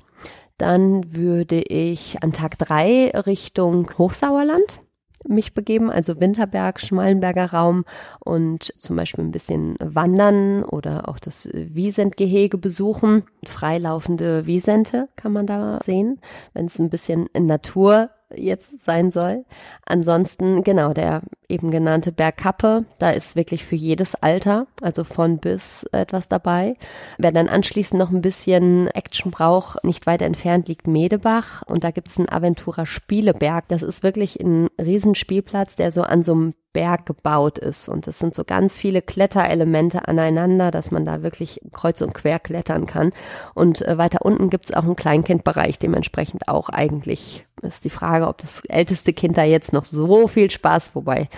Dann 0.58 1.14
würde 1.14 1.60
ich 1.60 2.24
an 2.24 2.32
Tag 2.32 2.58
drei 2.58 3.10
Richtung 3.10 3.92
Hochsauerland 3.98 4.80
mich 5.30 5.54
begeben, 5.54 5.90
also 5.90 6.20
Winterberg, 6.20 6.80
Schmallenberger 6.80 7.52
Raum 7.52 7.86
und 8.20 8.64
zum 8.64 8.96
Beispiel 8.96 9.24
ein 9.26 9.32
bisschen 9.32 9.76
wandern 9.80 10.64
oder 10.64 11.08
auch 11.10 11.20
das 11.20 11.50
Wiesentgehege 11.54 12.58
besuchen. 12.58 13.24
Freilaufende 13.46 14.46
Wiesente 14.46 15.10
kann 15.16 15.34
man 15.34 15.48
da 15.48 15.80
sehen, 15.84 16.20
wenn 16.54 16.66
es 16.66 16.80
ein 16.80 16.90
bisschen 16.90 17.28
in 17.34 17.46
Natur 17.46 18.10
jetzt 18.36 18.84
sein 18.86 19.12
soll. 19.12 19.46
Ansonsten, 19.86 20.64
genau, 20.64 20.94
der 20.94 21.22
eben 21.48 21.72
genannte 21.72 22.12
Bergkappe, 22.12 22.86
da 23.00 23.12
ist 23.12 23.36
wirklich 23.36 23.66
für 23.66 23.76
jedes 23.76 24.16
Alter, 24.16 24.68
also 24.82 25.04
von 25.04 25.38
bis 25.38 25.84
etwas 25.92 26.28
dabei. 26.28 26.76
Wer 27.18 27.32
dann 27.32 27.48
anschließend 27.48 28.00
noch 28.00 28.12
ein 28.12 28.22
bisschen 28.22 28.88
Action 28.88 29.32
braucht, 29.32 29.84
nicht 29.84 30.06
weit 30.08 30.22
entfernt 30.22 30.68
liegt 30.68 30.88
Medebach 30.88 31.64
und 31.64 31.84
da 31.84 31.92
gibt's 31.92 32.18
einen 32.18 32.30
Aventura 32.30 32.86
Spieleberg. 32.86 33.66
Das 33.70 33.82
ist 33.84 34.04
wirklich 34.04 34.40
ein 34.40 34.68
Riesenspielplatz, 34.80 35.76
der 35.76 35.92
so 35.92 36.02
an 36.02 36.24
so 36.24 36.34
einem 36.34 36.54
Berg 36.78 37.08
gebaut 37.08 37.58
ist. 37.58 37.90
Und 37.90 38.08
es 38.08 38.20
sind 38.20 38.36
so 38.36 38.44
ganz 38.44 38.78
viele 38.78 39.02
Kletterelemente 39.02 40.08
aneinander, 40.08 40.70
dass 40.70 40.92
man 40.92 41.06
da 41.06 41.24
wirklich 41.24 41.60
kreuz 41.74 42.02
und 42.02 42.14
quer 42.14 42.38
klettern 42.38 42.86
kann. 42.86 43.14
Und 43.56 43.82
äh, 43.82 43.98
weiter 43.98 44.20
unten 44.22 44.52
gibt 44.52 44.66
es 44.66 44.76
auch 44.76 44.84
einen 44.84 44.96
Kleinkindbereich, 44.96 45.80
dementsprechend 45.80 46.48
auch 46.48 46.70
eigentlich 46.70 47.48
ist 47.64 47.84
die 47.84 47.90
Frage, 47.90 48.28
ob 48.28 48.38
das 48.38 48.62
älteste 48.66 49.12
Kind 49.12 49.40
da 49.40 49.44
jetzt 49.44 49.74
noch 49.74 49.86
so 49.86 50.28
viel 50.28 50.52
Spaß, 50.52 50.92
wobei 50.94 51.30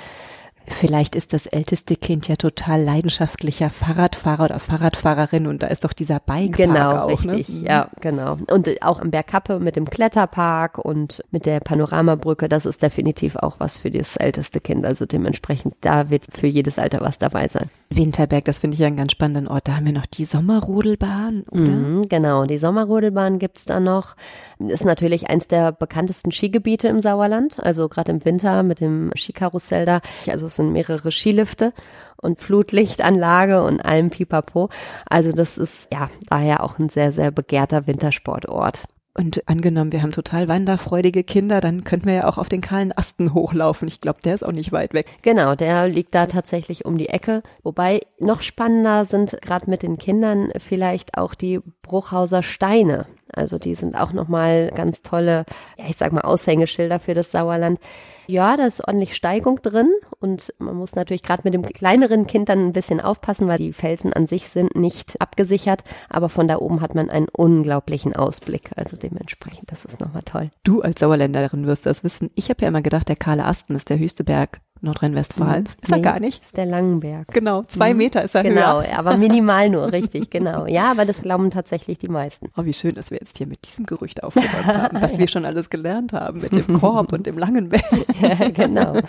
Vielleicht 0.70 1.16
ist 1.16 1.34
das 1.34 1.46
älteste 1.46 1.96
Kind 1.96 2.28
ja 2.28 2.36
total 2.36 2.82
leidenschaftlicher 2.84 3.70
Fahrradfahrer 3.70 4.46
oder 4.46 4.60
Fahrradfahrerin 4.60 5.48
und 5.48 5.64
da 5.64 5.68
ist 5.68 5.84
doch 5.84 5.94
dieser 5.94 6.20
Bike 6.20 6.56
genau, 6.56 7.08
auch, 7.08 7.24
ne? 7.24 7.34
richtig, 7.34 7.62
ne? 7.62 7.68
ja, 7.68 7.90
genau. 8.02 8.38
Und 8.50 8.70
auch 8.82 9.00
im 9.00 9.12
Bergkappe 9.12 9.60
mit 9.60 9.76
dem 9.76 9.90
Kletterpark 9.90 10.78
und 10.78 11.24
mit 11.32 11.46
der 11.46 11.60
Panoramabrücke, 11.60 12.48
das 12.48 12.66
ist 12.66 12.82
definitiv 12.82 13.36
auch 13.36 13.56
was 13.60 13.78
für 13.78 13.92
das 13.92 14.16
älteste 14.16 14.60
Kind. 14.60 14.86
Also 14.86 15.06
dementsprechend, 15.06 15.76
da 15.82 16.10
wird 16.10 16.26
für 16.32 16.48
jedes 16.48 16.80
Alter 16.80 17.02
was 17.02 17.18
dabei 17.18 17.48
sein. 17.48 17.70
Winterberg, 17.90 18.46
das 18.46 18.60
finde 18.60 18.76
ich 18.76 18.82
ja 18.82 18.88
einen 18.88 18.98
ganz 18.98 19.12
spannenden 19.12 19.48
Ort. 19.48 19.68
Da 19.68 19.76
haben 19.76 19.86
wir 19.86 19.94
noch 19.94 20.06
die 20.06 20.26
Sommerrodelbahn, 20.26 21.44
oder? 21.50 21.62
Mhm, 21.62 22.08
genau, 22.08 22.46
die 22.46 22.60
Sommerrodelbahn 22.60 23.40
gibt's 23.40 23.66
da 23.66 23.80
noch. 23.80 24.16
Ist 24.60 24.86
natürlich 24.86 25.30
eins 25.30 25.48
der 25.48 25.72
bekanntesten 25.72 26.32
Skigebiete 26.32 26.88
im 26.88 27.02
Sauerland, 27.02 27.60
also 27.60 27.90
gerade 27.90 28.12
im 28.12 28.24
Winter 28.26 28.62
mit 28.62 28.80
dem 28.80 29.12
Skikarussell 29.16 29.86
da. 29.86 30.02
Also 30.28 30.46
es 30.46 30.59
sind 30.60 30.72
mehrere 30.72 31.12
Skilifte 31.12 31.74
und 32.18 32.40
Flutlichtanlage 32.40 33.64
und 33.64 33.80
allem 33.80 34.10
Pipapo. 34.10 34.70
Also 35.10 35.32
das 35.32 35.58
ist 35.58 35.88
ja 35.92 36.10
daher 36.30 36.64
auch 36.64 36.80
ein 36.80 36.90
sehr, 36.90 37.12
sehr 37.12 37.32
begehrter 37.32 37.88
Wintersportort. 37.88 38.80
Und 39.16 39.48
angenommen, 39.50 39.92
wir 39.92 40.02
haben 40.02 40.12
total 40.12 40.48
wanderfreudige 40.48 41.24
Kinder, 41.24 41.60
dann 41.60 41.84
könnten 41.84 42.06
wir 42.06 42.14
ja 42.14 42.28
auch 42.28 42.38
auf 42.38 42.48
den 42.48 42.62
kahlen 42.62 42.94
Asten 42.96 43.34
hochlaufen. 43.34 43.88
Ich 43.88 44.00
glaube, 44.00 44.20
der 44.24 44.36
ist 44.36 44.44
auch 44.44 44.54
nicht 44.54 44.72
weit 44.72 44.94
weg. 44.94 45.08
Genau, 45.24 45.56
der 45.56 45.90
liegt 45.90 46.16
da 46.16 46.26
tatsächlich 46.28 46.86
um 46.86 46.98
die 46.98 47.10
Ecke. 47.10 47.42
Wobei 47.64 48.02
noch 48.20 48.42
spannender 48.42 49.06
sind 49.06 49.42
gerade 49.42 49.70
mit 49.70 49.82
den 49.82 49.98
Kindern 49.98 50.52
vielleicht 50.58 51.18
auch 51.18 51.34
die 51.34 51.60
Bruchhauser 51.82 52.44
Steine. 52.44 53.08
Also 53.34 53.60
die 53.60 53.76
sind 53.76 53.96
auch 53.96 54.14
nochmal 54.14 54.72
ganz 54.76 55.02
tolle, 55.02 55.46
ja, 55.78 55.86
ich 55.88 55.98
sag 55.98 56.12
mal, 56.12 56.22
Aushängeschilder 56.22 57.00
für 57.00 57.14
das 57.14 57.32
Sauerland. 57.32 57.80
Ja, 58.28 58.58
da 58.58 58.68
ist 58.68 58.88
ordentlich 58.88 59.16
Steigung 59.16 59.60
drin 59.64 59.90
und 60.20 60.54
man 60.60 60.76
muss 60.76 60.96
natürlich 60.96 61.24
gerade 61.24 61.42
mit 61.46 61.56
dem 61.56 61.64
kleineren 61.64 62.28
Kind 62.28 62.48
dann 62.50 62.68
ein 62.68 62.74
bisschen 62.74 63.02
aufpassen, 63.02 63.48
weil 63.48 63.58
die 63.58 63.74
Felsen 63.74 64.14
an 64.14 64.28
sich 64.28 64.50
sind 64.50 64.76
nicht 64.76 65.20
abgesichert, 65.20 65.84
aber 66.10 66.30
von 66.30 66.48
da 66.48 66.60
oben 66.60 66.82
hat 66.82 66.94
man 66.94 67.10
einen 67.10 67.28
unglaublichen 67.28 68.16
Ausblick. 68.16 68.70
Also 68.76 68.98
dementsprechend, 68.98 69.72
das 69.72 69.84
ist 69.86 70.00
nochmal 70.00 70.22
toll. 70.24 70.52
Du 70.64 70.82
als 70.82 71.00
Sauerländerin 71.00 71.66
wirst 71.66 71.88
das 71.88 72.04
wissen. 72.04 72.30
Ich 72.36 72.52
habe 72.52 72.62
ja 72.62 72.68
immer 72.68 72.84
gedacht, 72.84 73.10
der 73.10 73.16
Kahle 73.16 73.46
Asten 73.46 73.74
ist 73.74 73.90
der 73.90 73.98
höchste 73.98 74.24
Berg 74.24 74.62
Nordrhein-Westfalens. 74.82 75.72
Ist 75.82 75.90
nee, 75.90 75.98
er 75.98 76.02
gar 76.02 76.20
nicht. 76.20 76.44
Ist 76.44 76.58
der 76.58 76.66
Langenberg. 76.66 77.28
Genau, 77.34 77.64
zwei 77.64 77.94
mhm. 77.94 77.98
Meter 77.98 78.24
ist 78.24 78.36
er 78.36 78.44
genau, 78.44 78.78
höher. 78.78 78.84
Genau, 78.84 78.98
aber 78.98 79.18
minimal 79.18 79.70
nur, 79.70 79.92
richtig, 79.92 80.30
genau. 80.30 80.66
Ja, 80.66 80.92
aber 80.92 81.06
das 81.06 81.22
glauben 81.22 81.52
tatsächlich 81.52 81.98
die 81.98 82.08
meisten. 82.08 82.50
Oh, 82.58 82.66
wie 82.66 82.74
schön, 82.74 82.96
dass 82.96 83.12
wir 83.12 83.18
jetzt 83.20 83.38
hier 83.38 83.48
mit 83.48 83.66
diesem 83.66 83.86
Gerücht 83.86 84.24
aufgeräumt 84.24 84.66
haben, 84.66 85.02
was 85.02 85.18
wir 85.18 85.28
schon 85.28 85.46
alles 85.46 85.70
gelernt 85.70 86.14
haben 86.14 86.42
mit 86.42 86.52
dem 86.52 86.80
Korb 86.80 87.14
und 87.14 87.26
dem 87.26 87.38
Langenberg. 87.38 87.84
ja, 88.22 88.50
genau. 88.50 89.00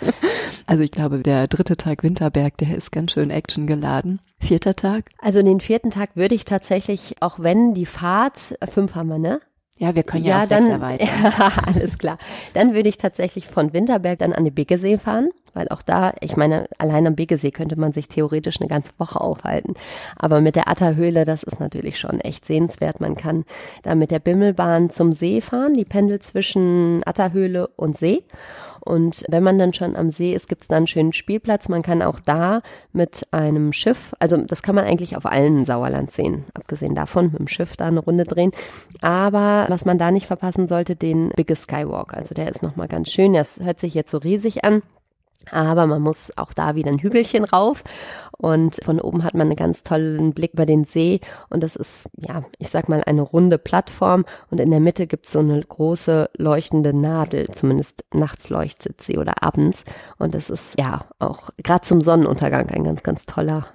Also 0.65 0.83
ich 0.83 0.91
glaube, 0.91 1.19
der 1.19 1.47
dritte 1.47 1.77
Tag 1.77 2.03
Winterberg, 2.03 2.57
der 2.57 2.75
ist 2.75 2.91
ganz 2.91 3.11
schön 3.13 3.31
actiongeladen. 3.31 4.19
Vierter 4.39 4.75
Tag? 4.75 5.09
Also 5.19 5.41
den 5.43 5.59
vierten 5.59 5.91
Tag 5.91 6.15
würde 6.15 6.35
ich 6.35 6.45
tatsächlich, 6.45 7.15
auch 7.19 7.39
wenn 7.39 7.73
die 7.73 7.85
Fahrt, 7.85 8.57
fünf 8.69 8.95
haben 8.95 9.09
wir, 9.09 9.19
ne? 9.19 9.39
Ja, 9.81 9.95
wir 9.95 10.03
können 10.03 10.23
ja, 10.23 10.37
ja 10.37 10.43
auch 10.43 10.47
dann, 10.49 10.69
erweitern. 10.69 11.09
Ja, 11.23 11.51
alles 11.65 11.97
klar. 11.97 12.19
Dann 12.53 12.75
würde 12.75 12.87
ich 12.87 12.97
tatsächlich 12.97 13.47
von 13.47 13.73
Winterberg 13.73 14.19
dann 14.19 14.31
an 14.31 14.45
die 14.45 14.51
Biggesee 14.51 14.99
fahren, 14.99 15.29
weil 15.55 15.69
auch 15.69 15.81
da, 15.81 16.13
ich 16.21 16.37
meine, 16.37 16.67
allein 16.77 17.07
am 17.07 17.15
Biggesee 17.15 17.49
könnte 17.49 17.79
man 17.79 17.91
sich 17.91 18.07
theoretisch 18.07 18.61
eine 18.61 18.69
ganze 18.69 18.91
Woche 18.99 19.19
aufhalten. 19.19 19.73
Aber 20.17 20.39
mit 20.39 20.55
der 20.55 20.69
Atterhöhle, 20.69 21.25
das 21.25 21.41
ist 21.41 21.59
natürlich 21.59 21.97
schon 21.97 22.19
echt 22.19 22.45
sehenswert. 22.45 23.01
Man 23.01 23.17
kann 23.17 23.43
da 23.81 23.95
mit 23.95 24.11
der 24.11 24.19
Bimmelbahn 24.19 24.91
zum 24.91 25.13
See 25.13 25.41
fahren, 25.41 25.73
die 25.73 25.85
pendelt 25.85 26.21
zwischen 26.21 27.01
Atterhöhle 27.07 27.67
und 27.75 27.97
See. 27.97 28.23
Und 28.81 29.23
wenn 29.29 29.43
man 29.43 29.57
dann 29.57 29.73
schon 29.73 29.95
am 29.95 30.09
See 30.09 30.33
ist, 30.33 30.47
gibt 30.47 30.63
es 30.63 30.67
dann 30.67 30.77
einen 30.77 30.87
schönen 30.87 31.13
Spielplatz. 31.13 31.69
Man 31.69 31.81
kann 31.81 32.01
auch 32.01 32.19
da 32.19 32.61
mit 32.93 33.27
einem 33.31 33.73
Schiff, 33.73 34.13
also 34.19 34.37
das 34.37 34.61
kann 34.61 34.75
man 34.75 34.85
eigentlich 34.85 35.15
auf 35.15 35.25
allen 35.25 35.65
Sauerlandseen, 35.65 36.45
abgesehen 36.53 36.95
davon, 36.95 37.31
mit 37.31 37.39
dem 37.39 37.47
Schiff 37.47 37.77
da 37.77 37.87
eine 37.87 37.99
Runde 37.99 38.23
drehen. 38.23 38.51
Aber 39.01 39.65
was 39.69 39.85
man 39.85 39.97
da 39.97 40.11
nicht 40.11 40.25
verpassen 40.25 40.67
sollte, 40.67 40.95
den 40.95 41.29
Biggest 41.29 41.63
Skywalk. 41.63 42.13
Also 42.13 42.33
der 42.33 42.49
ist 42.49 42.63
nochmal 42.63 42.87
ganz 42.87 43.09
schön. 43.11 43.33
Das 43.33 43.59
hört 43.59 43.79
sich 43.79 43.93
jetzt 43.93 44.11
so 44.11 44.17
riesig 44.17 44.65
an. 44.65 44.81
Aber 45.49 45.87
man 45.87 46.01
muss 46.01 46.31
auch 46.37 46.53
da 46.53 46.75
wieder 46.75 46.91
ein 46.91 46.99
Hügelchen 46.99 47.45
rauf. 47.45 47.83
Und 48.37 48.79
von 48.83 48.99
oben 48.99 49.23
hat 49.23 49.33
man 49.33 49.47
einen 49.47 49.55
ganz 49.55 49.83
tollen 49.83 50.33
Blick 50.33 50.53
über 50.53 50.65
den 50.65 50.85
See. 50.85 51.19
Und 51.49 51.61
das 51.61 51.75
ist, 51.75 52.09
ja, 52.17 52.43
ich 52.57 52.69
sag 52.69 52.89
mal 52.89 53.03
eine 53.05 53.21
runde 53.21 53.57
Plattform. 53.57 54.25
Und 54.49 54.59
in 54.59 54.71
der 54.71 54.79
Mitte 54.79 55.07
gibt's 55.07 55.31
so 55.31 55.39
eine 55.39 55.61
große 55.61 56.29
leuchtende 56.37 56.93
Nadel, 56.93 57.49
zumindest 57.51 58.03
nachts 58.13 58.49
leuchtet 58.49 59.01
sie 59.01 59.17
oder 59.17 59.43
abends. 59.43 59.83
Und 60.17 60.33
das 60.33 60.49
ist 60.49 60.79
ja 60.79 61.05
auch 61.19 61.49
gerade 61.57 61.81
zum 61.81 62.01
Sonnenuntergang 62.01 62.69
ein 62.69 62.83
ganz, 62.83 63.03
ganz 63.03 63.25
toller 63.25 63.67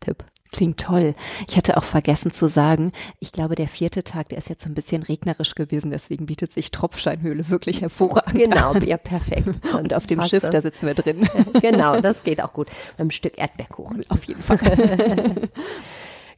Tipp. 0.00 0.24
Klingt 0.52 0.80
toll. 0.80 1.14
Ich 1.48 1.56
hatte 1.56 1.76
auch 1.76 1.84
vergessen 1.84 2.32
zu 2.32 2.48
sagen, 2.48 2.92
ich 3.20 3.30
glaube, 3.30 3.54
der 3.54 3.68
vierte 3.68 4.02
Tag, 4.02 4.30
der 4.30 4.38
ist 4.38 4.48
jetzt 4.48 4.64
so 4.64 4.68
ein 4.68 4.74
bisschen 4.74 5.02
regnerisch 5.04 5.54
gewesen, 5.54 5.90
deswegen 5.90 6.26
bietet 6.26 6.52
sich 6.52 6.70
Tropfsteinhöhle 6.72 7.48
wirklich 7.50 7.82
hervorragend 7.82 8.34
Genau, 8.44 8.72
an. 8.72 8.82
ja, 8.86 8.96
perfekt. 8.96 9.48
Und 9.74 9.94
auf 9.94 10.06
dem 10.08 10.22
Schiff, 10.24 10.42
das. 10.42 10.50
da 10.50 10.60
sitzen 10.62 10.86
wir 10.86 10.94
drin. 10.94 11.28
Genau, 11.60 12.00
das 12.00 12.24
geht 12.24 12.42
auch 12.42 12.52
gut. 12.52 12.68
Beim 12.96 13.10
Stück 13.10 13.38
Erdbeerkuchen. 13.38 14.04
Auf 14.10 14.24
jeden 14.24 14.42
Fall. 14.42 14.58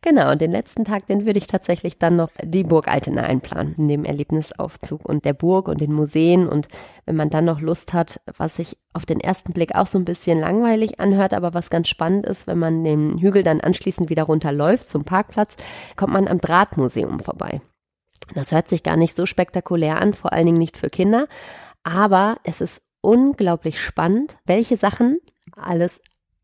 Genau, 0.05 0.33
und 0.33 0.41
den 0.41 0.51
letzten 0.51 0.85
Tag, 0.85 1.07
den 1.07 1.27
würde 1.27 1.39
ich 1.39 1.47
tatsächlich 1.47 1.97
dann 1.97 2.17
noch 2.17 2.31
die 2.43 2.65
Burg 2.65 2.89
Altena 2.89 3.23
einplanen, 3.23 3.77
in 3.79 3.87
dem 3.87 4.05
Erlebnisaufzug 4.05 5.09
und 5.09 5.25
der 5.25 5.33
Burg 5.33 5.69
und 5.69 5.81
den 5.81 5.93
Museen. 5.93 6.49
Und 6.49 6.67
wenn 7.07 7.15
man 7.15 7.31
dann 7.31 7.45
noch 7.45 7.61
Lust 7.61 7.93
hat, 7.93 8.21
was 8.37 8.57
sich 8.57 8.77
auf 8.93 9.07
den 9.07 9.21
ersten 9.21 9.53
Blick 9.53 9.77
auch 9.77 9.87
so 9.87 9.99
ein 9.99 10.05
bisschen 10.05 10.41
langweilig 10.41 10.99
anhört, 10.99 11.33
aber 11.33 11.55
was 11.55 11.71
ganz 11.71 11.89
spannend 11.89 12.27
ist, 12.27 12.49
wenn 12.49 12.59
man 12.59 12.83
den 12.83 13.19
Hügel 13.19 13.45
dann 13.45 13.61
anschließend 13.61 14.11
wieder 14.11 14.25
runterläuft 14.25 14.89
zum 14.89 15.05
Parkplatz, 15.05 15.55
kommt 15.95 16.13
man 16.15 16.27
am 16.27 16.41
Drahtmuseum 16.41 17.21
vorbei. 17.21 17.61
Das 18.35 18.51
hört 18.51 18.69
sich 18.69 18.83
gar 18.83 18.97
nicht 18.97 19.15
so 19.15 19.25
spektakulär 19.25 20.01
an, 20.01 20.15
vor 20.15 20.33
allen 20.33 20.47
Dingen 20.47 20.59
nicht 20.59 20.77
für 20.77 20.91
Kinder, 20.91 21.29
aber 21.85 22.39
es 22.43 22.61
ist 22.61 22.83
unglaublich 23.03 23.81
spannend, 23.81 24.37
welche 24.47 24.77
Sachen 24.77 25.21
alles 25.57 26.01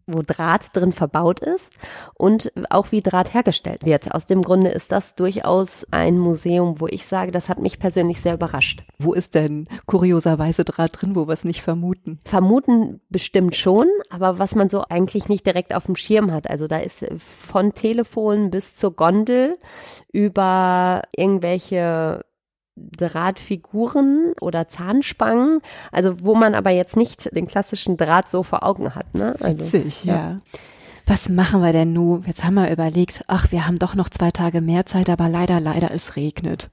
wo 0.09 0.23
Draht 0.23 0.75
drin 0.75 0.93
verbaut 0.93 1.41
ist 1.41 1.73
und 2.15 2.53
auch 2.71 2.91
wie 2.91 3.03
Draht 3.03 3.35
hergestellt 3.35 3.85
wird. 3.85 4.13
Aus 4.15 4.27
dem 4.27 4.43
Grunde 4.43 4.71
ist 4.71 4.91
das 4.91 5.15
durchaus 5.15 5.87
ein 5.91 6.19
Museum, 6.19 6.81
wo 6.81 6.87
ich 6.87 7.07
sage, 7.07 7.31
das 7.31 7.49
hat 7.49 7.61
mich 7.61 7.79
persönlich 7.79 8.21
sehr 8.21 8.35
überrascht. 8.35 8.85
Wo 8.99 9.13
ist 9.13 9.35
denn 9.35 9.69
kurioserweise 9.87 10.65
Draht 10.65 11.01
drin, 11.01 11.15
wo 11.15 11.29
wir 11.29 11.35
es 11.35 11.45
nicht 11.45 11.63
vermuten? 11.63 12.19
Vermuten 12.25 13.01
bestimmt 13.11 13.55
schon, 13.55 13.87
aber 14.11 14.39
was 14.39 14.55
man 14.55 14.69
so 14.69 14.83
eigentlich 14.89 15.29
nicht 15.29 15.47
direkt 15.47 15.75
auf 15.75 15.87
dem 15.87 15.97
Schirm 15.97 16.33
hat. 16.33 16.51
Also 16.51 16.67
da 16.67 16.79
ist 16.79 17.05
von 17.19 17.75
Telefon 17.75 18.51
bis 18.51 18.75
zur 18.75 18.97
Gondel 18.97 19.59
über 20.13 21.03
irgendwelche 21.15 22.25
Drahtfiguren 22.97 24.33
oder 24.41 24.69
Zahnspangen, 24.69 25.61
also 25.93 26.17
wo 26.23 26.35
man 26.35 26.55
aber 26.55 26.71
jetzt 26.71 26.97
nicht 26.97 27.35
den 27.35 27.47
klassischen 27.47 27.97
Draht 27.97 28.29
so 28.29 28.43
vor 28.43 28.65
Augen 28.65 28.95
hat. 28.95 29.15
Ne? 29.15 29.35
Also, 29.41 29.73
Witzig, 29.73 30.05
ja. 30.05 30.15
ja. 30.15 30.37
Was 31.07 31.29
machen 31.31 31.63
wir 31.63 31.73
denn 31.73 31.95
nun? 31.95 32.25
Jetzt 32.27 32.45
haben 32.45 32.55
wir 32.55 32.71
überlegt, 32.71 33.23
ach, 33.29 33.51
wir 33.51 33.67
haben 33.67 33.79
doch 33.79 33.95
noch 33.95 34.11
zwei 34.11 34.31
Tage 34.31 34.61
mehr 34.61 34.85
Zeit, 34.85 35.09
aber 35.09 35.29
leider, 35.29 35.59
leider, 35.59 35.91
es 35.91 36.17
regnet 36.17 36.69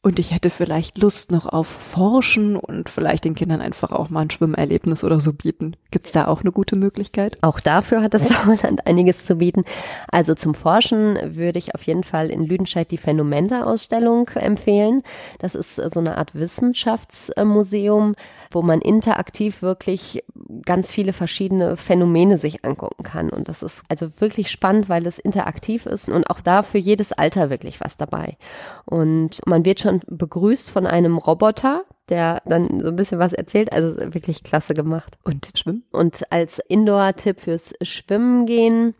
und 0.00 0.18
ich 0.20 0.30
hätte 0.30 0.48
vielleicht 0.48 0.98
Lust 0.98 1.32
noch 1.32 1.46
auf 1.46 1.66
Forschen 1.66 2.54
und 2.56 2.88
vielleicht 2.88 3.24
den 3.24 3.34
Kindern 3.34 3.60
einfach 3.60 3.90
auch 3.90 4.10
mal 4.10 4.22
ein 4.22 4.30
Schwimmerlebnis 4.30 5.02
oder 5.02 5.20
so 5.20 5.32
bieten. 5.32 5.76
Gibt's 5.90 6.12
da 6.12 6.28
auch 6.28 6.40
eine 6.40 6.52
gute 6.52 6.76
Möglichkeit? 6.76 7.36
Auch 7.42 7.58
dafür 7.58 8.00
hat 8.00 8.14
das 8.14 8.28
Sauerland 8.28 8.86
einiges 8.86 9.24
zu 9.24 9.36
bieten. 9.36 9.64
Also 10.10 10.34
zum 10.34 10.54
Forschen 10.54 11.18
würde 11.36 11.58
ich 11.58 11.74
auf 11.74 11.82
jeden 11.82 12.04
Fall 12.04 12.30
in 12.30 12.44
Lüdenscheid 12.44 12.88
die 12.90 12.96
Phänomenta-Ausstellung 12.96 14.28
empfehlen. 14.28 15.02
Das 15.40 15.56
ist 15.56 15.76
so 15.76 15.98
eine 15.98 16.16
Art 16.16 16.34
Wissenschaftsmuseum, 16.34 18.14
wo 18.52 18.62
man 18.62 18.80
interaktiv 18.80 19.62
wirklich 19.62 20.22
ganz 20.64 20.90
viele 20.90 21.12
verschiedene 21.12 21.76
Phänomene 21.76 22.38
sich 22.38 22.64
angucken 22.64 23.02
kann. 23.02 23.30
Und 23.30 23.48
das 23.48 23.62
ist 23.62 23.82
also 23.88 24.08
wirklich 24.20 24.50
spannend, 24.50 24.88
weil 24.88 25.06
es 25.06 25.18
interaktiv 25.18 25.86
ist 25.86 26.08
und 26.08 26.30
auch 26.30 26.40
da 26.40 26.62
für 26.62 26.78
jedes 26.78 27.12
Alter 27.12 27.50
wirklich 27.50 27.80
was 27.80 27.96
dabei. 27.96 28.36
Und 28.84 29.40
man 29.46 29.64
wird 29.64 29.80
schon 29.80 30.00
begrüßt 30.06 30.70
von 30.70 30.86
einem 30.86 31.18
Roboter, 31.18 31.84
der 32.08 32.42
dann 32.46 32.80
so 32.80 32.88
ein 32.88 32.96
bisschen 32.96 33.18
was 33.18 33.32
erzählt. 33.32 33.72
Also 33.72 33.96
wirklich 33.96 34.42
klasse 34.42 34.74
gemacht. 34.74 35.18
Und 35.24 35.52
Schwimmen? 35.56 35.84
Und 35.90 36.30
als 36.32 36.58
Indoor-Tipp 36.58 37.40
fürs 37.40 37.74
Schwimmen 37.82 38.46
gehen 38.46 38.94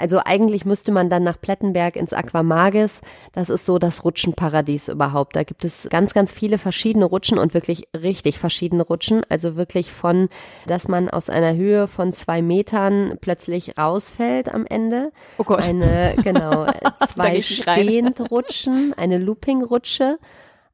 also 0.00 0.20
eigentlich 0.24 0.64
müsste 0.64 0.92
man 0.92 1.10
dann 1.10 1.22
nach 1.22 1.38
Plettenberg 1.40 1.96
ins 1.96 2.12
Aquamagis. 2.12 3.02
Das 3.32 3.50
ist 3.50 3.66
so 3.66 3.78
das 3.78 4.04
Rutschenparadies 4.04 4.88
überhaupt. 4.88 5.36
Da 5.36 5.42
gibt 5.42 5.64
es 5.64 5.88
ganz, 5.90 6.14
ganz 6.14 6.32
viele 6.32 6.56
verschiedene 6.56 7.04
Rutschen 7.04 7.38
und 7.38 7.52
wirklich 7.52 7.88
richtig 7.94 8.38
verschiedene 8.38 8.82
Rutschen. 8.82 9.22
Also 9.28 9.56
wirklich 9.56 9.92
von, 9.92 10.28
dass 10.66 10.88
man 10.88 11.10
aus 11.10 11.28
einer 11.28 11.54
Höhe 11.54 11.86
von 11.86 12.12
zwei 12.14 12.40
Metern 12.40 13.18
plötzlich 13.20 13.76
rausfällt 13.76 14.52
am 14.52 14.66
Ende. 14.66 15.12
Oh 15.36 15.44
Gott. 15.44 15.66
Eine, 15.66 16.16
genau, 16.24 16.66
zwei 17.06 17.42
stehend 17.42 18.30
Rutschen, 18.30 18.94
eine 18.96 19.18
Looping-Rutsche. 19.18 20.18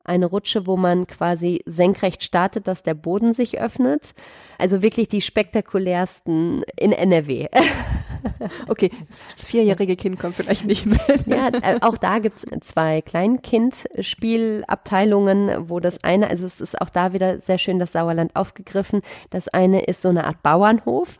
Eine 0.04 0.26
Rutsche, 0.26 0.68
wo 0.68 0.76
man 0.76 1.08
quasi 1.08 1.64
senkrecht 1.66 2.22
startet, 2.22 2.68
dass 2.68 2.84
der 2.84 2.94
Boden 2.94 3.32
sich 3.32 3.58
öffnet. 3.58 4.14
Also 4.56 4.80
wirklich 4.80 5.08
die 5.08 5.20
spektakulärsten 5.20 6.62
in 6.78 6.92
NRW. 6.92 7.48
okay, 8.68 8.90
das 9.34 9.46
vierjährige 9.46 9.96
Kind 9.96 10.18
kommt 10.18 10.34
vielleicht 10.34 10.64
nicht 10.64 10.86
mit. 10.86 11.00
Ja, 11.26 11.48
äh, 11.48 11.78
auch 11.80 11.96
da 11.96 12.18
gibt's 12.18 12.44
zwei 12.60 13.00
Kleinkindspielabteilungen, 13.02 15.68
wo 15.68 15.80
das 15.80 16.02
eine, 16.04 16.28
also 16.28 16.46
es 16.46 16.60
ist 16.60 16.80
auch 16.80 16.90
da 16.90 17.12
wieder 17.12 17.38
sehr 17.40 17.58
schön 17.58 17.78
das 17.78 17.92
Sauerland 17.92 18.36
aufgegriffen. 18.36 19.02
Das 19.30 19.48
eine 19.48 19.84
ist 19.84 20.02
so 20.02 20.08
eine 20.08 20.26
Art 20.26 20.42
Bauernhof 20.42 21.18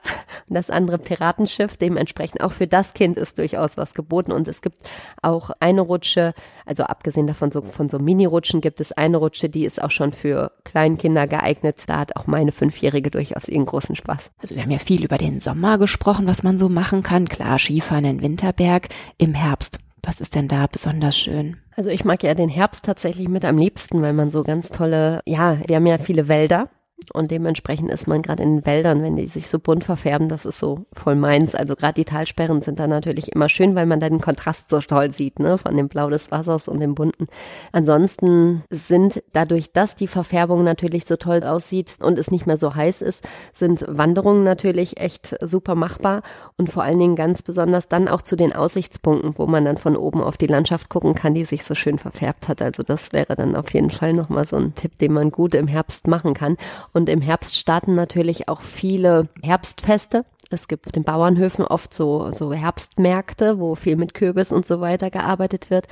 und 0.48 0.54
das 0.54 0.70
andere 0.70 0.98
Piratenschiff. 0.98 1.76
Dementsprechend 1.76 2.42
auch 2.42 2.52
für 2.52 2.66
das 2.66 2.94
Kind 2.94 3.16
ist 3.16 3.38
durchaus 3.38 3.76
was 3.76 3.94
geboten. 3.94 4.32
Und 4.32 4.48
es 4.48 4.62
gibt 4.62 4.76
auch 5.22 5.50
eine 5.60 5.80
Rutsche, 5.80 6.34
also 6.64 6.84
abgesehen 6.84 7.26
davon 7.26 7.50
so, 7.50 7.62
von 7.62 7.88
so 7.88 7.98
Mini-Rutschen 7.98 8.60
gibt 8.60 8.80
es 8.80 8.92
eine 8.92 9.16
Rutsche, 9.16 9.48
die 9.48 9.64
ist 9.64 9.82
auch 9.82 9.90
schon 9.90 10.12
für 10.12 10.52
Kleinkinder 10.64 11.26
geeignet. 11.26 11.82
Da 11.86 11.98
hat 11.98 12.16
auch 12.16 12.26
meine 12.26 12.52
Fünfjährige 12.52 13.10
durchaus 13.10 13.48
ihren 13.48 13.66
großen 13.66 13.96
Spaß. 13.96 14.30
Also 14.38 14.54
wir 14.54 14.62
haben 14.62 14.70
ja 14.70 14.78
viel 14.78 15.04
über 15.04 15.18
den 15.18 15.40
Sommer 15.40 15.78
gesprochen, 15.78 16.26
was 16.26 16.42
man 16.42 16.58
so 16.58 16.68
machen 16.68 16.95
kann. 17.02 17.28
Klar, 17.28 17.58
Skifahren 17.58 18.04
in 18.04 18.22
Winterberg 18.22 18.88
im 19.18 19.34
Herbst. 19.34 19.78
Was 20.02 20.20
ist 20.20 20.34
denn 20.34 20.48
da 20.48 20.66
besonders 20.66 21.16
schön? 21.18 21.56
Also 21.74 21.90
ich 21.90 22.04
mag 22.04 22.22
ja 22.22 22.34
den 22.34 22.48
Herbst 22.48 22.84
tatsächlich 22.84 23.28
mit 23.28 23.44
am 23.44 23.58
liebsten, 23.58 24.02
weil 24.02 24.12
man 24.12 24.30
so 24.30 24.44
ganz 24.44 24.70
tolle, 24.70 25.20
ja, 25.26 25.58
wir 25.66 25.76
haben 25.76 25.86
ja 25.86 25.98
viele 25.98 26.28
Wälder 26.28 26.68
und 27.12 27.30
dementsprechend 27.30 27.90
ist 27.90 28.06
man 28.06 28.22
gerade 28.22 28.42
in 28.42 28.56
den 28.56 28.66
Wäldern, 28.66 29.02
wenn 29.02 29.16
die 29.16 29.26
sich 29.26 29.48
so 29.48 29.58
bunt 29.58 29.84
verfärben, 29.84 30.28
das 30.28 30.44
ist 30.44 30.58
so 30.58 30.86
voll 30.92 31.14
meins. 31.14 31.54
Also 31.54 31.76
gerade 31.76 31.94
die 31.94 32.04
Talsperren 32.04 32.62
sind 32.62 32.78
da 32.78 32.86
natürlich 32.86 33.32
immer 33.32 33.48
schön, 33.48 33.74
weil 33.74 33.86
man 33.86 34.00
da 34.00 34.08
den 34.08 34.20
Kontrast 34.20 34.70
so 34.70 34.80
toll 34.80 35.12
sieht, 35.12 35.38
ne, 35.38 35.58
von 35.58 35.76
dem 35.76 35.88
Blau 35.88 36.10
des 36.10 36.30
Wassers 36.30 36.68
und 36.68 36.80
dem 36.80 36.94
bunten. 36.94 37.26
Ansonsten 37.72 38.62
sind 38.70 39.22
dadurch, 39.32 39.72
dass 39.72 39.94
die 39.94 40.08
Verfärbung 40.08 40.64
natürlich 40.64 41.04
so 41.04 41.16
toll 41.16 41.42
aussieht 41.42 41.98
und 42.02 42.18
es 42.18 42.30
nicht 42.30 42.46
mehr 42.46 42.56
so 42.56 42.74
heiß 42.74 43.02
ist, 43.02 43.26
sind 43.52 43.84
Wanderungen 43.88 44.42
natürlich 44.42 44.98
echt 45.00 45.36
super 45.40 45.74
machbar 45.74 46.22
und 46.56 46.70
vor 46.70 46.82
allen 46.82 46.98
Dingen 46.98 47.16
ganz 47.16 47.42
besonders 47.42 47.88
dann 47.88 48.08
auch 48.08 48.22
zu 48.22 48.36
den 48.36 48.52
Aussichtspunkten, 48.52 49.34
wo 49.36 49.46
man 49.46 49.64
dann 49.64 49.76
von 49.76 49.96
oben 49.96 50.20
auf 50.22 50.36
die 50.36 50.46
Landschaft 50.46 50.88
gucken 50.88 51.14
kann, 51.14 51.34
die 51.34 51.44
sich 51.44 51.64
so 51.64 51.74
schön 51.74 51.98
verfärbt 51.98 52.48
hat. 52.48 52.62
Also 52.62 52.82
das 52.82 53.12
wäre 53.12 53.34
dann 53.36 53.56
auf 53.56 53.72
jeden 53.72 53.90
Fall 53.90 54.12
nochmal 54.12 54.46
so 54.46 54.56
ein 54.56 54.74
Tipp, 54.74 54.98
den 54.98 55.12
man 55.12 55.30
gut 55.30 55.54
im 55.54 55.68
Herbst 55.68 56.06
machen 56.06 56.34
kann. 56.34 56.56
Und 56.96 57.10
im 57.10 57.20
Herbst 57.20 57.58
starten 57.58 57.94
natürlich 57.94 58.48
auch 58.48 58.62
viele 58.62 59.28
Herbstfeste. 59.42 60.24
Es 60.50 60.68
gibt 60.68 60.86
auf 60.86 60.92
den 60.92 61.02
Bauernhöfen 61.02 61.64
oft 61.64 61.92
so, 61.92 62.30
so 62.30 62.52
Herbstmärkte, 62.52 63.58
wo 63.58 63.74
viel 63.74 63.96
mit 63.96 64.14
Kürbis 64.14 64.52
und 64.52 64.66
so 64.66 64.80
weiter 64.80 65.10
gearbeitet 65.10 65.70
wird 65.70 65.88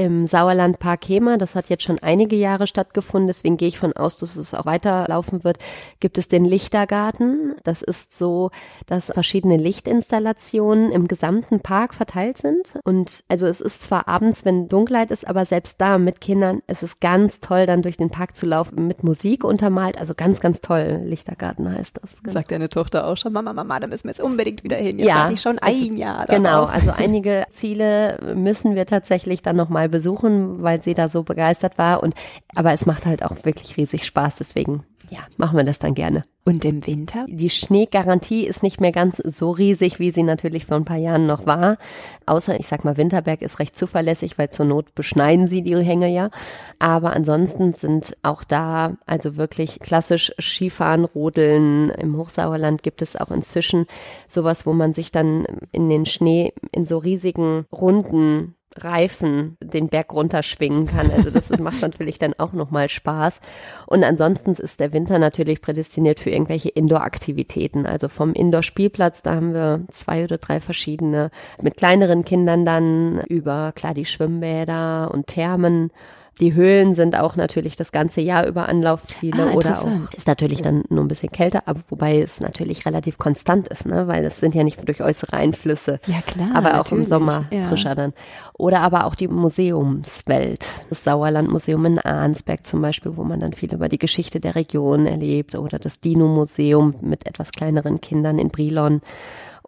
im 0.00 0.26
Sauerland 0.26 0.78
Park 0.78 1.06
Hema. 1.06 1.36
Das 1.36 1.54
hat 1.54 1.68
jetzt 1.68 1.82
schon 1.82 1.98
einige 1.98 2.34
Jahre 2.34 2.66
stattgefunden, 2.66 3.26
deswegen 3.26 3.58
gehe 3.58 3.68
ich 3.68 3.78
von 3.78 3.92
aus, 3.92 4.16
dass 4.16 4.36
es 4.36 4.54
auch 4.54 4.64
weiterlaufen 4.64 5.44
wird. 5.44 5.58
Gibt 6.00 6.16
es 6.16 6.26
den 6.26 6.46
Lichtergarten. 6.46 7.54
Das 7.64 7.82
ist 7.82 8.16
so, 8.16 8.50
dass 8.86 9.06
verschiedene 9.06 9.58
Lichtinstallationen 9.58 10.90
im 10.90 11.06
gesamten 11.06 11.60
Park 11.60 11.92
verteilt 11.92 12.38
sind. 12.38 12.66
Und 12.84 13.24
also 13.28 13.46
es 13.46 13.60
ist 13.60 13.82
zwar 13.82 14.08
abends, 14.08 14.46
wenn 14.46 14.68
Dunkelheit 14.68 15.10
ist, 15.10 15.28
aber 15.28 15.44
selbst 15.44 15.78
da 15.82 15.98
mit 15.98 16.22
Kindern 16.22 16.62
ist 16.66 16.82
es 16.82 17.00
ganz 17.00 17.40
toll, 17.40 17.66
dann 17.66 17.82
durch 17.82 17.98
den 17.98 18.08
Park 18.08 18.36
zu 18.36 18.46
laufen, 18.46 18.86
mit 18.86 19.04
Musik 19.04 19.44
untermalt. 19.44 19.98
Also 19.98 20.14
ganz, 20.14 20.40
ganz 20.40 20.62
toll. 20.62 21.02
Lichtergarten 21.04 21.70
heißt 21.70 22.00
das. 22.00 22.32
Sagt 22.32 22.52
deine 22.52 22.70
Tochter 22.70 23.06
auch 23.06 23.18
schon, 23.18 23.34
Mama, 23.34 23.52
Mama, 23.52 23.78
da 23.78 23.86
müssen 23.90 24.04
wir 24.04 24.12
jetzt 24.12 24.20
unbedingt 24.20 24.64
wieder 24.64 24.76
hin. 24.76 24.98
Jetzt 24.98 25.08
ja. 25.08 25.30
ich 25.30 25.40
schon 25.40 25.58
also, 25.58 25.82
ein 25.82 25.96
Jahr. 25.96 26.26
Darauf. 26.26 26.36
Genau, 26.36 26.64
also 26.64 26.90
einige 26.90 27.44
Ziele 27.50 28.18
müssen 28.34 28.74
wir 28.74 28.86
tatsächlich 28.86 29.42
dann 29.42 29.56
nochmal 29.56 29.88
besuchen, 29.88 30.62
weil 30.62 30.82
sie 30.82 30.94
da 30.94 31.08
so 31.08 31.22
begeistert 31.22 31.78
war. 31.78 32.02
Und 32.02 32.14
aber 32.54 32.72
es 32.72 32.86
macht 32.86 33.06
halt 33.06 33.24
auch 33.24 33.44
wirklich 33.44 33.76
riesig 33.76 34.04
Spaß. 34.04 34.36
Deswegen, 34.36 34.84
ja, 35.10 35.20
machen 35.36 35.56
wir 35.56 35.64
das 35.64 35.78
dann 35.78 35.94
gerne. 35.94 36.24
Und 36.44 36.64
im 36.64 36.86
Winter? 36.86 37.26
Die 37.28 37.50
Schneegarantie 37.50 38.46
ist 38.46 38.62
nicht 38.62 38.80
mehr 38.80 38.92
ganz 38.92 39.18
so 39.18 39.50
riesig, 39.50 39.98
wie 39.98 40.10
sie 40.10 40.22
natürlich 40.22 40.64
vor 40.64 40.78
ein 40.78 40.86
paar 40.86 40.96
Jahren 40.96 41.26
noch 41.26 41.44
war. 41.44 41.76
Außer, 42.24 42.58
ich 42.58 42.66
sag 42.66 42.82
mal, 42.84 42.96
Winterberg 42.96 43.42
ist 43.42 43.58
recht 43.58 43.76
zuverlässig, 43.76 44.38
weil 44.38 44.48
zur 44.48 44.64
Not 44.64 44.94
beschneiden 44.94 45.48
sie 45.48 45.62
die 45.62 45.76
Hänge 45.76 46.08
ja. 46.08 46.30
Aber 46.78 47.12
ansonsten 47.12 47.74
sind 47.74 48.16
auch 48.22 48.42
da 48.42 48.96
also 49.04 49.36
wirklich 49.36 49.80
klassisch 49.80 50.32
Skifahren, 50.40 51.04
Rodeln. 51.04 51.90
Im 51.90 52.16
Hochsauerland 52.16 52.82
gibt 52.82 53.02
es 53.02 53.16
auch 53.16 53.30
inzwischen 53.30 53.86
sowas, 54.26 54.64
wo 54.64 54.72
man 54.72 54.94
sich 54.94 55.12
dann 55.12 55.44
in 55.72 55.90
den 55.90 56.06
Schnee 56.06 56.54
in 56.72 56.86
so 56.86 56.98
riesigen 56.98 57.66
Runden 57.70 58.54
Reifen 58.76 59.56
den 59.62 59.88
Berg 59.88 60.12
runterschwingen 60.12 60.86
kann. 60.86 61.10
Also 61.10 61.30
das 61.30 61.50
macht 61.58 61.82
natürlich 61.82 62.18
dann 62.18 62.34
auch 62.38 62.52
nochmal 62.52 62.88
Spaß. 62.88 63.40
Und 63.86 64.04
ansonsten 64.04 64.52
ist 64.52 64.80
der 64.80 64.92
Winter 64.92 65.18
natürlich 65.18 65.60
prädestiniert 65.60 66.20
für 66.20 66.30
irgendwelche 66.30 66.68
Indoor-Aktivitäten. 66.68 67.86
Also 67.86 68.08
vom 68.08 68.32
Indoor-Spielplatz, 68.32 69.22
da 69.22 69.34
haben 69.34 69.54
wir 69.54 69.82
zwei 69.90 70.24
oder 70.24 70.38
drei 70.38 70.60
verschiedene 70.60 71.30
mit 71.60 71.76
kleineren 71.76 72.24
Kindern 72.24 72.64
dann 72.64 73.20
über, 73.28 73.72
klar, 73.74 73.94
die 73.94 74.04
Schwimmbäder 74.04 75.10
und 75.12 75.26
Thermen 75.26 75.90
die 76.38 76.54
Höhlen 76.54 76.94
sind 76.94 77.18
auch 77.18 77.36
natürlich 77.36 77.76
das 77.76 77.92
ganze 77.92 78.20
Jahr 78.20 78.46
über 78.46 78.68
Anlaufziele 78.68 79.50
ah, 79.50 79.54
oder 79.54 79.82
auch 79.82 80.14
ist 80.14 80.26
natürlich 80.26 80.62
dann 80.62 80.84
nur 80.88 81.04
ein 81.04 81.08
bisschen 81.08 81.30
kälter, 81.30 81.62
aber 81.66 81.80
wobei 81.88 82.20
es 82.20 82.40
natürlich 82.40 82.86
relativ 82.86 83.18
konstant 83.18 83.68
ist, 83.68 83.86
ne, 83.86 84.06
weil 84.06 84.24
es 84.24 84.38
sind 84.38 84.54
ja 84.54 84.64
nicht 84.64 84.86
durch 84.86 85.02
äußere 85.02 85.34
Einflüsse. 85.34 86.00
Ja 86.06 86.20
klar. 86.22 86.50
Aber 86.54 86.80
auch 86.80 86.92
im 86.92 87.04
Sommer 87.04 87.44
ja. 87.50 87.64
frischer 87.64 87.94
dann. 87.94 88.12
Oder 88.54 88.80
aber 88.80 89.04
auch 89.04 89.14
die 89.14 89.28
Museumswelt, 89.28 90.66
das 90.88 91.04
Sauerlandmuseum 91.04 91.84
in 91.86 91.98
Arnsberg 91.98 92.66
zum 92.66 92.80
Beispiel, 92.80 93.16
wo 93.16 93.24
man 93.24 93.40
dann 93.40 93.52
viel 93.52 93.72
über 93.72 93.88
die 93.88 93.98
Geschichte 93.98 94.40
der 94.40 94.54
Region 94.54 95.06
erlebt 95.06 95.54
oder 95.54 95.78
das 95.78 96.00
Dino-Museum 96.00 96.94
mit 97.00 97.26
etwas 97.26 97.50
kleineren 97.50 98.00
Kindern 98.00 98.38
in 98.38 98.48
Brilon 98.48 99.02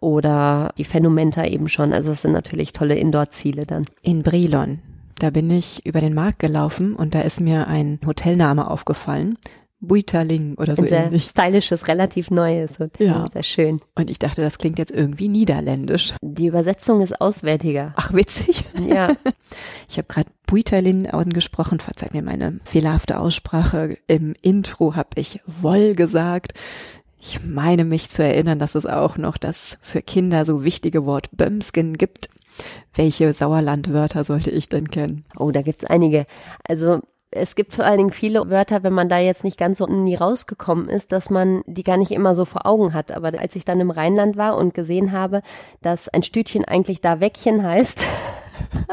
oder 0.01 0.69
die 0.77 0.83
Phänomenta 0.83 1.45
eben 1.45 1.69
schon. 1.69 1.93
Also 1.93 2.11
es 2.11 2.21
sind 2.21 2.33
natürlich 2.33 2.73
tolle 2.73 2.95
Indoor-Ziele 2.95 3.65
dann. 3.65 3.83
In 4.01 4.23
Brilon. 4.23 4.79
Da 5.23 5.29
bin 5.29 5.49
ich 5.51 5.85
über 5.85 6.01
den 6.01 6.13
Markt 6.13 6.39
gelaufen 6.39 6.97
und 6.97 7.15
da 7.15 7.21
ist 7.21 7.39
mir 7.39 7.67
ein 7.67 7.97
Hotelname 8.05 8.69
aufgefallen. 8.69 9.37
Buiterling 9.79 10.55
oder 10.55 10.75
so 10.75 10.81
ein 10.81 10.89
sehr 10.89 11.05
ähnlich. 11.05 11.23
stylisches, 11.23 11.87
relativ 11.87 12.29
neues 12.29 12.77
Hotel. 12.77 13.07
Ja. 13.07 13.25
Sehr 13.31 13.43
schön. 13.43 13.79
Und 13.95 14.09
ich 14.09 14.19
dachte, 14.19 14.41
das 14.41 14.57
klingt 14.57 14.79
jetzt 14.79 14.91
irgendwie 14.91 15.29
niederländisch. 15.29 16.13
Die 16.21 16.47
Übersetzung 16.47 16.99
ist 16.99 17.21
auswärtiger. 17.21 17.93
Ach, 17.95 18.13
witzig. 18.13 18.65
Ja. 18.85 19.15
Ich 19.87 19.97
habe 19.97 20.07
gerade 20.07 20.29
Buiterlin 20.47 21.07
angesprochen. 21.07 21.79
Verzeiht 21.79 22.13
mir 22.13 22.23
meine 22.23 22.59
fehlerhafte 22.65 23.19
Aussprache. 23.19 23.97
Im 24.07 24.33
Intro 24.41 24.95
habe 24.95 25.09
ich 25.15 25.39
Woll 25.45 25.93
gesagt. 25.93 26.53
Ich 27.19 27.45
meine 27.45 27.85
mich 27.85 28.09
zu 28.09 28.23
erinnern, 28.23 28.57
dass 28.59 28.75
es 28.75 28.85
auch 28.85 29.17
noch 29.17 29.37
das 29.37 29.77
für 29.81 30.01
Kinder 30.01 30.43
so 30.43 30.63
wichtige 30.63 31.05
Wort 31.05 31.29
Bömsken 31.31 31.93
gibt. 31.97 32.29
Welche 32.93 33.33
Sauerlandwörter 33.33 34.23
sollte 34.23 34.51
ich 34.51 34.69
denn 34.69 34.89
kennen? 34.89 35.23
Oh, 35.37 35.51
da 35.51 35.61
gibt's 35.61 35.85
einige. 35.85 36.25
Also 36.67 37.01
es 37.35 37.55
gibt 37.55 37.73
vor 37.73 37.85
allen 37.85 37.97
Dingen 37.97 38.11
viele 38.11 38.49
Wörter, 38.49 38.83
wenn 38.83 38.93
man 38.93 39.09
da 39.09 39.17
jetzt 39.17 39.43
nicht 39.43 39.57
ganz 39.57 39.79
so 39.79 39.87
nie 39.87 40.15
rausgekommen 40.15 40.87
ist, 40.89 41.11
dass 41.11 41.29
man 41.29 41.63
die 41.65 41.83
gar 41.83 41.97
nicht 41.97 42.11
immer 42.11 42.35
so 42.35 42.45
vor 42.45 42.65
Augen 42.65 42.93
hat. 42.93 43.11
Aber 43.11 43.37
als 43.39 43.55
ich 43.55 43.65
dann 43.65 43.79
im 43.79 43.91
Rheinland 43.91 44.37
war 44.37 44.57
und 44.57 44.73
gesehen 44.73 45.11
habe, 45.11 45.41
dass 45.81 46.09
ein 46.09 46.23
Stütchen 46.23 46.65
eigentlich 46.65 47.01
da 47.01 47.19
Weckchen 47.19 47.63
heißt, 47.63 48.03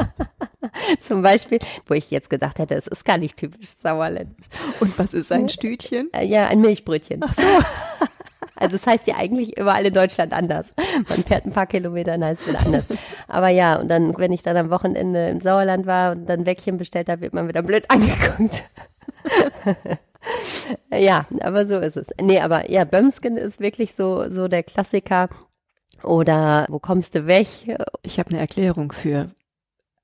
zum 1.01 1.23
Beispiel, 1.23 1.59
wo 1.87 1.95
ich 1.95 2.11
jetzt 2.11 2.31
gedacht 2.31 2.59
hätte, 2.59 2.75
es 2.75 2.87
ist 2.87 3.05
gar 3.05 3.19
nicht 3.19 3.37
typisch 3.37 3.69
sauerländisch. 3.83 4.47
Und 4.81 4.99
was 4.99 5.13
ist 5.13 5.31
ein 5.33 5.49
Stütchen? 5.49 6.09
Äh, 6.13 6.27
ja, 6.27 6.49
ein 6.49 6.61
Milchbrötchen. 6.61 7.21
Ach 7.23 7.35
so. 7.35 7.43
Also 8.61 8.77
es 8.77 8.83
das 8.83 8.93
heißt 8.93 9.07
ja 9.07 9.17
eigentlich 9.17 9.59
überall 9.59 9.87
in 9.87 9.95
Deutschland 9.95 10.33
anders. 10.33 10.75
Man 11.09 11.25
fährt 11.25 11.47
ein 11.47 11.53
paar 11.53 11.67
Kilometer 11.67 12.15
und 12.15 12.25
heißt 12.25 12.47
wieder 12.47 12.61
anders. 12.61 12.85
Aber 13.27 13.49
ja, 13.49 13.81
und 13.81 13.89
dann, 13.89 14.17
wenn 14.19 14.33
ich 14.33 14.43
dann 14.43 14.57
am 14.57 14.71
Wochenende 14.71 15.29
im 15.29 15.41
Sauerland 15.41 15.87
war 15.87 16.13
und 16.13 16.27
dann 16.27 16.47
Weckchen 16.47 16.77
bestellt 16.77 17.09
habe, 17.09 17.23
wird 17.23 17.33
man 17.33 17.49
wieder 17.49 17.63
blöd 17.63 17.91
angeguckt. 17.91 18.63
ja, 20.93 21.27
aber 21.41 21.67
so 21.67 21.79
ist 21.79 21.97
es. 21.97 22.07
Nee, 22.21 22.41
aber 22.41 22.71
ja, 22.71 22.85
Bömsken 22.85 23.39
ist 23.39 23.61
wirklich 23.61 23.95
so, 23.95 24.29
so 24.29 24.47
der 24.47 24.63
Klassiker. 24.63 25.31
Oder 26.03 26.67
wo 26.69 26.79
kommst 26.79 27.15
du 27.15 27.27
weg? 27.27 27.49
Ich 28.03 28.19
habe 28.19 28.31
eine 28.31 28.41
Erklärung 28.41 28.93
für. 28.93 29.31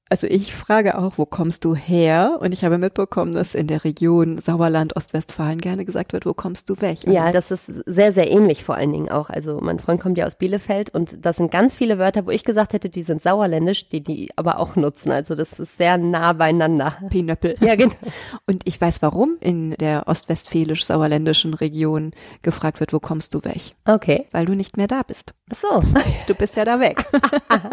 Also 0.09 0.29
ich 0.29 0.55
frage 0.55 0.99
auch, 0.99 1.15
wo 1.17 1.27
kommst 1.27 1.65
du 1.65 1.75
her? 1.75 2.39
Und 2.41 2.53
ich 2.53 2.63
habe 2.63 2.79
mitbekommen, 2.79 3.33
dass 3.33 3.57
in 3.57 3.67
der 3.67 3.83
Region 3.83 4.39
Sauerland, 4.39 4.95
Ostwestfalen 4.95 5.61
gerne 5.61 5.85
gesagt 5.85 6.13
wird, 6.13 6.27
wo 6.27 6.33
kommst 6.33 6.71
du 6.71 6.81
weg? 6.81 7.03
Ja, 7.05 7.33
das 7.33 7.51
ist 7.51 7.73
sehr, 7.87 8.13
sehr 8.13 8.31
ähnlich 8.31 8.63
vor 8.63 8.77
allen 8.77 8.93
Dingen 8.93 9.09
auch. 9.09 9.31
Also 9.31 9.59
mein 9.61 9.81
Freund 9.81 10.01
kommt 10.01 10.17
ja 10.17 10.27
aus 10.27 10.37
Bielefeld 10.37 10.91
und 10.91 11.27
das 11.27 11.39
sind 11.39 11.51
ganz 11.51 11.75
viele 11.75 11.99
Wörter, 11.99 12.25
wo 12.25 12.31
ich 12.31 12.45
gesagt 12.45 12.73
hätte, 12.73 12.89
die 12.89 13.03
sind 13.03 13.21
sauerländisch, 13.21 13.89
die 13.89 14.01
die 14.01 14.31
aber 14.37 14.61
auch 14.61 14.77
nutzen. 14.77 15.11
Also 15.11 15.35
das 15.35 15.59
ist 15.59 15.77
sehr 15.77 15.99
nah 15.99 16.33
beieinander. 16.35 16.97
Pinöppel. 17.11 17.57
Ja, 17.61 17.75
genau. 17.75 17.95
Und 18.47 18.63
ich 18.65 18.81
weiß, 18.81 19.03
warum 19.03 19.37
in 19.41 19.73
der 19.73 20.07
ostwestfälisch-sauerländischen 20.07 21.55
Region 21.55 22.13
gefragt 22.43 22.79
wird, 22.79 22.93
wo 22.93 23.01
kommst 23.01 23.35
du 23.35 23.43
weg? 23.45 23.73
Okay. 23.87 24.27
Weil 24.31 24.47
du 24.47 24.55
nicht 24.55 24.77
mehr 24.77 24.87
da 24.87 25.03
bist. 25.03 25.35
Ach 25.51 25.57
so. 25.57 25.83
Du 26.29 26.35
bist 26.35 26.55
ja 26.55 26.65
da 26.65 26.79
weg. 26.79 27.05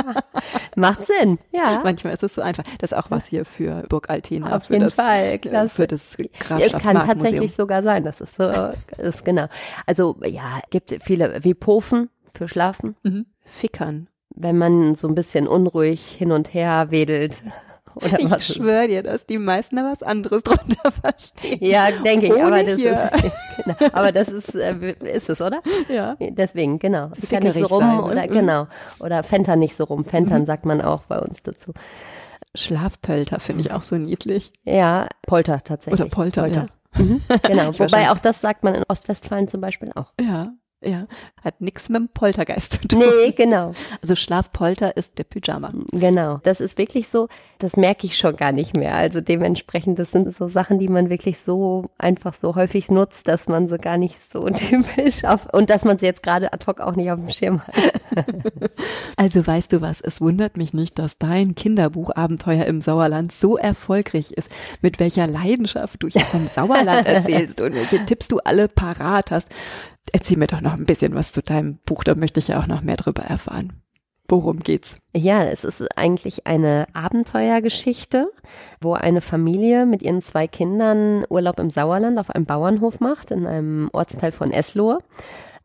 Macht 0.75 1.05
Sinn, 1.05 1.37
ja. 1.51 1.81
Manchmal 1.83 2.13
ist 2.13 2.22
ist 2.23 2.35
so 2.35 2.41
einfach. 2.41 2.63
Das 2.79 2.91
ist 2.91 2.97
auch 2.97 3.11
was 3.11 3.25
hier 3.25 3.45
für 3.45 3.83
Burg 3.89 4.09
Altena. 4.09 4.55
Auf 4.55 4.69
jeden 4.69 4.85
das, 4.85 4.95
Fall, 4.95 5.25
äh, 5.25 5.37
klasse. 5.37 5.75
Für 5.75 5.87
das 5.87 6.17
Grafschaft 6.39 6.75
Es 6.75 6.81
kann 6.81 6.95
tatsächlich 7.05 7.53
sogar 7.53 7.83
sein, 7.83 8.03
dass 8.03 8.21
es 8.21 8.35
so 8.35 8.49
ist, 8.97 9.25
genau. 9.25 9.47
Also 9.85 10.17
ja, 10.25 10.61
gibt 10.69 10.95
viele, 11.03 11.43
wie 11.43 11.53
Pofen 11.53 12.09
für 12.33 12.47
Schlafen. 12.47 12.95
Mhm. 13.03 13.25
Fickern. 13.45 14.07
wenn 14.35 14.57
man 14.57 14.95
so 14.95 15.07
ein 15.07 15.13
bisschen 15.13 15.47
unruhig 15.47 16.07
hin 16.07 16.31
und 16.31 16.53
her 16.53 16.87
wedelt. 16.89 17.43
Oder 17.95 18.19
ich 18.19 18.43
schwöre 18.43 18.87
dir, 18.87 19.03
dass 19.03 19.27
die 19.27 19.37
meisten 19.37 19.75
da 19.75 19.91
was 19.91 20.01
anderes 20.01 20.41
drunter 20.43 20.91
verstehen. 20.91 21.59
Ja, 21.61 21.89
denke 22.03 22.27
ich, 22.27 22.43
aber 22.43 22.63
das 22.63 22.81
ist, 22.81 23.01
genau, 23.63 23.75
aber 23.91 24.11
das 24.11 24.29
ist, 24.29 24.55
äh, 24.55 24.95
ist 25.03 25.29
es, 25.29 25.39
oder? 25.41 25.61
Ja. 25.89 26.15
Deswegen, 26.19 26.79
genau. 26.79 27.11
Ich 27.21 27.29
kann 27.29 27.43
nicht 27.43 27.59
so 27.59 27.67
rum 27.67 27.83
sein, 27.83 27.97
ne? 27.97 28.03
oder, 28.03 28.23
mhm. 28.23 28.33
genau. 28.33 28.67
Oder 28.99 29.21
Fentern 29.21 29.59
nicht 29.59 29.75
so 29.75 29.83
rum. 29.83 30.05
Fentern 30.05 30.41
mhm. 30.41 30.45
sagt 30.45 30.65
man 30.65 30.81
auch 30.81 31.03
bei 31.03 31.19
uns 31.19 31.43
dazu. 31.43 31.73
Schlafpölter 32.55 33.39
finde 33.39 33.61
ich 33.61 33.71
auch 33.71 33.81
so 33.81 33.95
niedlich. 33.97 34.51
Ja, 34.63 35.07
Polter 35.25 35.63
tatsächlich. 35.63 35.99
Oder 35.99 36.09
Polter, 36.09 36.41
Polter. 36.43 36.67
Ja. 36.95 37.03
Mhm, 37.03 37.21
genau. 37.43 37.77
Wobei 37.79 38.11
auch 38.11 38.19
das 38.19 38.41
sagt 38.41 38.63
man 38.63 38.75
in 38.75 38.83
Ostwestfalen 38.87 39.47
zum 39.47 39.61
Beispiel 39.61 39.91
auch. 39.95 40.13
Ja. 40.21 40.53
Ja, 40.83 41.07
hat 41.41 41.61
nichts 41.61 41.89
mit 41.89 42.01
dem 42.01 42.09
Poltergeist 42.09 42.73
zu 42.73 42.87
tun. 42.87 42.99
Nee, 42.99 43.31
genau. 43.31 43.73
Also 44.01 44.15
Schlafpolter 44.15 44.97
ist 44.97 45.17
der 45.17 45.23
Pyjama. 45.23 45.73
Genau. 45.91 46.39
Das 46.43 46.59
ist 46.59 46.77
wirklich 46.77 47.07
so, 47.07 47.27
das 47.59 47.77
merke 47.77 48.05
ich 48.07 48.17
schon 48.17 48.35
gar 48.35 48.51
nicht 48.51 48.75
mehr. 48.75 48.95
Also 48.95 49.21
dementsprechend, 49.21 49.97
das 49.99 50.11
sind 50.11 50.35
so 50.35 50.47
Sachen, 50.47 50.79
die 50.79 50.89
man 50.89 51.09
wirklich 51.09 51.39
so 51.39 51.89
einfach 51.97 52.33
so 52.33 52.55
häufig 52.55 52.91
nutzt, 52.91 53.27
dass 53.27 53.47
man 53.47 53.67
so 53.67 53.77
gar 53.77 53.97
nicht 53.97 54.21
so 54.29 54.41
typisch 54.49 55.23
auf, 55.23 55.47
und 55.53 55.69
dass 55.69 55.85
man 55.85 55.97
sie 55.97 56.05
jetzt 56.05 56.23
gerade 56.23 56.51
ad 56.51 56.65
hoc 56.67 56.81
auch 56.81 56.95
nicht 56.95 57.11
auf 57.11 57.19
dem 57.19 57.29
Schirm 57.29 57.61
hat. 57.61 57.73
Also 59.15 59.45
weißt 59.45 59.71
du 59.71 59.81
was, 59.81 60.01
es 60.01 60.21
wundert 60.21 60.57
mich 60.57 60.73
nicht, 60.73 60.99
dass 60.99 61.17
dein 61.17 61.55
Kinderbuch 61.55 62.11
Abenteuer 62.15 62.65
im 62.65 62.81
Sauerland 62.81 63.31
so 63.31 63.57
erfolgreich 63.57 64.31
ist, 64.31 64.49
mit 64.81 64.99
welcher 64.99 65.27
Leidenschaft 65.27 66.01
du 66.01 66.07
hier 66.07 66.21
vom 66.21 66.47
Sauerland 66.47 67.05
erzählst 67.05 67.61
und 67.61 67.73
welche 67.75 68.05
Tipps 68.05 68.27
du 68.27 68.39
alle 68.39 68.67
parat 68.67 69.31
hast. 69.31 69.47
Erzähl 70.11 70.37
mir 70.37 70.47
doch 70.47 70.61
noch 70.61 70.73
ein 70.73 70.85
bisschen 70.85 71.15
was 71.15 71.31
zu 71.31 71.41
deinem 71.41 71.77
Buch, 71.85 72.03
da 72.03 72.15
möchte 72.15 72.39
ich 72.39 72.49
ja 72.49 72.59
auch 72.59 72.67
noch 72.67 72.81
mehr 72.81 72.97
drüber 72.97 73.23
erfahren. 73.23 73.83
Worum 74.27 74.59
geht's? 74.59 74.95
Ja, 75.15 75.43
es 75.43 75.63
ist 75.63 75.97
eigentlich 75.97 76.47
eine 76.47 76.87
Abenteuergeschichte, 76.93 78.31
wo 78.79 78.93
eine 78.93 79.21
Familie 79.21 79.85
mit 79.85 80.01
ihren 80.01 80.21
zwei 80.21 80.47
Kindern 80.47 81.25
Urlaub 81.29 81.59
im 81.59 81.69
Sauerland 81.69 82.17
auf 82.17 82.29
einem 82.29 82.45
Bauernhof 82.45 82.99
macht, 82.99 83.31
in 83.31 83.45
einem 83.45 83.89
Ortsteil 83.91 84.31
von 84.31 84.51
Eslohe. 84.51 84.99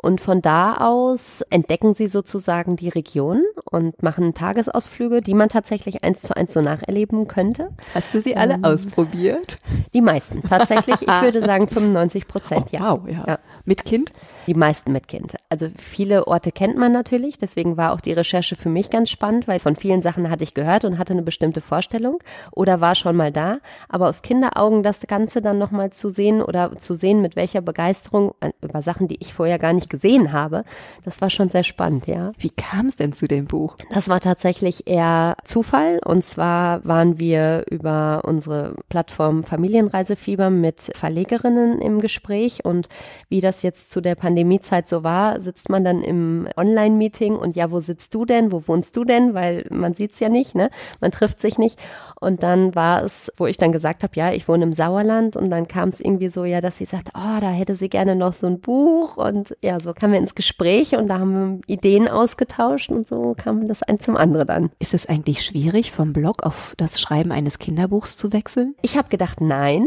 Und 0.00 0.20
von 0.20 0.40
da 0.40 0.74
aus 0.76 1.42
entdecken 1.50 1.92
sie 1.92 2.06
sozusagen 2.06 2.76
die 2.76 2.88
Region 2.88 3.42
und 3.64 4.00
machen 4.00 4.32
Tagesausflüge, 4.32 5.22
die 5.22 5.34
man 5.34 5.48
tatsächlich 5.48 6.04
eins 6.04 6.22
zu 6.22 6.36
eins 6.36 6.54
so 6.54 6.60
nacherleben 6.60 7.26
könnte. 7.26 7.70
Hast 7.94 8.14
du 8.14 8.22
sie 8.22 8.36
alle 8.36 8.54
ähm, 8.54 8.64
ausprobiert? 8.64 9.58
Die 9.94 10.00
meisten. 10.00 10.42
Tatsächlich, 10.42 11.02
ich 11.02 11.08
würde 11.22 11.42
sagen 11.42 11.66
95 11.68 12.28
Prozent, 12.28 12.66
oh, 12.72 12.76
ja. 12.76 12.92
Wow, 12.92 13.08
ja. 13.08 13.24
ja. 13.26 13.38
Mit 13.64 13.84
Kind? 13.84 14.12
Die 14.46 14.54
meisten 14.54 14.92
mit 14.92 15.08
Kind. 15.08 15.34
Also 15.48 15.68
viele 15.76 16.28
Orte 16.28 16.52
kennt 16.52 16.78
man 16.78 16.92
natürlich, 16.92 17.36
deswegen 17.36 17.76
war 17.76 17.92
auch 17.92 18.00
die 18.00 18.12
Recherche 18.12 18.54
für 18.54 18.68
mich 18.68 18.90
ganz 18.90 19.10
spannend, 19.10 19.48
weil 19.48 19.58
von 19.58 19.74
vielen 19.74 20.00
Sachen 20.00 20.30
hatte 20.30 20.44
ich 20.44 20.54
gehört 20.54 20.84
und 20.84 20.98
hatte 20.98 21.12
eine 21.12 21.22
bestimmte 21.22 21.60
Vorstellung 21.60 22.22
oder 22.52 22.80
war 22.80 22.94
schon 22.94 23.16
mal 23.16 23.32
da. 23.32 23.58
Aber 23.88 24.08
aus 24.08 24.22
Kinderaugen 24.22 24.84
das 24.84 25.00
Ganze 25.00 25.42
dann 25.42 25.58
nochmal 25.58 25.90
zu 25.90 26.08
sehen 26.08 26.40
oder 26.40 26.76
zu 26.76 26.94
sehen, 26.94 27.20
mit 27.20 27.34
welcher 27.34 27.60
Begeisterung 27.60 28.32
äh, 28.40 28.52
über 28.62 28.82
Sachen, 28.82 29.08
die 29.08 29.18
ich 29.20 29.34
vorher 29.34 29.58
gar 29.58 29.72
nicht 29.72 29.87
gesehen 29.88 30.32
habe, 30.32 30.64
das 31.04 31.20
war 31.20 31.30
schon 31.30 31.48
sehr 31.48 31.64
spannend, 31.64 32.06
ja. 32.06 32.32
Wie 32.38 32.50
kam 32.50 32.86
es 32.86 32.96
denn 32.96 33.12
zu 33.12 33.26
dem 33.26 33.46
Buch? 33.46 33.76
Das 33.92 34.08
war 34.08 34.20
tatsächlich 34.20 34.86
eher 34.86 35.36
Zufall 35.44 36.00
und 36.04 36.24
zwar 36.24 36.84
waren 36.84 37.18
wir 37.18 37.64
über 37.70 38.22
unsere 38.24 38.74
Plattform 38.88 39.44
Familienreisefieber 39.44 40.50
mit 40.50 40.80
Verlegerinnen 40.94 41.80
im 41.80 42.00
Gespräch 42.00 42.64
und 42.64 42.88
wie 43.28 43.40
das 43.40 43.62
jetzt 43.62 43.90
zu 43.90 44.00
der 44.00 44.14
Pandemiezeit 44.14 44.88
so 44.88 45.02
war, 45.02 45.40
sitzt 45.40 45.68
man 45.68 45.84
dann 45.84 46.02
im 46.02 46.48
Online-Meeting 46.56 47.36
und 47.36 47.56
ja, 47.56 47.70
wo 47.70 47.80
sitzt 47.80 48.14
du 48.14 48.24
denn? 48.24 48.52
Wo 48.52 48.62
wohnst 48.66 48.96
du 48.96 49.04
denn? 49.04 49.34
Weil 49.34 49.66
man 49.70 49.94
sieht's 49.94 50.20
ja 50.20 50.28
nicht, 50.28 50.54
ne? 50.54 50.70
Man 51.00 51.10
trifft 51.10 51.40
sich 51.40 51.58
nicht. 51.58 51.78
Und 52.20 52.42
dann 52.42 52.74
war 52.74 53.04
es, 53.04 53.32
wo 53.36 53.46
ich 53.46 53.56
dann 53.56 53.72
gesagt 53.72 54.02
habe, 54.02 54.12
ja, 54.16 54.32
ich 54.32 54.48
wohne 54.48 54.64
im 54.64 54.72
Sauerland 54.72 55.36
und 55.36 55.50
dann 55.50 55.68
kam 55.68 55.90
es 55.90 56.00
irgendwie 56.00 56.28
so, 56.28 56.44
ja, 56.44 56.60
dass 56.60 56.78
sie 56.78 56.84
sagt, 56.84 57.10
oh, 57.14 57.40
da 57.40 57.50
hätte 57.50 57.74
sie 57.74 57.88
gerne 57.88 58.16
noch 58.16 58.32
so 58.32 58.46
ein 58.46 58.60
Buch 58.60 59.16
und 59.16 59.56
ja, 59.62 59.77
so 59.78 59.92
kamen 59.94 60.12
wir 60.12 60.20
ins 60.20 60.34
Gespräch 60.34 60.94
und 60.96 61.08
da 61.08 61.18
haben 61.18 61.60
wir 61.66 61.74
Ideen 61.74 62.08
ausgetauscht 62.08 62.90
und 62.90 63.08
so 63.08 63.34
kam 63.36 63.68
das 63.68 63.82
ein 63.82 64.00
zum 64.00 64.16
anderen 64.16 64.46
dann. 64.46 64.70
Ist 64.78 64.94
es 64.94 65.06
eigentlich 65.06 65.44
schwierig, 65.44 65.92
vom 65.92 66.12
Blog 66.12 66.42
auf 66.42 66.74
das 66.76 67.00
Schreiben 67.00 67.32
eines 67.32 67.58
Kinderbuchs 67.58 68.16
zu 68.16 68.32
wechseln? 68.32 68.74
Ich 68.82 68.96
habe 68.96 69.08
gedacht, 69.08 69.40
nein. 69.40 69.86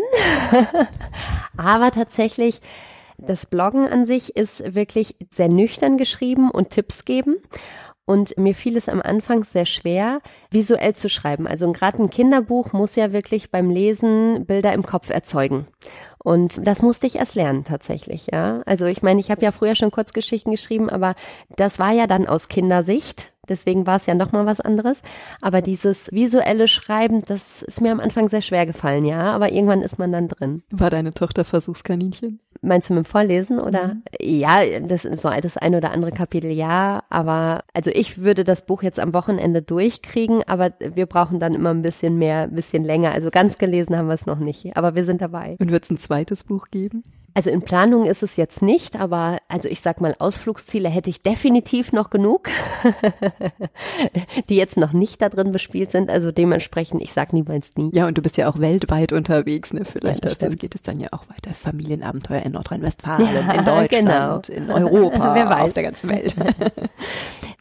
Aber 1.58 1.92
tatsächlich 1.92 2.62
das 3.18 3.46
Bloggen 3.46 3.88
an 3.88 4.06
sich 4.06 4.36
ist 4.36 4.74
wirklich 4.74 5.16
sehr 5.30 5.48
nüchtern 5.50 5.98
geschrieben 5.98 6.50
und 6.50 6.72
Tipps 6.72 7.06
geben. 7.06 7.38
Und 8.06 8.38
mir 8.38 8.56
fiel 8.56 8.76
es 8.76 8.90
am 8.90 9.02
Anfang 9.02 9.44
sehr 9.44 9.66
schwer, 9.66 10.22
visuell 10.50 10.96
zu 10.96 11.08
schreiben. 11.08 11.48
Also 11.48 11.72
gerade 11.72 12.02
ein 12.02 12.10
Kinderbuch 12.10 12.74
muss 12.74 12.96
ja 12.96 13.14
wirklich 13.14 13.52
beim 13.52 13.70
Lesen 13.70 14.46
Bilder 14.46 14.74
im 14.74 14.84
Kopf 14.84 15.12
erzeugen. 15.12 15.68
Und 16.24 16.66
das 16.66 16.82
musste 16.82 17.08
ich 17.08 17.16
erst 17.16 17.36
lernen 17.36 17.64
tatsächlich, 17.64 18.28
ja. 18.32 18.62
Also 18.66 18.86
ich 18.86 19.02
meine, 19.02 19.20
ich 19.20 19.32
habe 19.32 19.42
ja 19.42 19.52
früher 19.52 19.76
schon 19.76 19.92
Kurzgeschichten 19.92 20.52
geschrieben, 20.52 20.90
aber 20.90 21.16
das 21.56 21.80
war 21.80 21.92
ja 21.92 22.08
dann 22.08 22.28
aus 22.28 22.48
Kindersicht. 22.48 23.31
Deswegen 23.50 23.88
war 23.88 23.98
es 23.98 24.06
ja 24.06 24.14
nochmal 24.14 24.46
was 24.46 24.60
anderes. 24.60 25.02
Aber 25.42 25.62
dieses 25.62 26.12
visuelle 26.12 26.68
Schreiben, 26.68 27.22
das 27.26 27.64
ist 27.64 27.82
mir 27.82 27.92
am 27.92 28.00
Anfang 28.00 28.30
sehr 28.30 28.42
schwer 28.42 28.66
gefallen, 28.66 29.04
ja. 29.04 29.34
Aber 29.34 29.52
irgendwann 29.52 29.82
ist 29.82 29.98
man 29.98 30.12
dann 30.12 30.28
drin. 30.28 30.64
War 30.70 30.90
deine 30.90 31.10
Tochter 31.10 31.44
Versuchskaninchen? 31.44 32.40
Meinst 32.62 32.90
du 32.90 32.94
mit 32.94 33.06
dem 33.06 33.10
Vorlesen 33.10 33.60
oder? 33.60 33.96
Mhm. 33.96 34.04
Ja, 34.22 34.60
das 34.82 35.06
ist 35.06 35.22
so 35.22 35.30
das 35.30 35.58
eine 35.58 35.78
oder 35.78 35.92
andere 35.92 36.12
Kapitel, 36.12 36.52
ja. 36.52 37.04
Aber 37.10 37.64
also 37.74 37.90
ich 37.92 38.20
würde 38.20 38.44
das 38.44 38.66
Buch 38.66 38.84
jetzt 38.84 39.00
am 39.00 39.14
Wochenende 39.14 39.64
durchkriegen, 39.64 40.44
aber 40.46 40.72
wir 40.80 41.08
brauchen 41.08 41.40
dann 41.40 41.56
immer 41.56 41.72
ein 41.72 41.82
bisschen 41.82 42.20
mehr, 42.20 42.44
ein 42.44 42.56
bisschen 42.56 42.84
länger. 42.84 43.12
Also 43.12 43.32
ganz 43.32 43.58
gelesen 43.58 43.98
haben 43.98 44.08
wir 44.08 44.14
es 44.14 44.28
noch 44.28 44.40
nicht, 44.40 44.78
aber 44.78 44.94
wir 44.94 45.06
sind 45.06 45.22
dabei. 45.22 45.56
Und 45.60 45.72
wird 45.72 45.86
es 45.86 45.90
ein 45.90 45.98
zweites 45.98 46.44
Buch 46.44 46.68
geben? 46.70 47.04
Also 47.34 47.50
in 47.50 47.62
Planung 47.62 48.06
ist 48.06 48.24
es 48.24 48.36
jetzt 48.36 48.62
nicht, 48.62 49.00
aber 49.00 49.38
also 49.48 49.70
ich 49.70 49.82
sag 49.82 50.02
mal, 50.02 50.16
Ausflugsziele 50.20 50.90
hätte 50.90 51.10
ich 51.10 51.22
definitiv 51.22 51.94
noch 51.94 52.10
genug, 52.10 52.50
die 54.50 54.56
jetzt 54.56 54.78
noch 54.78 54.92
nicht 54.92 55.22
da 55.22 55.30
drin 55.30 55.52
bespielt 55.52 55.92
sind. 55.92 56.10
Also 56.10 56.32
dementsprechend, 56.32 57.02
ich 57.02 57.14
sag 57.14 57.32
niemals 57.32 57.72
nie. 57.78 57.90
Ja, 57.94 58.08
und 58.08 58.18
du 58.18 58.22
bist 58.22 58.38
ja 58.38 58.50
auch 58.50 58.60
weltweit 58.60 59.14
unterwegs, 59.14 59.74
ne? 59.74 59.86
Vielleicht 59.86 60.26
ja, 60.26 60.50
geht 60.50 60.76
es 60.76 60.82
dann 60.82 61.00
ja 61.00 61.08
auch 61.12 61.30
weiter. 61.30 61.54
Familienabenteuer 61.54 62.42
in 62.42 62.52
Nordrhein-Westfalen, 62.52 63.28
ja, 63.34 63.54
in 63.54 63.66
Deutschland, 63.66 64.48
genau. 64.48 64.76
in 64.76 64.84
Europa, 64.84 65.36
Wer 65.36 65.50
weiß. 65.50 65.62
auf 65.62 65.74
der 65.74 65.84
ganzen 65.84 66.10
Welt. 66.10 66.36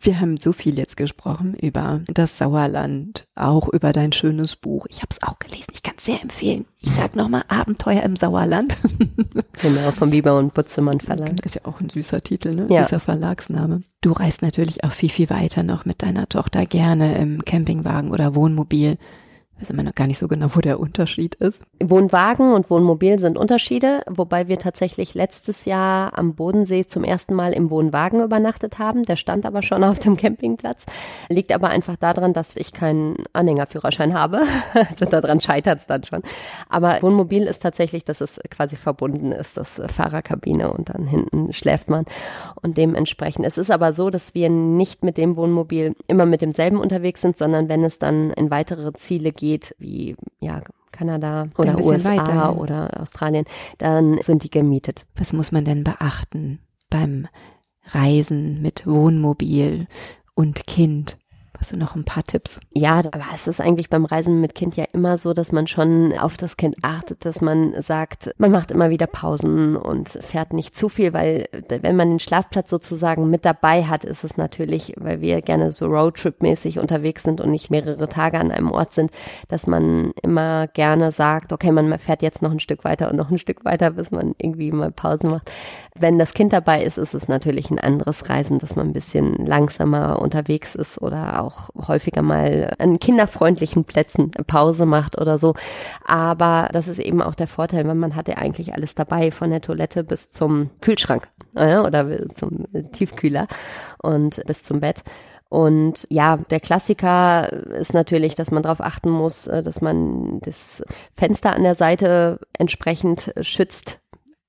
Wir 0.03 0.19
haben 0.19 0.39
so 0.39 0.55
viel 0.55 0.79
jetzt 0.79 0.97
gesprochen 0.97 1.53
über 1.55 2.01
das 2.07 2.39
Sauerland, 2.39 3.27
auch 3.35 3.69
über 3.69 3.93
dein 3.93 4.13
schönes 4.13 4.57
Buch. 4.57 4.87
Ich 4.89 4.99
habe 4.99 5.09
es 5.11 5.23
auch 5.23 5.39
gelesen, 5.39 5.67
ich 5.75 5.83
kann 5.83 5.95
es 5.99 6.07
sehr 6.07 6.23
empfehlen. 6.23 6.65
Ich 6.81 6.91
sag 6.91 7.17
nochmal 7.17 7.45
Abenteuer 7.49 8.03
im 8.03 8.17
Sauerland. 8.17 8.79
genau, 9.63 9.91
vom 9.91 10.09
Bieber 10.09 10.39
und 10.39 10.55
Butzemann 10.55 11.01
Verlag. 11.01 11.37
Das 11.37 11.55
ist 11.55 11.63
ja 11.63 11.71
auch 11.71 11.83
ein 11.83 11.91
süßer 11.91 12.23
Titel, 12.23 12.55
ne? 12.55 12.67
Ja. 12.71 12.85
Süßer 12.85 13.01
Verlagsname. 13.01 13.83
Du 14.01 14.13
reist 14.13 14.41
natürlich 14.41 14.85
auch 14.85 14.93
viel, 14.93 15.11
viel 15.11 15.29
weiter 15.29 15.63
noch 15.63 15.85
mit 15.85 16.03
deiner 16.03 16.27
Tochter 16.31 16.65
gerne 16.65 17.19
im 17.19 17.45
Campingwagen 17.45 18.11
oder 18.11 18.35
Wohnmobil 18.35 18.97
weiß 19.61 19.71
immer 19.71 19.83
noch 19.83 19.95
gar 19.95 20.07
nicht 20.07 20.19
so 20.19 20.29
genau, 20.29 20.49
wo 20.55 20.61
der 20.61 20.81
Unterschied 20.81 21.35
ist. 21.37 21.63
Wohnwagen 21.83 22.53
und 22.53 22.71
Wohnmobil 22.71 23.19
sind 23.19 23.37
Unterschiede, 23.37 24.03
wobei 24.09 24.49
wir 24.49 24.59
tatsächlich 24.59 25.15
letztes 25.15 25.65
Jahr 25.65 26.19
am 26.19 26.35
Bodensee 26.35 26.87
zum 26.87 27.05
ersten 27.05 27.35
Mal 27.35 27.53
im 27.53 27.71
Wohnwagen 27.71 28.23
übernachtet 28.23 28.79
haben. 28.79 29.05
Der 29.05 29.17
stand 29.17 29.45
aber 29.45 29.63
schon 29.63 29.85
auf 29.85 29.99
dem 29.99 30.17
Campingplatz. 30.17 30.87
Liegt 31.29 31.53
aber 31.53 31.69
einfach 31.69 31.97
daran, 31.97 32.33
dass 32.33 32.57
ich 32.57 32.73
keinen 32.73 33.17
Anhängerführerschein 33.33 34.15
habe. 34.15 34.43
Also 34.91 35.05
daran 35.05 35.41
scheitert 35.41 35.81
es 35.81 35.87
dann 35.87 36.05
schon. 36.05 36.23
Aber 36.69 37.01
Wohnmobil 37.03 37.45
ist 37.45 37.63
tatsächlich, 37.63 38.05
dass 38.05 38.21
es 38.21 38.41
quasi 38.51 38.77
verbunden 38.77 39.31
ist, 39.31 39.57
das 39.57 39.81
Fahrerkabine 39.89 40.73
und 40.73 40.89
dann 40.89 41.07
hinten 41.07 41.53
schläft 41.53 41.89
man. 41.89 42.07
Und 42.63 42.77
dementsprechend. 42.77 43.45
Es 43.47 43.59
ist 43.59 43.71
aber 43.71 43.93
so, 43.93 44.11
dass 44.11 44.35
wir 44.35 44.49
nicht 44.49 45.05
mit 45.05 45.17
dem 45.17 45.37
Wohnmobil 45.37 45.95
immer 46.09 46.27
mit 46.27 46.41
demselben 46.41 46.79
unterwegs 46.79 47.21
sind, 47.21 47.37
sondern 47.37 47.69
wenn 47.69 47.85
es 47.85 47.99
dann 47.99 48.31
in 48.31 48.51
weitere 48.51 48.93
Ziele 48.95 49.33
geht, 49.33 49.50
geht, 49.51 49.75
wie 49.79 50.17
ja, 50.39 50.63
Kanada 50.93 51.49
oder 51.57 51.79
USA 51.83 52.17
weiter, 52.17 52.57
oder 52.57 53.01
Australien, 53.01 53.45
dann 53.79 54.21
sind 54.23 54.45
die 54.45 54.51
gemietet. 54.51 55.07
Was 55.17 55.33
muss 55.33 55.53
man 55.53 55.65
denn 55.65 55.85
beachten 55.85 56.61
beim 56.89 57.27
Reisen 57.87 58.61
mit 58.63 58.87
Wohnmobil 58.87 59.87
und 60.35 60.67
Kind? 60.67 61.17
Hast 61.61 61.73
du 61.73 61.77
noch 61.77 61.95
ein 61.95 62.05
paar 62.05 62.25
Tipps? 62.25 62.59
Ja, 62.73 63.01
aber 63.01 63.25
es 63.35 63.47
ist 63.47 63.61
eigentlich 63.61 63.91
beim 63.91 64.07
Reisen 64.07 64.41
mit 64.41 64.55
Kind 64.55 64.77
ja 64.77 64.87
immer 64.95 65.19
so, 65.19 65.35
dass 65.35 65.53
man 65.53 65.67
schon 65.67 66.17
auf 66.19 66.39
das 66.39 66.57
Kind 66.57 66.77
achtet, 66.81 67.27
dass 67.27 67.43
man 67.43 67.75
sagt, 67.83 68.31
man 68.39 68.51
macht 68.51 68.71
immer 68.71 68.89
wieder 68.89 69.07
Pausen 69.07 69.77
und 69.77 70.09
fährt 70.09 70.55
nicht 70.55 70.75
zu 70.75 70.89
viel, 70.89 71.13
weil 71.13 71.49
wenn 71.69 71.97
man 71.97 72.09
den 72.09 72.19
Schlafplatz 72.19 72.71
sozusagen 72.71 73.29
mit 73.29 73.45
dabei 73.45 73.85
hat, 73.85 74.05
ist 74.05 74.25
es 74.25 74.39
natürlich, 74.39 74.95
weil 74.97 75.21
wir 75.21 75.43
gerne 75.43 75.71
so 75.71 75.87
Roadtrip-mäßig 75.89 76.79
unterwegs 76.79 77.25
sind 77.25 77.43
und 77.43 77.51
nicht 77.51 77.71
mehrere 77.71 78.09
Tage 78.09 78.39
an 78.39 78.51
einem 78.51 78.73
Ort 78.73 78.95
sind, 78.95 79.11
dass 79.49 79.67
man 79.67 80.13
immer 80.23 80.67
gerne 80.67 81.13
sagt, 81.13 81.53
okay, 81.53 81.73
man 81.73 81.99
fährt 81.99 82.23
jetzt 82.23 82.41
noch 82.41 82.53
ein 82.53 82.61
Stück 82.61 82.85
weiter 82.85 83.11
und 83.11 83.17
noch 83.17 83.31
ein 83.31 83.37
Stück 83.37 83.67
weiter, 83.67 83.91
bis 83.91 84.11
man 84.11 84.35
irgendwie 84.39 84.73
mal 84.73 84.93
Pausen 84.93 85.29
macht. 85.29 85.51
Wenn 85.95 86.19
das 86.19 86.33
Kind 86.33 86.55
dabei 86.55 86.83
ist, 86.83 86.97
ist 86.97 87.13
es 87.13 87.29
natürlich 87.29 87.71
ein 87.71 87.79
anderes 87.79 88.31
Reisen, 88.31 88.59
dass 88.59 88.77
man 88.77 88.89
ein 88.89 88.93
bisschen 88.95 89.45
langsamer 89.45 90.23
unterwegs 90.23 90.75
ist 90.75 91.03
oder 91.03 91.43
auch 91.43 91.50
auch 91.51 91.89
häufiger 91.89 92.23
mal 92.23 92.75
an 92.79 92.99
kinderfreundlichen 92.99 93.85
Plätzen 93.85 94.31
Pause 94.47 94.87
macht 94.87 95.21
oder 95.21 95.39
so. 95.39 95.55
Aber 96.05 96.69
das 96.73 96.89
ist 96.89 96.99
eben 96.99 97.23
auch 97.23 97.35
der 97.35 97.47
Vorteil, 97.47 97.87
weil 97.87 97.95
man 97.95 98.17
hat 98.17 98.29
ja 98.29 98.37
eigentlich 98.37 98.75
alles 98.75 98.95
dabei, 98.95 99.31
von 99.31 99.51
der 99.51 99.61
Toilette 99.61 100.05
bis 100.05 100.31
zum 100.31 100.71
Kühlschrank 100.81 101.29
äh, 101.55 101.79
oder 101.79 102.07
zum 102.35 102.67
Tiefkühler 102.93 103.47
und 104.03 104.43
bis 104.47 104.63
zum 104.63 104.81
Bett. 104.81 105.03
Und 105.49 106.07
ja, 106.11 106.37
der 106.37 106.61
Klassiker 106.61 107.53
ist 107.53 107.93
natürlich, 107.93 108.37
dass 108.37 108.53
man 108.53 108.63
darauf 108.63 108.81
achten 108.81 109.11
muss, 109.11 109.49
äh, 109.49 109.63
dass 109.63 109.81
man 109.81 110.39
das 110.43 110.83
Fenster 111.15 111.55
an 111.55 111.65
der 111.65 111.75
Seite 111.75 112.39
entsprechend 112.57 113.35
schützt, 113.41 113.99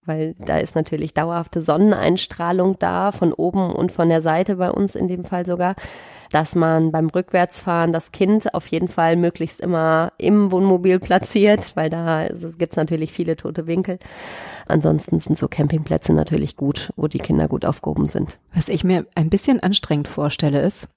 weil 0.05 0.35
da 0.37 0.57
ist 0.57 0.75
natürlich 0.75 1.15
dauerhafte 1.15 1.61
Sonneneinstrahlung 1.61 2.77
da, 2.77 3.11
von 3.11 3.33
oben 3.33 3.71
und 3.71 3.91
von 3.91 4.09
der 4.09 4.21
Seite 4.21 4.57
bei 4.57 4.71
uns 4.71 4.95
in 4.95 5.07
dem 5.07 5.25
Fall 5.25 5.45
sogar 5.45 5.75
dass 6.31 6.55
man 6.55 6.91
beim 6.91 7.07
Rückwärtsfahren 7.07 7.93
das 7.93 8.11
Kind 8.11 8.53
auf 8.53 8.67
jeden 8.67 8.87
Fall 8.87 9.15
möglichst 9.15 9.59
immer 9.59 10.13
im 10.17 10.51
Wohnmobil 10.51 10.99
platziert, 10.99 11.75
weil 11.75 11.89
da 11.89 12.27
gibt 12.57 12.73
es 12.73 12.77
natürlich 12.77 13.11
viele 13.11 13.35
tote 13.35 13.67
Winkel. 13.67 13.99
Ansonsten 14.67 15.19
sind 15.19 15.37
so 15.37 15.47
Campingplätze 15.47 16.13
natürlich 16.13 16.55
gut, 16.55 16.91
wo 16.95 17.07
die 17.07 17.19
Kinder 17.19 17.47
gut 17.47 17.65
aufgehoben 17.65 18.07
sind. 18.07 18.39
Was 18.53 18.67
ich 18.67 18.83
mir 18.83 19.05
ein 19.15 19.29
bisschen 19.29 19.59
anstrengend 19.59 20.07
vorstelle 20.07 20.61
ist, 20.61 20.87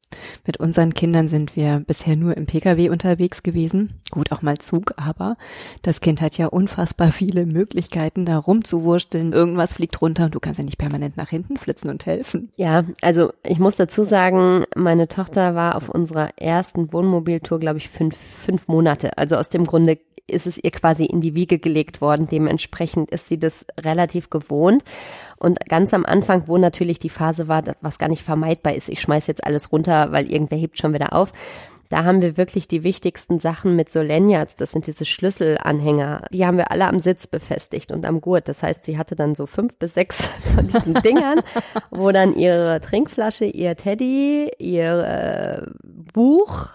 mit 0.47 0.59
unseren 0.59 0.95
Kindern 0.95 1.29
sind 1.29 1.57
wir 1.57 1.83
bisher 1.87 2.17
nur 2.17 2.37
im 2.37 2.47
Pkw 2.47 2.89
unterwegs 2.89 3.43
gewesen. 3.43 4.01
Gut, 4.11 4.33
auch 4.33 4.43
mal 4.43 4.57
Zug, 4.59 4.95
aber 4.97 5.37
das 5.83 6.01
Kind 6.01 6.21
hat 6.21 6.39
ja 6.39 6.47
unfassbar 6.47 7.13
viele 7.13 7.47
Möglichkeiten, 7.47 8.25
da 8.25 8.39
rumzuwursteln. 8.39 9.33
Irgendwas 9.33 9.75
fliegt 9.75 10.01
runter 10.01 10.27
und 10.27 10.35
du 10.35 10.41
kannst 10.41 10.59
ja 10.59 10.65
nicht 10.65 10.79
permanent 10.79 11.17
nach 11.17 11.31
hinten 11.31 11.57
flitzen 11.57 11.91
und 11.91 12.07
helfen. 12.07 12.51
Ja, 12.57 12.85
also 13.03 13.33
ich 13.43 13.59
muss 13.59 13.77
dazu 13.77 14.05
sagen, 14.05 14.65
meine 14.77 15.09
Tochter 15.09 15.55
war 15.55 15.77
auf 15.77 15.89
unserer 15.89 16.31
ersten 16.39 16.93
Wohnmobiltour, 16.93 17.59
glaube 17.59 17.79
ich, 17.79 17.89
fünf, 17.89 18.17
fünf 18.17 18.69
Monate. 18.69 19.19
Also 19.19 19.37
aus 19.37 19.49
dem 19.49 19.65
Grunde 19.65 19.99
ist 20.27 20.47
es 20.47 20.59
ihr 20.63 20.71
quasi 20.71 21.05
in 21.05 21.21
die 21.21 21.35
Wiege 21.35 21.59
gelegt 21.59 22.01
worden. 22.01 22.29
Dementsprechend 22.31 23.11
ist 23.11 23.29
sie 23.29 23.39
das 23.39 23.54
relativ 23.81 24.31
gewohnt. 24.31 24.83
Und 25.39 25.59
ganz 25.69 25.93
am 25.93 26.05
Anfang, 26.05 26.45
wo 26.47 26.59
natürlich 26.59 26.99
die 26.99 27.09
Phase 27.09 27.49
war, 27.49 27.63
was 27.81 27.99
gar 27.99 28.09
nicht 28.09 28.23
vermeidbar 28.23 28.75
ist, 28.75 28.89
ich 28.89 29.01
schmeiß 29.01 29.27
jetzt 29.27 29.45
alles 29.45 29.73
runter, 29.73 30.13
weil 30.13 30.31
irgendwer 30.31 30.59
hebt 30.59 30.79
schon 30.79 30.95
wieder 30.95 31.13
auf. 31.13 31.33
Da 31.91 32.05
haben 32.05 32.23
wir 32.23 32.37
wirklich 32.37 32.67
die 32.67 32.83
wichtigsten 32.83 33.39
Sachen 33.39 33.77
mit 33.77 33.93
so 33.93 34.01
Lanyards, 34.01 34.57
das 34.57 34.73
sind 34.73 34.87
diese 34.87 35.05
Schlüsselanhänger, 35.05 36.25
die 36.33 36.47
haben 36.47 36.57
wir 36.57 36.71
alle 36.71 36.87
am 36.87 36.99
Sitz 36.99 37.27
befestigt 37.27 37.93
und 37.93 38.07
am 38.07 38.21
Gurt. 38.21 38.49
Das 38.49 38.63
heißt, 38.63 38.85
sie 38.85 38.99
hatte 38.99 39.15
dann 39.15 39.35
so 39.35 39.47
fünf 39.47 39.77
bis 39.79 39.95
sechs 39.95 40.27
von 40.55 40.67
diesen 40.67 40.95
Dingern, 40.95 41.41
wo 41.91 42.11
dann 42.11 42.35
ihre 42.35 42.81
Trinkflasche, 42.81 43.45
ihr 43.45 43.77
Teddy, 43.77 44.51
ihr 44.59 45.63
äh, 45.63 45.71
Buch, 46.13 46.71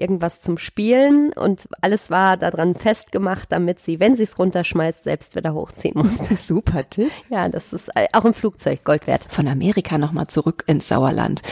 irgendwas 0.00 0.40
zum 0.40 0.58
Spielen 0.58 1.32
und 1.32 1.68
alles 1.80 2.10
war 2.10 2.36
daran 2.36 2.74
festgemacht, 2.74 3.50
damit 3.52 3.80
sie, 3.80 4.00
wenn 4.00 4.16
sie 4.16 4.24
es 4.24 4.38
runterschmeißt, 4.38 5.04
selbst 5.04 5.36
wieder 5.36 5.54
hochziehen 5.54 5.94
muss. 5.96 6.46
Super 6.46 6.88
Tipp. 6.88 7.10
Ja, 7.30 7.48
das 7.48 7.72
ist 7.72 7.90
auch 8.12 8.24
im 8.24 8.34
Flugzeug 8.34 8.84
Gold 8.84 9.06
wert. 9.06 9.24
Von 9.28 9.48
Amerika 9.48 9.98
nochmal 9.98 10.26
zurück 10.26 10.64
ins 10.66 10.88
Sauerland. 10.88 11.42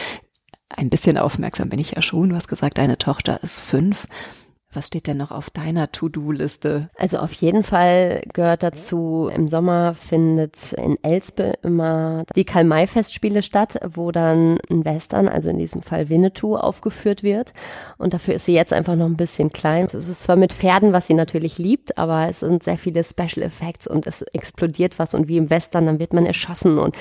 Ein 0.69 0.89
bisschen 0.89 1.17
aufmerksam 1.17 1.69
bin 1.69 1.79
ich 1.79 1.91
ja 1.91 2.01
schon. 2.01 2.29
Du 2.29 2.35
hast 2.35 2.47
gesagt, 2.47 2.77
deine 2.77 2.97
Tochter 2.97 3.41
ist 3.43 3.61
fünf. 3.61 4.07
Was 4.75 4.87
steht 4.87 5.07
denn 5.07 5.15
noch 5.15 5.31
auf 5.31 5.49
deiner 5.49 5.89
To-Do-Liste? 5.89 6.89
Also 6.97 7.19
auf 7.19 7.31
jeden 7.31 7.63
Fall 7.63 8.21
gehört 8.33 8.61
dazu, 8.61 9.31
im 9.33 9.47
Sommer 9.47 9.93
findet 9.93 10.73
in 10.73 10.97
Elspe 11.01 11.53
immer 11.63 12.25
die 12.35 12.43
Karl-May-Festspiele 12.43 13.41
statt, 13.41 13.79
wo 13.93 14.11
dann 14.11 14.57
ein 14.69 14.83
Western, 14.83 15.29
also 15.29 15.49
in 15.49 15.57
diesem 15.57 15.81
Fall 15.81 16.09
Winnetou, 16.09 16.57
aufgeführt 16.57 17.23
wird. 17.23 17.53
Und 17.97 18.13
dafür 18.13 18.33
ist 18.33 18.45
sie 18.45 18.53
jetzt 18.53 18.73
einfach 18.73 18.97
noch 18.97 19.05
ein 19.05 19.15
bisschen 19.15 19.53
klein. 19.53 19.85
Es 19.85 19.93
ist 19.93 20.23
zwar 20.23 20.35
mit 20.35 20.51
Pferden, 20.51 20.91
was 20.91 21.07
sie 21.07 21.13
natürlich 21.13 21.57
liebt, 21.57 21.97
aber 21.97 22.27
es 22.29 22.41
sind 22.41 22.61
sehr 22.61 22.77
viele 22.77 23.05
Special 23.05 23.43
Effects 23.45 23.87
und 23.87 24.05
es 24.07 24.23
explodiert 24.33 24.99
was 24.99 25.13
und 25.13 25.29
wie 25.29 25.37
im 25.37 25.49
Western, 25.49 25.85
dann 25.85 25.99
wird 25.99 26.11
man 26.11 26.25
erschossen 26.25 26.79
und 26.79 26.95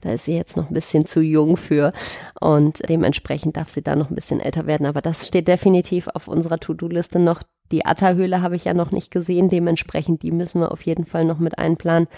da 0.00 0.12
ist 0.12 0.24
sie 0.24 0.34
jetzt 0.34 0.56
noch 0.56 0.68
ein 0.68 0.74
bisschen 0.74 1.06
zu 1.06 1.20
jung 1.20 1.56
für. 1.56 1.92
Und 2.40 2.88
dementsprechend 2.88 3.56
darf 3.56 3.68
sie 3.68 3.82
da 3.82 3.94
noch 3.94 4.10
ein 4.10 4.14
bisschen 4.16 4.40
älter 4.40 4.66
werden. 4.66 4.86
Aber 4.86 5.00
das 5.00 5.26
steht 5.26 5.46
definitiv 5.46 6.08
auf 6.08 6.26
unserer 6.26 6.58
To-Do-Liste 6.58 7.19
noch. 7.24 7.42
Die 7.72 7.86
Atta-Höhle 7.86 8.42
habe 8.42 8.56
ich 8.56 8.64
ja 8.64 8.74
noch 8.74 8.90
nicht 8.90 9.10
gesehen. 9.10 9.48
Dementsprechend, 9.48 10.22
die 10.22 10.32
müssen 10.32 10.60
wir 10.60 10.72
auf 10.72 10.82
jeden 10.82 11.06
Fall 11.06 11.24
noch 11.24 11.38
mit 11.38 11.58
einplanen. 11.58 12.08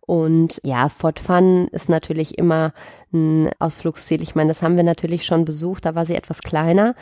Und 0.00 0.60
ja, 0.64 0.88
Fort 0.88 1.18
Fun 1.18 1.66
ist 1.72 1.88
natürlich 1.88 2.38
immer 2.38 2.72
ein 3.12 3.50
Ausflugsziel. 3.58 4.22
Ich 4.22 4.36
meine, 4.36 4.48
das 4.48 4.62
haben 4.62 4.76
wir 4.76 4.84
natürlich 4.84 5.26
schon 5.26 5.44
besucht. 5.44 5.84
Da 5.84 5.94
war 5.94 6.06
sie 6.06 6.14
etwas 6.14 6.42
kleiner. 6.42 6.94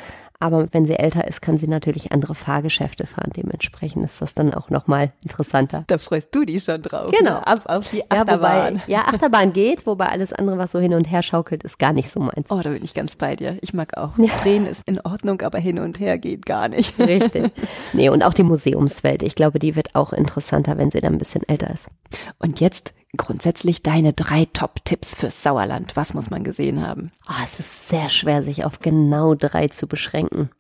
Aber 0.45 0.69
wenn 0.73 0.85
sie 0.85 0.99
älter 0.99 1.27
ist, 1.27 1.41
kann 1.41 1.57
sie 1.57 1.67
natürlich 1.67 2.13
andere 2.13 2.35
Fahrgeschäfte 2.35 3.07
fahren. 3.07 3.31
Dementsprechend 3.35 4.05
ist 4.05 4.21
das 4.21 4.35
dann 4.35 4.53
auch 4.53 4.69
nochmal 4.69 5.11
interessanter. 5.23 5.85
Da 5.87 5.97
freust 5.97 6.35
du 6.35 6.45
dich 6.45 6.65
schon 6.65 6.83
drauf. 6.83 7.15
Genau. 7.19 7.31
Ne? 7.31 7.47
Ab 7.47 7.63
auf 7.65 7.89
die 7.89 8.03
Achterbahn. 8.11 8.75
Ja, 8.75 8.81
wobei, 8.83 8.83
ja, 8.93 8.99
Achterbahn 9.07 9.55
geht, 9.55 9.87
wobei 9.87 10.05
alles 10.05 10.35
andere, 10.35 10.59
was 10.59 10.73
so 10.73 10.81
hin 10.81 10.93
und 10.93 11.11
her 11.11 11.23
schaukelt, 11.23 11.63
ist 11.63 11.79
gar 11.79 11.95
nicht 11.95 12.11
so 12.11 12.21
meins. 12.21 12.51
Oh, 12.51 12.61
da 12.61 12.69
bin 12.69 12.85
ich 12.85 12.93
ganz 12.93 13.17
bei 13.17 13.37
dir. 13.37 13.57
Ich 13.63 13.73
mag 13.73 13.97
auch. 13.97 14.19
Ja. 14.19 14.27
Drehen 14.43 14.67
ist 14.67 14.83
in 14.85 15.01
Ordnung, 15.01 15.41
aber 15.41 15.59
hin 15.59 15.79
und 15.79 15.99
her 15.99 16.19
geht 16.19 16.45
gar 16.45 16.69
nicht. 16.69 16.99
Richtig. 16.99 17.51
Nee, 17.95 18.11
und 18.11 18.23
auch 18.23 18.35
die 18.35 18.43
Museumswelt. 18.43 19.23
Ich 19.23 19.37
glaube, 19.37 19.59
die 19.59 19.77
wird 19.77 19.95
auch 19.95 20.13
interessanter, 20.13 20.77
wenn 20.77 20.91
sie 20.91 21.01
dann 21.01 21.15
ein 21.15 21.19
bisschen 21.19 21.49
älter 21.49 21.71
ist. 21.73 21.89
Und 22.39 22.61
jetzt 22.61 22.93
grundsätzlich 23.17 23.83
deine 23.83 24.13
drei 24.13 24.47
Top-Tipps 24.53 25.15
fürs 25.15 25.43
Sauerland. 25.43 25.97
Was 25.97 26.15
muss 26.15 26.31
man 26.31 26.45
gesehen 26.45 26.87
haben? 26.87 27.11
Oh, 27.29 27.43
es 27.45 27.61
ist 27.61 27.89
sehr 27.89 28.09
schwer, 28.09 28.43
sich 28.43 28.65
auf 28.65 28.81
genau 28.81 29.35
drei 29.35 29.69
zu 29.69 29.87
beschränken. 29.87 30.51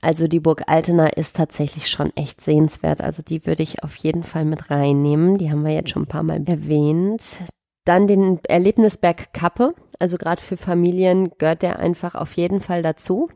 Also 0.00 0.28
die 0.28 0.40
Burg 0.40 0.62
Altena 0.66 1.06
ist 1.06 1.36
tatsächlich 1.36 1.88
schon 1.88 2.10
echt 2.16 2.40
sehenswert. 2.40 3.00
Also 3.00 3.22
die 3.22 3.46
würde 3.46 3.62
ich 3.62 3.82
auf 3.84 3.94
jeden 3.96 4.24
Fall 4.24 4.44
mit 4.44 4.70
reinnehmen. 4.70 5.38
Die 5.38 5.50
haben 5.50 5.64
wir 5.64 5.72
jetzt 5.72 5.90
schon 5.90 6.02
ein 6.02 6.08
paar 6.08 6.22
Mal 6.22 6.42
erwähnt. 6.46 7.40
Dann 7.84 8.06
den 8.06 8.40
Erlebnisberg 8.44 9.32
Kappe. 9.32 9.74
Also 9.98 10.16
gerade 10.16 10.42
für 10.42 10.56
Familien 10.56 11.30
gehört 11.38 11.62
der 11.62 11.78
einfach 11.78 12.14
auf 12.14 12.32
jeden 12.34 12.60
Fall 12.60 12.82
dazu 12.82 13.28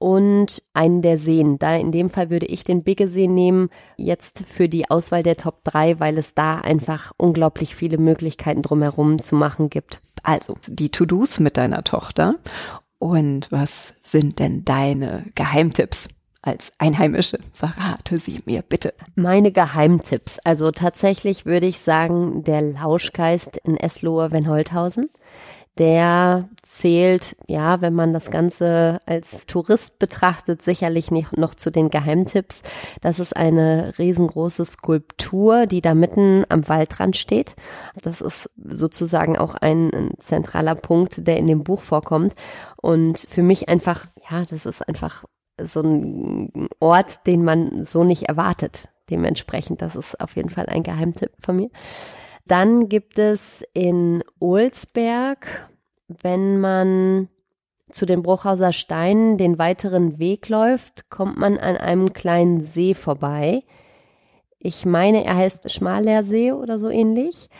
und 0.00 0.62
einen 0.72 1.02
der 1.02 1.18
Seen. 1.18 1.58
Da 1.58 1.76
in 1.76 1.92
dem 1.92 2.10
Fall 2.10 2.30
würde 2.30 2.46
ich 2.46 2.64
den 2.64 2.82
Biggesee 2.82 3.28
nehmen, 3.28 3.68
jetzt 3.96 4.42
für 4.48 4.68
die 4.68 4.90
Auswahl 4.90 5.22
der 5.22 5.36
Top 5.36 5.62
3, 5.64 6.00
weil 6.00 6.18
es 6.18 6.34
da 6.34 6.58
einfach 6.58 7.12
unglaublich 7.18 7.76
viele 7.76 7.98
Möglichkeiten 7.98 8.62
drumherum 8.62 9.20
zu 9.20 9.36
machen 9.36 9.70
gibt. 9.70 10.00
Also 10.22 10.56
die 10.66 10.88
To-Dos 10.88 11.38
mit 11.38 11.56
deiner 11.58 11.84
Tochter. 11.84 12.36
Und 12.98 13.52
was 13.52 13.92
sind 14.02 14.38
denn 14.38 14.64
deine 14.64 15.26
Geheimtipps? 15.34 16.08
als 16.42 16.72
Einheimische. 16.78 17.38
Verrate 17.52 18.18
sie 18.18 18.40
mir 18.46 18.62
bitte. 18.62 18.94
Meine 19.14 19.52
Geheimtipps. 19.52 20.38
Also 20.38 20.70
tatsächlich 20.70 21.44
würde 21.44 21.66
ich 21.66 21.80
sagen, 21.80 22.44
der 22.44 22.62
Lauschgeist 22.62 23.58
in 23.58 23.76
Eslohe-Wenholthausen 23.76 25.10
der 25.78 26.48
zählt, 26.62 27.36
ja, 27.48 27.80
wenn 27.80 27.94
man 27.94 28.12
das 28.12 28.30
Ganze 28.30 29.00
als 29.06 29.46
Tourist 29.46 29.98
betrachtet, 29.98 30.62
sicherlich 30.62 31.10
nicht 31.10 31.36
noch 31.36 31.54
zu 31.54 31.70
den 31.70 31.90
Geheimtipps. 31.90 32.62
Das 33.00 33.18
ist 33.18 33.36
eine 33.36 33.94
riesengroße 33.98 34.64
Skulptur, 34.64 35.66
die 35.66 35.80
da 35.80 35.94
mitten 35.94 36.44
am 36.48 36.68
Waldrand 36.68 37.16
steht. 37.16 37.54
Das 38.02 38.20
ist 38.20 38.50
sozusagen 38.62 39.38
auch 39.38 39.54
ein, 39.54 40.10
zentraler 40.18 40.74
Punkt, 40.74 41.26
der 41.26 41.38
in 41.38 41.46
dem 41.46 41.64
Buch 41.64 41.80
vorkommt. 41.80 42.34
Und 42.76 43.26
für 43.30 43.42
mich 43.42 43.68
einfach, 43.68 44.06
ja, 44.30 44.44
das 44.44 44.66
ist 44.66 44.86
einfach 44.86 45.24
so 45.62 45.80
ein 45.80 46.68
Ort, 46.78 47.26
den 47.26 47.44
man 47.44 47.84
so 47.84 48.04
nicht 48.04 48.24
erwartet. 48.24 48.88
Dementsprechend, 49.08 49.82
das 49.82 49.96
ist 49.96 50.20
auf 50.20 50.36
jeden 50.36 50.50
Fall 50.50 50.66
ein 50.66 50.82
Geheimtipp 50.82 51.32
von 51.40 51.56
mir. 51.56 51.70
Dann 52.50 52.88
gibt 52.88 53.16
es 53.20 53.62
in 53.74 54.24
Olsberg, 54.40 55.70
wenn 56.08 56.58
man 56.58 57.28
zu 57.92 58.06
den 58.06 58.24
Bruchhauser 58.24 58.72
Steinen 58.72 59.38
den 59.38 59.56
weiteren 59.60 60.18
Weg 60.18 60.48
läuft, 60.48 61.08
kommt 61.10 61.38
man 61.38 61.58
an 61.58 61.76
einem 61.76 62.12
kleinen 62.12 62.62
See 62.62 62.94
vorbei. 62.94 63.62
Ich 64.58 64.84
meine, 64.84 65.24
er 65.24 65.36
heißt 65.36 65.70
Schmalersee 65.70 66.50
oder 66.50 66.80
so 66.80 66.88
ähnlich. 66.88 67.50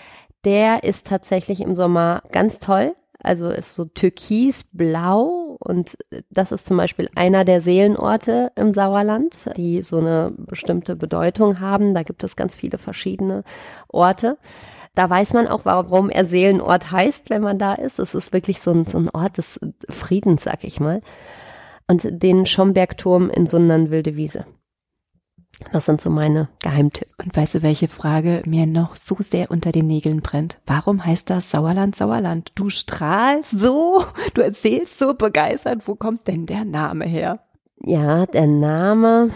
Der 0.45 0.82
ist 0.82 1.07
tatsächlich 1.07 1.61
im 1.61 1.76
Sommer 1.76 2.24
ganz 2.32 2.59
toll. 2.59 2.97
Also 3.22 3.49
ist 3.49 3.76
so 3.76 3.84
türkisblau 3.84 5.57
Und 5.61 5.99
das 6.30 6.51
ist 6.51 6.66
zum 6.66 6.78
Beispiel 6.78 7.09
einer 7.14 7.45
der 7.45 7.61
Seelenorte 7.61 8.51
im 8.57 8.74
Sauerland, 8.74 9.36
die 9.57 9.82
so 9.82 9.99
eine 9.99 10.32
bestimmte 10.36 10.97
Bedeutung 10.97 11.61
haben. 11.61 11.95
Da 11.95 12.03
gibt 12.03 12.24
es 12.24 12.34
ganz 12.34 12.57
viele 12.57 12.78
verschiedene 12.78 13.45
Orte. 13.86 14.36
Da 14.95 15.09
weiß 15.09 15.34
man 15.34 15.47
auch, 15.47 15.64
warum 15.64 16.11
er 16.11 16.24
Seelenort 16.24 16.91
heißt, 16.91 17.30
wenn 17.30 17.43
man 17.43 17.59
da 17.59 17.74
ist. 17.74 17.99
Es 17.99 18.14
ist 18.14 18.32
wirklich 18.32 18.61
so 18.61 18.72
ein, 18.72 18.86
so 18.86 18.99
ein 18.99 19.09
Ort 19.11 19.38
des 19.38 19.61
Friedens, 19.88 20.45
sag 20.45 20.64
ich 20.64 20.80
mal. 20.80 21.01
Und 21.86 22.03
den 22.05 22.47
Schombergturm 22.47 23.30
in 23.30 23.47
Sundern 23.47 23.91
Wilde 23.91 24.16
Wiese. 24.16 24.47
Das 25.72 25.86
sind 25.86 26.01
so 26.01 26.11
meine 26.11 26.49
Geheimtipps. 26.62 27.12
Und 27.18 27.36
weißt 27.36 27.57
du, 27.57 27.62
welche 27.62 27.88
Frage 27.88 28.43
mir 28.47 28.66
noch 28.66 28.97
so 28.97 29.16
sehr 29.20 29.51
unter 29.51 29.72
den 29.72 29.86
Nägeln 29.86 30.22
brennt? 30.22 30.59
Warum 30.66 31.05
heißt 31.05 31.28
das 31.30 31.51
Sauerland 31.51 31.95
Sauerland? 31.95 32.51
Du 32.55 32.70
strahlst 32.70 33.51
so, 33.51 34.05
du 34.34 34.41
erzählst 34.41 34.99
so 34.99 35.14
begeistert. 35.14 35.86
Wo 35.86 35.95
kommt 35.95 36.26
denn 36.26 36.47
der 36.47 36.64
Name 36.64 37.05
her? 37.05 37.41
Ja, 37.82 38.26
der 38.26 38.47
Name, 38.47 39.30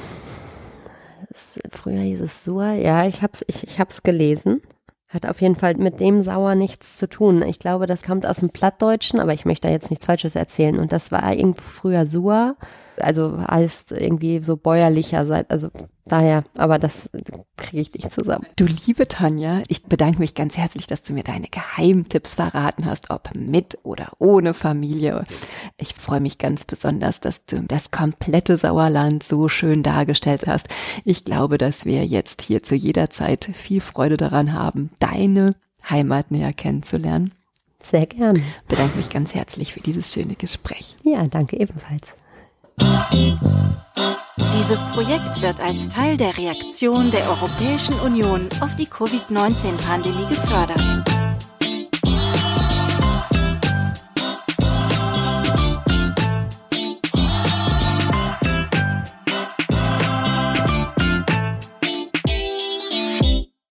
früher 1.72 2.00
hieß 2.00 2.20
es 2.20 2.44
Sur, 2.44 2.72
ja, 2.72 3.06
ich 3.06 3.22
hab's, 3.22 3.42
ich, 3.46 3.64
ich 3.64 3.80
hab's 3.80 4.02
gelesen. 4.02 4.60
Hat 5.08 5.26
auf 5.26 5.40
jeden 5.40 5.56
Fall 5.56 5.74
mit 5.76 6.00
dem 6.00 6.22
Sauer 6.22 6.54
nichts 6.54 6.96
zu 6.96 7.08
tun. 7.08 7.42
Ich 7.42 7.58
glaube, 7.58 7.86
das 7.86 8.02
kommt 8.02 8.26
aus 8.26 8.38
dem 8.38 8.50
Plattdeutschen, 8.50 9.20
aber 9.20 9.32
ich 9.32 9.44
möchte 9.44 9.68
da 9.68 9.72
jetzt 9.72 9.90
nichts 9.90 10.06
Falsches 10.06 10.34
erzählen. 10.34 10.78
Und 10.78 10.92
das 10.92 11.12
war 11.12 11.32
irgendwie 11.32 11.62
früher 11.62 12.06
Sua 12.06 12.56
also 12.98 13.38
heißt 13.38 13.92
irgendwie 13.92 14.42
so 14.42 14.56
bäuerlicher 14.56 15.26
Seite, 15.26 15.50
also 15.50 15.70
daher, 16.06 16.44
aber 16.56 16.78
das 16.78 17.10
kriege 17.56 17.82
ich 17.82 17.94
nicht 17.94 18.12
zusammen. 18.12 18.46
Du 18.56 18.64
liebe 18.64 19.08
Tanja, 19.08 19.62
ich 19.68 19.84
bedanke 19.84 20.18
mich 20.18 20.34
ganz 20.34 20.56
herzlich, 20.56 20.86
dass 20.86 21.02
du 21.02 21.12
mir 21.12 21.22
deine 21.22 21.48
Geheimtipps 21.48 22.34
verraten 22.34 22.86
hast, 22.86 23.10
ob 23.10 23.34
mit 23.34 23.78
oder 23.82 24.12
ohne 24.18 24.54
Familie. 24.54 25.24
Ich 25.76 25.94
freue 25.94 26.20
mich 26.20 26.38
ganz 26.38 26.64
besonders, 26.64 27.20
dass 27.20 27.44
du 27.44 27.62
das 27.62 27.90
komplette 27.90 28.56
Sauerland 28.56 29.22
so 29.22 29.48
schön 29.48 29.82
dargestellt 29.82 30.46
hast. 30.46 30.68
Ich 31.04 31.24
glaube, 31.24 31.58
dass 31.58 31.84
wir 31.84 32.04
jetzt 32.04 32.42
hier 32.42 32.62
zu 32.62 32.74
jeder 32.74 33.10
Zeit 33.10 33.44
viel 33.52 33.80
Freude 33.80 34.16
daran 34.16 34.52
haben, 34.52 34.90
deine 34.98 35.50
Heimat 35.88 36.30
näher 36.30 36.52
kennenzulernen. 36.52 37.32
Sehr 37.82 38.06
gern. 38.06 38.42
Bedanke 38.66 38.96
mich 38.96 39.10
ganz 39.10 39.34
herzlich 39.34 39.74
für 39.74 39.80
dieses 39.80 40.12
schöne 40.12 40.34
Gespräch. 40.34 40.96
Ja, 41.02 41.26
danke 41.26 41.58
ebenfalls. 41.58 42.16
Dieses 44.58 44.82
Projekt 44.94 45.42
wird 45.42 45.60
als 45.60 45.88
Teil 45.88 46.16
der 46.16 46.36
Reaktion 46.36 47.10
der 47.10 47.28
Europäischen 47.28 47.98
Union 48.00 48.48
auf 48.60 48.74
die 48.76 48.86
Covid-19-Pandemie 48.86 50.26
gefördert. 50.28 51.04